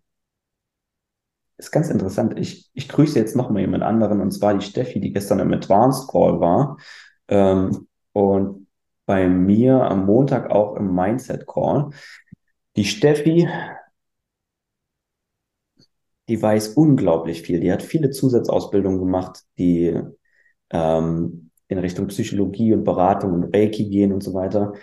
ist 1.57 1.71
ganz 1.71 1.89
interessant. 1.89 2.37
Ich, 2.39 2.69
ich 2.73 2.89
grüße 2.89 3.17
jetzt 3.17 3.35
nochmal 3.35 3.61
jemand 3.61 3.83
anderen, 3.83 4.19
und 4.19 4.31
zwar 4.31 4.53
die 4.57 4.65
Steffi, 4.65 4.99
die 4.99 5.13
gestern 5.13 5.39
im 5.39 5.53
Advanced 5.53 6.09
Call 6.09 6.39
war. 6.39 6.77
Ähm, 7.27 7.87
und 8.13 8.67
bei 9.05 9.27
mir 9.27 9.81
am 9.81 10.05
Montag 10.05 10.49
auch 10.51 10.75
im 10.75 10.93
Mindset 10.93 11.47
Call. 11.47 11.91
Die 12.75 12.85
Steffi, 12.85 13.47
die 16.27 16.41
weiß 16.41 16.69
unglaublich 16.69 17.41
viel. 17.41 17.59
Die 17.59 17.71
hat 17.71 17.83
viele 17.83 18.09
Zusatzausbildungen 18.09 18.99
gemacht, 18.99 19.43
die 19.57 19.99
ähm, 20.69 21.40
in 21.71 21.77
Richtung 21.77 22.07
Psychologie 22.07 22.73
und 22.73 22.83
Beratung 22.83 23.33
und 23.33 23.55
Reiki 23.55 23.87
gehen 23.89 24.11
und 24.11 24.21
so 24.21 24.33
weiter, 24.33 24.73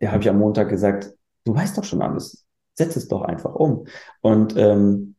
der 0.00 0.12
habe 0.12 0.22
ich 0.22 0.28
am 0.28 0.38
Montag 0.38 0.68
gesagt, 0.68 1.12
du 1.44 1.54
weißt 1.54 1.76
doch 1.76 1.82
schon 1.82 2.00
alles, 2.00 2.46
setz 2.74 2.94
es 2.94 3.08
doch 3.08 3.22
einfach 3.22 3.56
um. 3.56 3.86
Und 4.20 4.56
ähm, 4.56 5.16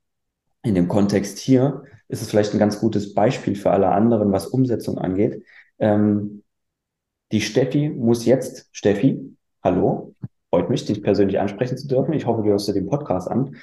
in 0.63 0.75
dem 0.75 0.87
Kontext 0.87 1.39
hier 1.39 1.83
ist 2.07 2.21
es 2.21 2.29
vielleicht 2.29 2.53
ein 2.53 2.59
ganz 2.59 2.79
gutes 2.79 3.13
Beispiel 3.13 3.55
für 3.55 3.71
alle 3.71 3.89
anderen, 3.89 4.31
was 4.31 4.47
Umsetzung 4.47 4.97
angeht. 4.97 5.43
Ähm, 5.77 6.43
die 7.33 7.41
Steffi 7.41 7.89
muss 7.89 8.23
jetzt, 8.23 8.69
Steffi, 8.71 9.35
hallo, 9.61 10.15
freut 10.49 10.69
mich, 10.69 10.85
dich 10.85 11.03
persönlich 11.03 11.37
ansprechen 11.37 11.77
zu 11.77 11.87
dürfen. 11.87 12.13
Ich 12.13 12.25
hoffe, 12.25 12.43
du 12.43 12.49
hörst 12.49 12.69
dir 12.69 12.73
den 12.73 12.87
Podcast 12.87 13.29
an. 13.29 13.57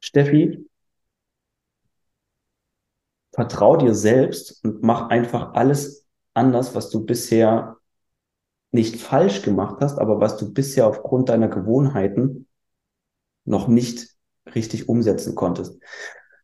Steffi 0.00 0.64
vertrau 3.30 3.76
dir 3.76 3.94
selbst 3.94 4.64
und 4.64 4.82
mach 4.82 5.10
einfach 5.10 5.52
alles 5.52 6.01
anders, 6.34 6.74
was 6.74 6.90
du 6.90 7.04
bisher 7.04 7.76
nicht 8.70 8.96
falsch 8.96 9.42
gemacht 9.42 9.76
hast, 9.80 9.98
aber 9.98 10.20
was 10.20 10.36
du 10.38 10.52
bisher 10.52 10.86
aufgrund 10.86 11.28
deiner 11.28 11.48
Gewohnheiten 11.48 12.46
noch 13.44 13.68
nicht 13.68 14.08
richtig 14.54 14.88
umsetzen 14.88 15.34
konntest. 15.34 15.80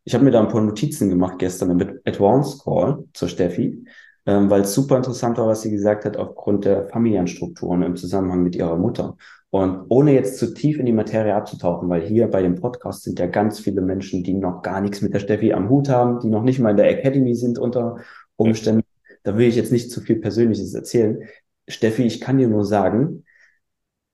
Ich 0.04 0.14
habe 0.14 0.24
mir 0.24 0.30
da 0.30 0.40
ein 0.40 0.48
paar 0.48 0.60
Notizen 0.62 1.08
gemacht 1.08 1.38
gestern 1.38 1.70
im 1.70 2.00
Advanced 2.04 2.62
Call 2.64 3.04
zur 3.12 3.28
Steffi, 3.28 3.84
ähm, 4.26 4.50
weil 4.50 4.62
es 4.62 4.74
super 4.74 4.96
interessant 4.96 5.38
war, 5.38 5.46
was 5.46 5.62
sie 5.62 5.70
gesagt 5.70 6.04
hat 6.04 6.16
aufgrund 6.16 6.64
der 6.64 6.88
Familienstrukturen 6.88 7.82
im 7.82 7.96
Zusammenhang 7.96 8.42
mit 8.42 8.56
ihrer 8.56 8.76
Mutter. 8.76 9.16
Und 9.50 9.86
ohne 9.88 10.12
jetzt 10.12 10.38
zu 10.38 10.52
tief 10.52 10.78
in 10.78 10.86
die 10.86 10.92
Materie 10.92 11.34
abzutauchen, 11.34 11.88
weil 11.88 12.02
hier 12.02 12.28
bei 12.28 12.42
dem 12.42 12.56
Podcast 12.56 13.04
sind 13.04 13.18
ja 13.18 13.26
ganz 13.26 13.58
viele 13.60 13.80
Menschen, 13.80 14.22
die 14.22 14.34
noch 14.34 14.60
gar 14.62 14.82
nichts 14.82 15.00
mit 15.00 15.14
der 15.14 15.20
Steffi 15.20 15.54
am 15.54 15.70
Hut 15.70 15.88
haben, 15.88 16.20
die 16.20 16.28
noch 16.28 16.42
nicht 16.42 16.58
mal 16.58 16.70
in 16.70 16.76
der 16.76 16.90
Academy 16.90 17.34
sind 17.34 17.58
unter 17.58 17.96
Umständen. 18.36 18.87
Da 19.28 19.36
will 19.36 19.46
ich 19.46 19.56
jetzt 19.56 19.72
nicht 19.72 19.90
zu 19.90 20.00
viel 20.00 20.20
Persönliches 20.20 20.72
erzählen. 20.72 21.28
Steffi, 21.68 22.04
ich 22.04 22.18
kann 22.18 22.38
dir 22.38 22.48
nur 22.48 22.64
sagen, 22.64 23.26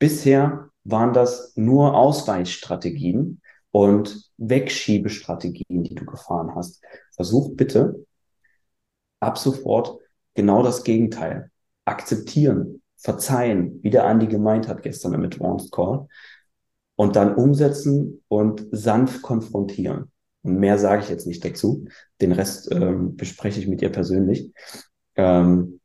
bisher 0.00 0.70
waren 0.82 1.12
das 1.12 1.52
nur 1.54 1.94
Ausweichstrategien 1.94 3.40
und 3.70 4.28
Wegschiebestrategien, 4.38 5.84
die 5.84 5.94
du 5.94 6.04
gefahren 6.04 6.56
hast. 6.56 6.82
Versuch 7.12 7.54
bitte 7.54 8.04
ab 9.20 9.38
sofort 9.38 10.00
genau 10.34 10.64
das 10.64 10.82
Gegenteil. 10.82 11.52
Akzeptieren, 11.84 12.82
verzeihen, 12.96 13.78
wie 13.84 13.90
der 13.90 14.06
Andi 14.06 14.26
gemeint 14.26 14.66
hat 14.66 14.82
gestern 14.82 15.14
im 15.14 15.22
Advanced 15.22 15.70
Call, 15.70 16.08
und 16.96 17.14
dann 17.14 17.36
umsetzen 17.36 18.24
und 18.26 18.66
sanft 18.72 19.22
konfrontieren. 19.22 20.10
Und 20.42 20.58
mehr 20.58 20.76
sage 20.76 21.04
ich 21.04 21.08
jetzt 21.08 21.28
nicht 21.28 21.44
dazu. 21.44 21.86
Den 22.20 22.32
Rest 22.32 22.72
ähm, 22.72 23.14
bespreche 23.14 23.60
ich 23.60 23.68
mit 23.68 23.80
ihr 23.80 23.92
persönlich. 23.92 24.52
Ähm, 25.16 25.80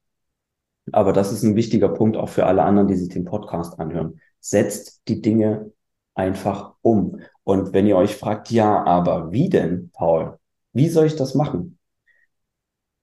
aber 0.91 1.13
das 1.13 1.31
ist 1.31 1.43
ein 1.43 1.55
wichtiger 1.55 1.89
Punkt 1.89 2.17
auch 2.17 2.29
für 2.29 2.45
alle 2.45 2.63
anderen, 2.63 2.87
die 2.87 2.95
sich 2.95 3.09
den 3.09 3.25
Podcast 3.25 3.79
anhören. 3.79 4.19
Setzt 4.39 5.01
die 5.07 5.21
Dinge 5.21 5.71
einfach 6.15 6.73
um. 6.81 7.21
Und 7.43 7.73
wenn 7.73 7.87
ihr 7.87 7.97
euch 7.97 8.15
fragt, 8.15 8.49
ja, 8.51 8.83
aber 8.85 9.31
wie 9.31 9.49
denn, 9.49 9.91
Paul? 9.93 10.39
Wie 10.73 10.89
soll 10.89 11.05
ich 11.05 11.15
das 11.15 11.35
machen? 11.35 11.77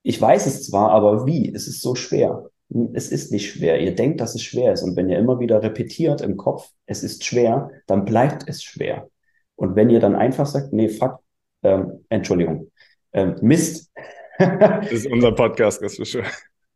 Ich 0.02 0.20
weiß 0.20 0.46
es 0.46 0.66
zwar, 0.66 0.90
aber 0.90 1.26
wie? 1.26 1.52
Es 1.54 1.66
ist 1.68 1.82
so 1.82 1.94
schwer 1.94 2.50
es 2.94 3.10
ist 3.10 3.32
nicht 3.32 3.50
schwer. 3.50 3.80
Ihr 3.80 3.94
denkt, 3.94 4.20
dass 4.20 4.34
es 4.34 4.42
schwer 4.42 4.72
ist. 4.72 4.82
Und 4.82 4.96
wenn 4.96 5.08
ihr 5.08 5.18
immer 5.18 5.38
wieder 5.38 5.62
repetiert 5.62 6.20
im 6.20 6.36
Kopf, 6.36 6.70
es 6.86 7.02
ist 7.02 7.24
schwer, 7.24 7.70
dann 7.86 8.04
bleibt 8.04 8.48
es 8.48 8.62
schwer. 8.62 9.08
Und 9.54 9.76
wenn 9.76 9.90
ihr 9.90 10.00
dann 10.00 10.16
einfach 10.16 10.46
sagt, 10.46 10.72
nee, 10.72 10.88
fuck, 10.88 11.20
ähm, 11.62 12.04
Entschuldigung, 12.08 12.70
ähm, 13.12 13.36
Mist. 13.40 13.90
Das 14.38 14.92
ist 14.92 15.06
unser 15.06 15.32
Podcast, 15.32 15.82
das 15.82 15.98
ist 15.98 16.08
schön. 16.08 16.24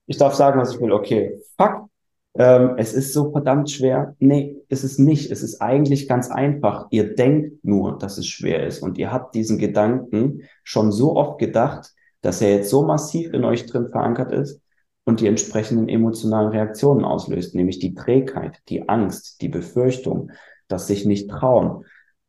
Ich 0.07 0.17
darf 0.17 0.35
sagen, 0.35 0.61
was 0.61 0.75
ich 0.75 0.81
will. 0.81 0.93
Okay, 0.93 1.39
fuck, 1.57 1.87
ähm, 2.35 2.75
es 2.79 2.93
ist 2.93 3.13
so 3.13 3.31
verdammt 3.31 3.71
schwer. 3.71 4.17
Nee, 4.19 4.57
ist 4.69 4.85
es 4.85 4.99
nicht. 4.99 5.31
Es 5.31 5.43
ist 5.43 5.61
eigentlich 5.61 6.09
ganz 6.09 6.31
einfach. 6.31 6.87
Ihr 6.91 7.15
denkt 7.15 7.65
nur, 7.65 7.99
dass 7.99 8.19
es 8.19 8.27
schwer 8.27 8.67
ist. 8.67 8.83
Und 8.83 8.99
ihr 8.99 9.13
habt 9.13 9.35
diesen 9.35 9.59
Gedanken 9.59 10.43
schon 10.65 10.93
so 10.93 11.17
oft 11.17 11.39
gedacht, 11.39 11.91
dass 12.23 12.43
er 12.43 12.57
jetzt 12.57 12.71
so 12.71 12.83
massiv 12.83 13.33
in 13.33 13.45
euch 13.45 13.67
drin 13.67 13.89
verankert 13.91 14.33
ist, 14.33 14.61
und 15.05 15.21
die 15.21 15.27
entsprechenden 15.27 15.89
emotionalen 15.89 16.51
Reaktionen 16.51 17.05
auslöst, 17.05 17.55
nämlich 17.55 17.79
die 17.79 17.95
Trägheit, 17.95 18.59
die 18.69 18.89
Angst, 18.89 19.41
die 19.41 19.49
Befürchtung, 19.49 20.31
das 20.69 20.87
sich 20.87 21.05
nicht 21.05 21.29
trauen. 21.29 21.85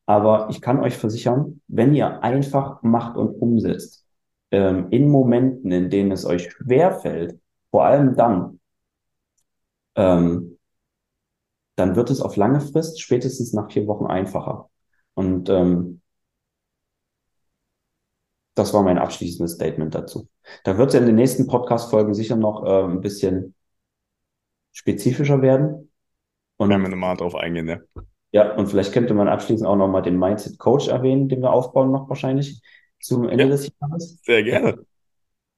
Aber 0.06 0.48
ich 0.50 0.62
kann 0.62 0.80
euch 0.80 0.98
versichern, 0.98 1.62
wenn 1.68 1.94
ihr 1.94 2.24
einfach 2.24 2.82
macht 2.82 3.18
und 3.18 3.30
umsetzt, 3.30 4.01
ähm, 4.52 4.88
in 4.91 5.10
Momenten, 5.10 5.72
in 5.72 5.89
denen 5.89 6.12
es 6.12 6.26
euch 6.26 6.52
schwer 6.52 6.93
fällt, 6.93 7.39
vor 7.72 7.86
allem 7.86 8.16
dann, 8.16 8.60
ähm, 9.95 10.58
dann 11.76 11.95
wird 11.95 12.10
es 12.10 12.22
auf 12.22 12.36
lange 12.36 12.62
Frist, 12.62 13.02
spätestens 13.02 13.54
nach 13.54 13.72
vier 13.72 13.88
Wochen 13.88 14.06
einfacher. 14.06 14.70
Und 15.14 15.49
ähm, 15.49 16.02
das 18.56 18.74
war 18.74 18.84
mein 18.84 18.97
abschließendes 18.97 19.54
Statement 19.54 19.95
dazu. 19.95 20.28
Da 20.64 20.78
wird 20.78 20.89
es 20.89 20.99
in 20.99 21.06
den 21.06 21.16
nächsten 21.16 21.47
Podcast-Folgen 21.47 22.14
sicher 22.14 22.36
noch 22.36 22.66
äh, 22.66 22.84
ein 22.84 23.02
bisschen 23.02 23.56
spezifischer 24.74 25.41
werden. 25.41 25.91
Und 26.58 26.70
werden 26.70 26.82
wir 26.82 26.89
nochmal 26.89 27.18
drauf 27.18 27.36
eingehen, 27.36 27.66
ne? 27.66 27.84
Ja, 28.34 28.56
und 28.56 28.68
vielleicht 28.68 28.93
könnte 28.93 29.14
man 29.14 29.28
abschließend 29.28 29.68
auch 29.68 29.76
nochmal 29.76 30.04
den 30.04 30.18
Mindset 30.20 30.58
Coach 30.58 30.88
erwähnen, 30.88 31.28
den 31.28 31.41
wir 31.41 31.52
aufbauen 31.52 31.91
noch 31.91 32.08
wahrscheinlich 32.08 32.62
zum 33.02 33.28
Ende 33.28 33.45
ja, 33.45 33.49
des 33.49 33.72
Jahres. 33.80 34.20
Sehr 34.24 34.43
gerne. 34.43 34.86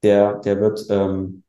Der, 0.01 0.39
der 0.39 0.59
wird, 0.59 0.85
ähm, 0.89 1.43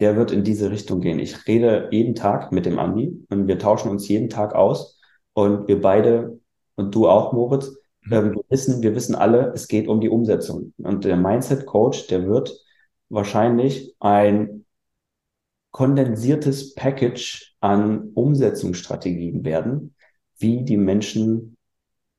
der 0.00 0.16
wird 0.16 0.30
in 0.30 0.44
diese 0.44 0.70
Richtung 0.70 1.00
gehen. 1.00 1.18
Ich 1.18 1.46
rede 1.46 1.88
jeden 1.90 2.14
Tag 2.14 2.52
mit 2.52 2.66
dem 2.66 2.78
Andi 2.78 3.24
und 3.30 3.48
wir 3.48 3.58
tauschen 3.58 3.90
uns 3.90 4.08
jeden 4.08 4.28
Tag 4.28 4.54
aus 4.54 5.00
und 5.32 5.68
wir 5.68 5.80
beide 5.80 6.38
und 6.76 6.94
du 6.94 7.08
auch, 7.08 7.32
Moritz, 7.32 7.72
Mhm. 8.08 8.12
ähm, 8.12 8.34
wir 8.34 8.44
wissen, 8.48 8.82
wir 8.82 8.94
wissen 8.94 9.14
alle, 9.14 9.52
es 9.54 9.68
geht 9.68 9.88
um 9.88 10.00
die 10.00 10.08
Umsetzung. 10.08 10.72
Und 10.78 11.04
der 11.04 11.16
Mindset 11.16 11.66
Coach, 11.66 12.06
der 12.08 12.26
wird 12.26 12.52
wahrscheinlich 13.08 13.94
ein 14.00 14.64
kondensiertes 15.70 16.74
Package 16.74 17.54
an 17.60 18.10
Umsetzungsstrategien 18.14 19.44
werden, 19.44 19.94
wie 20.38 20.64
die 20.64 20.76
Menschen 20.76 21.56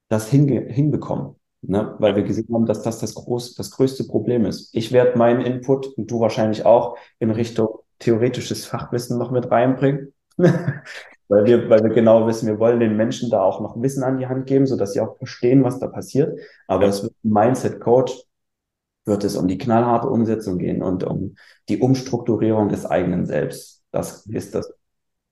das 0.08 0.30
hinbekommen. 0.30 1.36
Ne? 1.62 1.96
Weil 2.00 2.16
wir 2.16 2.24
gesehen 2.24 2.48
haben, 2.54 2.66
dass 2.66 2.84
das 2.84 3.00
das, 3.00 3.16
groß, 3.16 3.56
das 3.56 3.72
größte 3.72 4.06
Problem 4.06 4.46
ist. 4.46 4.70
Ich 4.74 4.92
werde 4.92 5.18
meinen 5.18 5.42
Input 5.42 5.88
und 5.98 6.10
du 6.10 6.20
wahrscheinlich 6.20 6.66
auch 6.66 6.98
in 7.20 7.32
Richtung 7.32 7.80
theoretisches 8.00 8.66
Fachwissen 8.66 9.18
noch 9.18 9.32
mit 9.32 9.52
reinbringen. 9.52 10.14
weil 10.38 11.46
wir, 11.46 11.70
weil 11.70 11.84
wir 11.84 11.94
genau 11.94 12.28
wissen, 12.28 12.48
wir 12.48 12.60
wollen 12.60 12.80
den 12.80 12.98
Menschen 12.98 13.30
da 13.30 13.42
auch 13.44 13.62
noch 13.62 13.82
Wissen 13.82 14.04
an 14.04 14.18
die 14.18 14.28
Hand 14.28 14.48
geben, 14.48 14.66
sodass 14.66 14.94
sie 14.94 15.02
auch 15.02 15.18
verstehen, 15.18 15.64
was 15.64 15.80
da 15.80 15.88
passiert. 15.88 16.40
Aber 16.68 16.86
es 16.86 17.04
wird 17.04 17.14
ein 17.24 17.32
Mindset 17.32 17.80
Coach, 17.80 18.24
wird 19.06 19.24
es 19.24 19.36
um 19.36 19.48
die 19.48 19.58
knallharte 19.58 20.08
Umsetzung 20.08 20.58
gehen 20.58 20.82
und 20.82 21.04
um 21.04 21.36
die 21.68 21.80
Umstrukturierung 21.80 22.70
des 22.70 22.86
eigenen 22.86 23.26
Selbst. 23.26 23.84
Das 23.92 24.26
ist 24.28 24.56
das, 24.56 24.74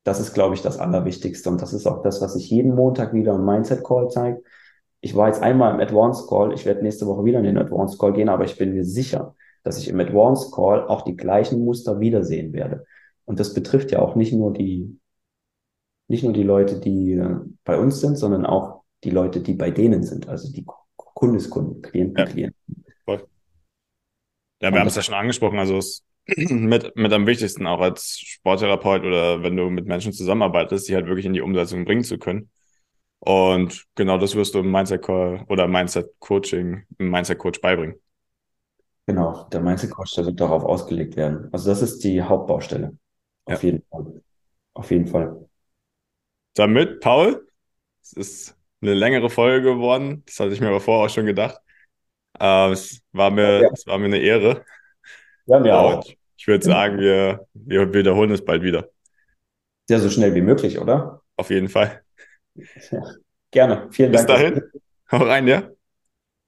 das 0.03 0.19
ist, 0.19 0.33
glaube 0.33 0.55
ich, 0.55 0.61
das 0.61 0.77
Allerwichtigste. 0.77 1.49
Und 1.49 1.61
das 1.61 1.73
ist 1.73 1.87
auch 1.87 2.03
das, 2.03 2.21
was 2.21 2.35
ich 2.35 2.49
jeden 2.49 2.75
Montag 2.75 3.13
wieder 3.13 3.35
im 3.35 3.45
Mindset 3.45 3.83
Call 3.83 4.09
zeige. 4.09 4.43
Ich 5.01 5.15
war 5.15 5.27
jetzt 5.27 5.41
einmal 5.41 5.73
im 5.73 5.79
Advanced 5.79 6.27
Call. 6.27 6.53
Ich 6.53 6.65
werde 6.65 6.81
nächste 6.81 7.05
Woche 7.07 7.23
wieder 7.23 7.39
in 7.39 7.45
den 7.45 7.57
Advanced 7.57 7.99
Call 7.99 8.13
gehen, 8.13 8.29
aber 8.29 8.45
ich 8.45 8.57
bin 8.57 8.73
mir 8.73 8.83
sicher, 8.83 9.35
dass 9.63 9.77
ich 9.77 9.87
im 9.87 9.99
Advanced 9.99 10.53
Call 10.53 10.87
auch 10.87 11.03
die 11.03 11.15
gleichen 11.15 11.63
Muster 11.63 11.99
wiedersehen 11.99 12.53
werde. 12.53 12.85
Und 13.25 13.39
das 13.39 13.53
betrifft 13.53 13.91
ja 13.91 13.99
auch 13.99 14.15
nicht 14.15 14.33
nur 14.33 14.53
die, 14.53 14.99
nicht 16.07 16.23
nur 16.23 16.33
die 16.33 16.43
Leute, 16.43 16.79
die 16.79 17.13
äh, 17.13 17.35
bei 17.63 17.77
uns 17.77 17.99
sind, 17.99 18.17
sondern 18.17 18.45
auch 18.45 18.83
die 19.03 19.09
Leute, 19.09 19.41
die 19.41 19.53
bei 19.53 19.71
denen 19.71 20.03
sind. 20.03 20.27
Also 20.27 20.51
die 20.51 20.65
Kundeskunden, 20.95 21.81
Klienten, 21.81 22.17
Ja. 22.17 22.25
Klienten. 22.25 22.85
Ja, 24.61 24.71
wir 24.73 24.79
haben 24.79 24.87
es 24.87 24.95
ja 24.95 25.03
schon 25.03 25.13
angesprochen, 25.15 25.59
also 25.59 25.77
es 25.77 26.03
mit, 26.35 26.95
mit 26.95 27.13
am 27.13 27.27
wichtigsten 27.27 27.67
auch 27.67 27.79
als 27.79 28.19
Sporttherapeut 28.19 29.03
oder 29.03 29.43
wenn 29.43 29.55
du 29.55 29.69
mit 29.69 29.85
Menschen 29.85 30.13
zusammenarbeitest, 30.13 30.89
die 30.89 30.95
halt 30.95 31.07
wirklich 31.07 31.25
in 31.25 31.33
die 31.33 31.41
Umsetzung 31.41 31.85
bringen 31.85 32.03
zu 32.03 32.17
können. 32.17 32.49
Und 33.19 33.85
genau 33.95 34.17
das 34.17 34.35
wirst 34.35 34.53
du 34.55 34.59
im 34.59 34.71
Mindset 34.71 35.01
Call 35.03 35.43
oder 35.49 35.67
Mindset 35.67 36.11
Coaching, 36.19 36.85
im 36.97 37.09
Mindset 37.09 37.37
Coach 37.39 37.59
beibringen. 37.61 37.95
Genau, 39.05 39.47
der 39.51 39.61
Mindset 39.61 39.91
Coach, 39.91 40.15
der 40.15 40.25
wird 40.25 40.39
darauf 40.39 40.63
ausgelegt 40.63 41.15
werden. 41.15 41.47
Also 41.53 41.69
das 41.69 41.81
ist 41.81 42.03
die 42.03 42.21
Hauptbaustelle. 42.21 42.97
Auf 43.45 43.63
jeden 43.63 43.83
Fall. 43.89 44.21
Auf 44.73 44.91
jeden 44.91 45.07
Fall. 45.07 45.47
Damit, 46.55 46.99
Paul, 46.99 47.47
es 48.01 48.13
ist 48.13 48.57
eine 48.81 48.93
längere 48.93 49.29
Folge 49.29 49.63
geworden. 49.75 50.23
Das 50.25 50.39
hatte 50.39 50.51
ich 50.53 50.61
mir 50.61 50.67
aber 50.67 50.81
vorher 50.81 51.05
auch 51.05 51.09
schon 51.13 51.25
gedacht. 51.25 51.59
Äh, 52.39 52.71
es 52.71 53.01
war 53.13 53.31
mir, 53.31 53.61
Ja. 53.63 53.69
es 53.73 53.87
war 53.87 53.97
mir 53.97 54.05
eine 54.05 54.19
Ehre. 54.19 54.65
Ja, 55.45 55.59
mir 55.59 55.77
auch. 55.77 56.05
Und 56.05 56.17
ich 56.37 56.47
würde 56.47 56.65
sagen, 56.65 56.99
wir, 56.99 57.47
wir 57.53 57.93
wiederholen 57.93 58.31
es 58.31 58.43
bald 58.43 58.63
wieder. 58.63 58.89
Ja, 59.89 59.99
so 59.99 60.09
schnell 60.09 60.33
wie 60.35 60.41
möglich, 60.41 60.79
oder? 60.79 61.21
Auf 61.35 61.49
jeden 61.49 61.69
Fall. 61.69 62.03
Gerne. 63.51 63.87
Vielen 63.91 64.11
Bis 64.11 64.25
Dank. 64.25 64.39
dahin. 64.39 64.61
Hau 65.11 65.17
rein, 65.17 65.47
ja? 65.47 65.69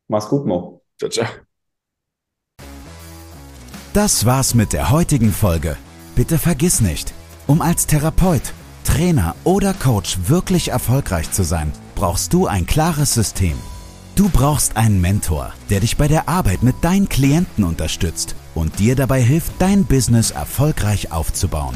Mach's 0.07 0.27
gut, 0.27 0.45
Mo. 0.45 0.81
Ciao, 0.97 1.09
ciao. 1.09 1.27
Das 3.93 4.25
war's 4.25 4.53
mit 4.53 4.73
der 4.73 4.91
heutigen 4.91 5.31
Folge. 5.31 5.77
Bitte 6.15 6.37
vergiss 6.37 6.81
nicht, 6.81 7.13
um 7.47 7.61
als 7.61 7.87
Therapeut, 7.87 8.53
Trainer 8.83 9.35
oder 9.43 9.73
Coach 9.73 10.17
wirklich 10.27 10.69
erfolgreich 10.69 11.31
zu 11.31 11.43
sein, 11.43 11.71
brauchst 11.95 12.33
du 12.33 12.47
ein 12.47 12.65
klares 12.65 13.13
System. 13.13 13.57
Du 14.15 14.29
brauchst 14.29 14.75
einen 14.75 14.99
Mentor, 14.99 15.53
der 15.69 15.79
dich 15.79 15.95
bei 15.95 16.07
der 16.07 16.27
Arbeit 16.27 16.61
mit 16.61 16.75
deinen 16.81 17.07
Klienten 17.07 17.63
unterstützt 17.63 18.35
und 18.53 18.77
dir 18.79 18.95
dabei 18.95 19.21
hilft, 19.21 19.53
dein 19.59 19.85
Business 19.85 20.31
erfolgreich 20.31 21.11
aufzubauen. 21.11 21.75